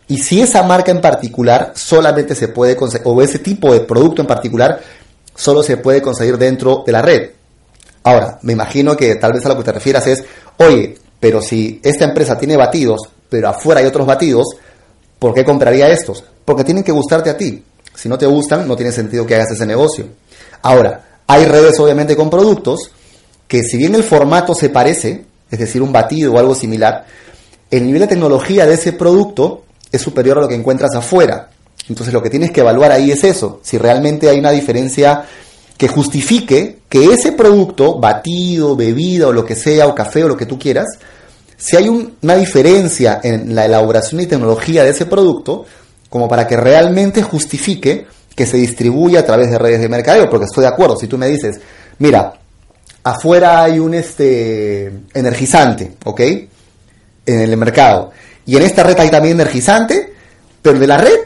y 0.08 0.18
si 0.18 0.41
esa 0.41 0.64
marca 0.64 0.91
en 0.91 1.01
particular 1.01 1.74
solamente 1.76 2.34
se 2.36 2.47
puede 2.47 2.76
conseguir, 2.76 3.08
o 3.08 3.22
ese 3.22 3.39
tipo 3.39 3.74
de 3.74 3.82
producto 3.82 4.22
en 4.22 4.28
particular 4.28 4.82
solo 5.36 5.62
se 5.62 5.78
puede 5.78 6.01
conseguir 6.01 6.38
dentro 6.38 6.84
de 6.86 6.91
la 6.91 7.01
red. 7.01 7.32
Ahora, 8.03 8.39
me 8.41 8.53
imagino 8.53 8.95
que 8.95 9.16
tal 9.16 9.34
vez 9.34 9.45
a 9.45 9.49
lo 9.49 9.58
que 9.58 9.64
te 9.64 9.72
refieras 9.74 10.08
es, 10.08 10.24
oye, 10.58 10.97
pero 11.20 11.41
si 11.41 11.82
esta 11.84 12.05
empresa 12.05 12.38
tiene 12.38 12.55
batidos, 12.55 13.01
pero 13.30 13.49
afuera 13.49 13.82
hay 13.82 13.86
otros 13.86 14.08
batidos, 14.08 14.45
¿por 15.20 15.34
qué 15.34 15.43
compraría 15.43 15.89
estos? 15.89 16.24
Porque 16.45 16.64
tienen 16.64 16.84
que 16.84 16.93
gustarte 16.93 17.30
a 17.30 17.38
ti. 17.38 17.64
Si 17.93 18.08
no 18.08 18.18
te 18.18 18.26
gustan, 18.26 18.68
no 18.68 18.76
tiene 18.76 18.91
sentido 18.91 19.26
que 19.26 19.36
hagas 19.36 19.51
ese 19.51 19.66
negocio. 19.66 20.05
Ahora, 20.62 21.22
hay 21.28 21.45
redes 21.45 21.78
obviamente 21.80 22.16
con 22.16 22.30
productos 22.30 22.91
que 23.47 23.64
si 23.64 23.78
bien 23.78 23.95
el 23.95 24.03
formato 24.03 24.55
se 24.55 24.70
parece, 24.70 25.26
es 25.51 25.60
decir, 25.60 25.82
un 25.82 25.91
batido 25.91 26.34
o 26.34 26.39
algo 26.39 26.55
similar, 26.55 27.05
el 27.70 27.86
nivel 27.86 28.01
de 28.01 28.08
tecnología 28.08 28.66
de 28.66 28.76
ese 28.76 28.93
producto 28.93 29.66
es 29.92 30.02
superior 30.02 30.38
a 30.38 30.42
lo 30.42 30.48
que 30.48 30.56
encuentras 30.56 30.96
afuera. 30.96 31.50
Entonces 31.90 32.14
lo 32.14 32.22
que 32.22 32.30
tienes 32.30 32.52
que 32.52 32.62
evaluar 32.62 32.92
ahí 32.92 33.12
es 33.12 33.24
eso, 33.24 33.60
si 33.64 33.78
realmente 33.78 34.30
hay 34.30 34.40
una 34.40 34.52
diferencia 34.52 35.26
que 35.78 35.88
justifique 35.88 36.80
que 36.90 37.14
ese 37.14 37.32
producto, 37.32 38.00
batido, 38.00 38.76
bebida 38.76 39.28
o 39.28 39.34
lo 39.34 39.46
que 39.46 39.56
sea, 39.56 39.88
o 39.88 39.96
café 39.96 40.24
o 40.24 40.28
lo 40.28 40.36
que 40.36 40.48
tú 40.48 40.58
quieras, 40.58 40.88
si 41.56 41.76
hay 41.76 41.88
una 41.88 42.36
diferencia 42.36 43.20
en 43.24 43.56
la 43.56 43.66
elaboración 43.66 44.22
y 44.22 44.28
tecnología 44.28 44.84
de 44.84 44.92
ese 44.92 45.06
producto, 45.06 45.66
como 46.10 46.28
para 46.28 46.48
que 46.48 46.58
realmente 46.58 47.22
justifique 47.22 48.08
que 48.36 48.46
se 48.46 48.58
distribuya 48.58 49.22
a 49.22 49.26
través 49.26 49.50
de 49.50 49.58
redes 49.58 49.82
de 49.82 49.90
mercadeo, 49.90 50.30
porque 50.30 50.46
estoy 50.46 50.62
de 50.62 50.68
acuerdo, 50.68 50.96
si 50.98 51.08
tú 51.08 51.18
me 51.18 51.28
dices, 51.28 51.60
mira, 52.00 52.34
afuera 53.04 53.64
hay 53.64 53.80
un 53.80 53.94
este, 53.94 54.92
energizante, 55.14 55.94
¿ok? 56.06 56.22
En 57.26 57.40
el 57.40 57.58
mercado. 57.58 58.12
Y 58.48 58.56
en 58.56 58.64
esta 58.64 58.82
red 58.82 58.98
hay 59.00 59.12
también 59.12 59.39
energizante, 59.39 60.14
pero 60.62 60.80
de 60.80 60.88
la 60.88 60.98
red 60.98 61.20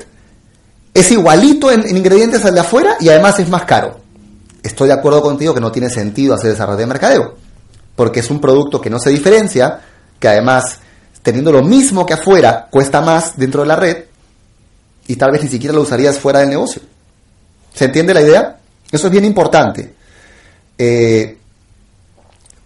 es 0.93 1.11
igualito 1.11 1.72
en, 1.72 1.95
ingredientes 1.95 2.43
al 2.43 2.55
de 2.55 2.59
afuera 2.59 2.97
y 2.99 3.07
además 3.09 3.39
es 3.39 3.47
más 3.47 3.63
caro. 3.63 4.01
Estoy 4.61 4.88
de 4.88 4.95
acuerdo 4.95 5.22
contigo 5.22 5.53
que 5.53 5.61
no 5.61 5.72
tiene 5.72 5.89
sentido 5.89 6.34
hacer 6.34 6.51
esa 6.51 6.65
red 6.65 6.78
de 6.78 6.86
mercadeo, 6.86 7.36
porque 7.95 8.19
es 8.19 8.30
un 8.30 8.41
producto 8.41 8.82
que 8.82 8.89
no 8.89 8.99
se 8.99 9.11
diferencia, 9.11 9.80
que 10.19 10.28
además, 10.28 10.80
teniendo 11.22 11.51
lo 11.51 11.63
mismo 11.63 12.05
que 12.05 12.15
afuera, 12.15 12.67
cuesta 12.69 13.01
más 13.01 13.38
dentro 13.38 13.61
de 13.61 13.67
la 13.67 13.76
red 13.76 14.05
y 15.07 15.15
tal 15.15 15.32
vez 15.32 15.43
ni 15.43 15.49
siquiera 15.49 15.74
lo 15.74 15.82
usarías 15.82 16.19
fuera 16.19 16.39
del 16.39 16.49
negocio. 16.49 16.82
¿Se 17.74 17.86
entiende 17.86 18.13
la 18.13 18.22
idea? 18.22 18.59
Eso 18.91 19.07
es 19.07 19.11
bien 19.11 19.26
importante. 19.26 19.93
Eh, 20.78 21.38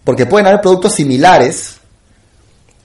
porque 0.02 0.26
pueden 0.26 0.46
haber 0.46 0.60
productos 0.60 0.94
similares 0.94 1.76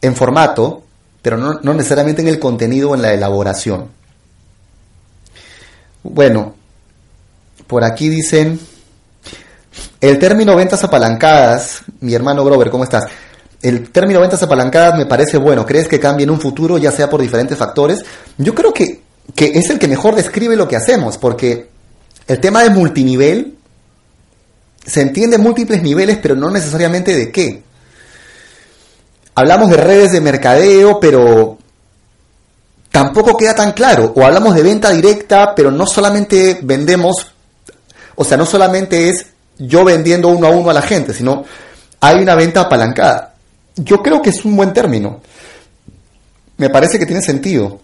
en 0.02 0.16
formato, 0.16 0.84
pero 1.22 1.38
no, 1.38 1.74
necesariamente 1.74 2.22
en 2.22 2.28
el 2.28 2.40
contenido 2.40 2.92
o 2.92 2.96
en 2.96 3.02
la 3.02 3.14
elaboración. 3.14 3.90
Bueno, 6.04 6.56
por 7.68 7.84
aquí 7.84 8.10
dicen, 8.10 8.60
el 10.00 10.18
término 10.18 10.56
ventas 10.56 10.84
apalancadas, 10.84 11.84
mi 12.00 12.14
hermano 12.14 12.44
Grover, 12.44 12.72
¿cómo 12.72 12.84
estás? 12.84 13.06
El 13.62 13.92
término 13.92 14.20
ventas 14.20 14.42
apalancadas 14.42 14.98
me 14.98 15.06
parece 15.06 15.38
bueno. 15.38 15.66
¿Crees 15.66 15.88
que 15.88 16.00
cambie 16.00 16.24
en 16.24 16.32
un 16.32 16.42
futuro, 16.42 16.80
ya 16.80 16.92
sea 16.92 17.08
por 17.08 17.22
diferentes 17.22 17.58
factores? 17.58 18.04
Yo 18.38 18.56
creo 18.56 18.74
que, 18.74 19.02
que 19.36 19.52
es 19.54 19.70
el 19.70 19.78
que 19.78 19.88
mejor 19.88 20.16
describe 20.16 20.56
lo 20.56 20.68
que 20.68 20.76
hacemos, 20.76 21.20
porque 21.20 21.70
el 22.28 22.40
tema 22.40 22.64
de 22.64 22.72
multinivel 22.72 23.58
se 24.84 25.02
entiende 25.02 25.38
múltiples 25.38 25.84
niveles, 25.84 26.18
pero 26.20 26.36
no 26.36 26.50
necesariamente 26.50 27.16
de 27.16 27.32
qué. 27.32 27.64
Hablamos 29.36 29.70
de 29.70 29.78
redes 29.78 30.12
de 30.12 30.22
mercadeo, 30.22 31.00
pero 31.00 31.58
tampoco 32.92 33.38
queda 33.38 33.56
tan 33.56 33.72
claro. 33.72 34.14
O 34.16 34.24
hablamos 34.24 34.56
de 34.56 34.64
venta 34.64 34.92
directa, 34.92 35.54
pero 35.56 35.72
no 35.72 35.86
solamente 35.86 36.60
vendemos, 36.62 37.28
o 38.16 38.24
sea, 38.24 38.38
no 38.38 38.46
solamente 38.46 39.10
es 39.10 39.28
yo 39.58 39.84
vendiendo 39.86 40.28
uno 40.28 40.48
a 40.48 40.52
uno 40.52 40.70
a 40.70 40.74
la 40.74 40.82
gente, 40.82 41.14
sino 41.14 41.46
hay 42.00 42.18
una 42.22 42.36
venta 42.36 42.62
apalancada. 42.62 43.36
Yo 43.76 44.02
creo 44.02 44.22
que 44.22 44.32
es 44.32 44.44
un 44.44 44.56
buen 44.56 44.74
término. 44.74 45.22
Me 46.58 46.70
parece 46.70 47.00
que 47.00 47.06
tiene 47.06 47.22
sentido. 47.22 47.80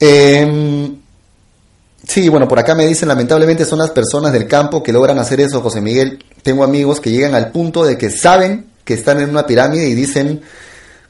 Eh, 0.00 0.96
Sí, 2.06 2.28
bueno, 2.28 2.46
por 2.46 2.58
acá 2.58 2.74
me 2.74 2.86
dicen, 2.86 3.08
lamentablemente 3.08 3.64
son 3.64 3.80
las 3.80 3.90
personas 3.90 4.32
del 4.32 4.46
campo 4.46 4.82
que 4.82 4.92
logran 4.92 5.18
hacer 5.18 5.40
eso, 5.40 5.60
José 5.60 5.80
Miguel. 5.80 6.24
Tengo 6.42 6.62
amigos 6.62 7.00
que 7.00 7.10
llegan 7.10 7.34
al 7.34 7.50
punto 7.50 7.84
de 7.84 7.98
que 7.98 8.10
saben 8.10 8.66
que 8.86 8.94
están 8.94 9.20
en 9.20 9.28
una 9.28 9.44
pirámide 9.44 9.88
y 9.88 9.94
dicen 9.94 10.40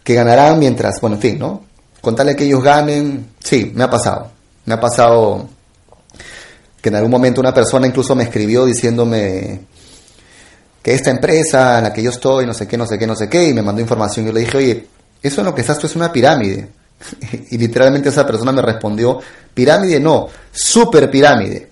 que 0.02 0.14
ganarán 0.14 0.58
mientras, 0.58 0.98
bueno, 0.98 1.16
en 1.16 1.22
fin, 1.22 1.38
¿no? 1.38 1.62
Contarle 2.00 2.34
que 2.34 2.44
ellos 2.44 2.62
ganen, 2.62 3.34
sí, 3.38 3.70
me 3.74 3.84
ha 3.84 3.90
pasado. 3.90 4.30
Me 4.64 4.74
ha 4.74 4.80
pasado 4.80 5.46
que 6.80 6.88
en 6.88 6.94
algún 6.96 7.10
momento 7.10 7.40
una 7.40 7.52
persona 7.52 7.86
incluso 7.86 8.14
me 8.14 8.24
escribió 8.24 8.64
diciéndome 8.64 9.60
que 10.82 10.94
esta 10.94 11.10
empresa 11.10 11.76
en 11.76 11.84
la 11.84 11.92
que 11.92 12.02
yo 12.02 12.10
estoy, 12.10 12.46
no 12.46 12.54
sé 12.54 12.66
qué, 12.66 12.78
no 12.78 12.86
sé 12.86 12.98
qué, 12.98 13.06
no 13.06 13.14
sé 13.14 13.28
qué, 13.28 13.46
y 13.48 13.52
me 13.52 13.60
mandó 13.60 13.82
información. 13.82 14.24
Yo 14.24 14.32
le 14.32 14.40
dije, 14.40 14.56
oye, 14.56 14.86
eso 15.22 15.42
en 15.42 15.46
lo 15.46 15.54
que 15.54 15.60
estás 15.60 15.78
tú 15.78 15.86
es 15.86 15.96
una 15.96 16.10
pirámide. 16.10 16.70
Y 17.50 17.58
literalmente 17.58 18.08
esa 18.08 18.26
persona 18.26 18.52
me 18.52 18.62
respondió, 18.62 19.20
pirámide 19.52 20.00
no, 20.00 20.28
super 20.50 21.10
pirámide. 21.10 21.68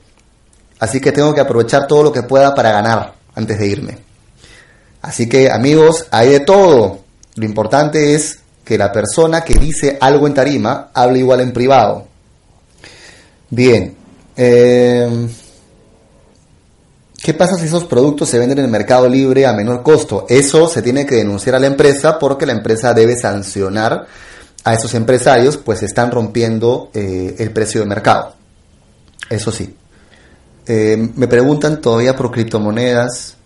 Así 0.80 1.00
que 1.00 1.12
tengo 1.12 1.32
que 1.34 1.40
aprovechar 1.40 1.86
todo 1.86 2.02
lo 2.02 2.12
que 2.12 2.24
pueda 2.24 2.54
para 2.54 2.72
ganar 2.72 3.14
antes 3.34 3.58
de 3.58 3.66
irme. 3.66 4.13
Así 5.04 5.28
que 5.28 5.50
amigos, 5.50 6.06
hay 6.10 6.30
de 6.30 6.40
todo. 6.40 7.00
Lo 7.34 7.44
importante 7.44 8.14
es 8.14 8.38
que 8.64 8.78
la 8.78 8.90
persona 8.90 9.42
que 9.42 9.52
dice 9.52 9.98
algo 10.00 10.26
en 10.26 10.32
tarima 10.32 10.88
hable 10.94 11.18
igual 11.18 11.42
en 11.42 11.52
privado. 11.52 12.06
Bien. 13.50 13.94
Eh, 14.34 15.28
¿Qué 17.22 17.34
pasa 17.34 17.56
si 17.56 17.66
esos 17.66 17.84
productos 17.84 18.30
se 18.30 18.38
venden 18.38 18.60
en 18.60 18.64
el 18.64 18.70
mercado 18.70 19.06
libre 19.06 19.44
a 19.44 19.52
menor 19.52 19.82
costo? 19.82 20.24
Eso 20.26 20.68
se 20.68 20.80
tiene 20.80 21.04
que 21.04 21.16
denunciar 21.16 21.56
a 21.56 21.60
la 21.60 21.66
empresa 21.66 22.18
porque 22.18 22.46
la 22.46 22.52
empresa 22.52 22.94
debe 22.94 23.14
sancionar 23.14 24.06
a 24.64 24.72
esos 24.72 24.94
empresarios, 24.94 25.58
pues 25.58 25.82
están 25.82 26.10
rompiendo 26.10 26.88
eh, 26.94 27.34
el 27.38 27.50
precio 27.50 27.82
de 27.82 27.86
mercado. 27.86 28.34
Eso 29.28 29.52
sí. 29.52 29.76
Eh, 30.66 31.10
me 31.14 31.28
preguntan 31.28 31.82
todavía 31.82 32.16
por 32.16 32.30
criptomonedas. 32.30 33.36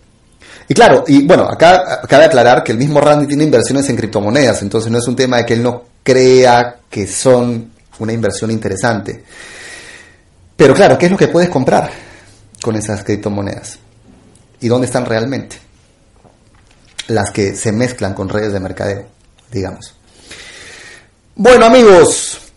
Y 0.69 0.73
claro, 0.75 1.03
y 1.07 1.25
bueno, 1.25 1.45
acá 1.45 2.01
cabe 2.07 2.25
aclarar 2.25 2.63
que 2.63 2.71
el 2.71 2.77
mismo 2.77 3.01
Randy 3.01 3.25
tiene 3.25 3.43
inversiones 3.43 3.89
en 3.89 3.95
criptomonedas, 3.95 4.61
entonces 4.61 4.91
no 4.91 4.99
es 4.99 5.07
un 5.07 5.15
tema 5.15 5.37
de 5.37 5.45
que 5.47 5.55
él 5.55 5.63
no 5.63 5.83
crea 6.03 6.81
que 6.87 7.07
son 7.07 7.71
una 7.97 8.13
inversión 8.13 8.51
interesante. 8.51 9.23
Pero 10.55 10.75
claro, 10.75 10.95
¿qué 10.95 11.07
es 11.07 11.11
lo 11.11 11.17
que 11.17 11.27
puedes 11.27 11.49
comprar 11.49 11.89
con 12.61 12.75
esas 12.75 13.03
criptomonedas? 13.03 13.79
¿Y 14.61 14.67
dónde 14.67 14.85
están 14.85 15.07
realmente? 15.07 15.57
Las 17.07 17.31
que 17.31 17.55
se 17.55 17.71
mezclan 17.71 18.13
con 18.13 18.29
redes 18.29 18.53
de 18.53 18.59
mercadeo, 18.59 19.07
digamos. 19.51 19.95
Bueno 21.33 21.65
amigos, 21.65 22.48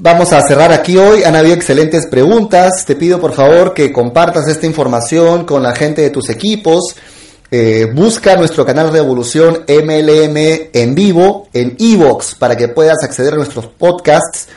vamos 0.00 0.32
a 0.32 0.42
cerrar 0.42 0.72
aquí 0.72 0.96
hoy. 0.96 1.22
Han 1.22 1.36
habido 1.36 1.54
excelentes 1.54 2.06
preguntas. 2.06 2.84
Te 2.86 2.96
pido 2.96 3.20
por 3.20 3.32
favor 3.32 3.74
que 3.74 3.92
compartas 3.92 4.48
esta 4.48 4.66
información 4.66 5.44
con 5.44 5.62
la 5.62 5.74
gente 5.74 6.02
de 6.02 6.10
tus 6.10 6.28
equipos. 6.30 6.96
Eh, 7.50 7.90
busca 7.92 8.36
nuestro 8.36 8.64
canal 8.64 8.92
de 8.92 9.00
Evolución 9.00 9.64
MLM 9.66 10.70
en 10.72 10.94
vivo 10.94 11.48
en 11.52 11.76
Evox 11.78 12.36
para 12.36 12.56
que 12.56 12.68
puedas 12.68 13.02
acceder 13.02 13.34
a 13.34 13.36
nuestros 13.36 13.66
podcasts. 13.66 14.48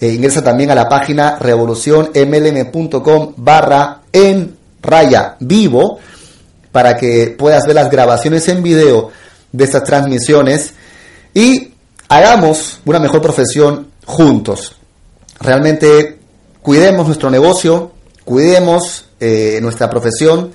Eh, 0.00 0.12
ingresa 0.12 0.42
también 0.44 0.70
a 0.70 0.74
la 0.74 0.88
página 0.88 1.38
revolucionmlm.com 1.38 3.34
barra 3.36 4.02
en 4.12 4.56
raya 4.82 5.36
vivo 5.40 5.98
para 6.70 6.96
que 6.96 7.34
puedas 7.36 7.64
ver 7.66 7.74
las 7.74 7.90
grabaciones 7.90 8.46
en 8.48 8.62
video 8.62 9.10
de 9.50 9.64
estas 9.64 9.84
transmisiones. 9.84 10.74
Y 11.34 11.72
hagamos 12.08 12.80
una 12.84 12.98
mejor 12.98 13.20
profesión 13.20 13.88
juntos. 14.04 14.76
Realmente 15.40 16.18
cuidemos 16.62 17.06
nuestro 17.06 17.30
negocio, 17.30 17.92
cuidemos 18.24 19.08
eh, 19.20 19.58
nuestra 19.62 19.88
profesión 19.88 20.52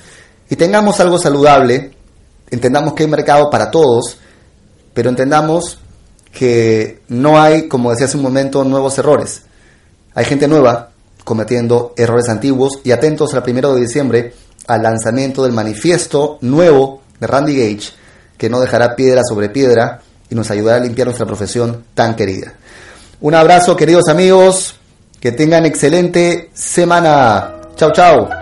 y 0.49 0.55
tengamos 0.55 0.99
algo 0.99 1.17
saludable. 1.17 1.91
Entendamos 2.49 2.93
que 2.93 3.03
hay 3.03 3.09
mercado 3.09 3.49
para 3.49 3.71
todos, 3.71 4.17
pero 4.93 5.09
entendamos 5.09 5.79
que 6.31 7.01
no 7.07 7.41
hay, 7.41 7.67
como 7.67 7.91
decía 7.91 8.07
hace 8.07 8.17
un 8.17 8.23
momento, 8.23 8.63
nuevos 8.63 8.97
errores. 8.97 9.43
Hay 10.13 10.25
gente 10.25 10.47
nueva 10.47 10.91
cometiendo 11.23 11.93
errores 11.97 12.29
antiguos 12.29 12.79
y 12.83 12.91
atentos 12.91 13.33
al 13.33 13.43
primero 13.43 13.73
de 13.73 13.81
diciembre 13.81 14.33
al 14.67 14.83
lanzamiento 14.83 15.43
del 15.43 15.53
manifiesto 15.53 16.37
nuevo 16.41 17.01
de 17.19 17.27
Randy 17.27 17.55
Gage, 17.55 17.93
que 18.37 18.49
no 18.49 18.59
dejará 18.59 18.95
piedra 18.95 19.21
sobre 19.27 19.49
piedra 19.49 20.01
y 20.29 20.35
nos 20.35 20.49
ayudará 20.49 20.77
a 20.77 20.83
limpiar 20.83 21.07
nuestra 21.07 21.25
profesión 21.25 21.85
tan 21.93 22.15
querida. 22.15 22.53
Un 23.21 23.35
abrazo, 23.35 23.75
queridos 23.75 24.07
amigos. 24.09 24.75
Que 25.19 25.31
tengan 25.31 25.67
excelente 25.67 26.49
semana. 26.53 27.51
Chao, 27.75 27.91
chao. 27.91 28.40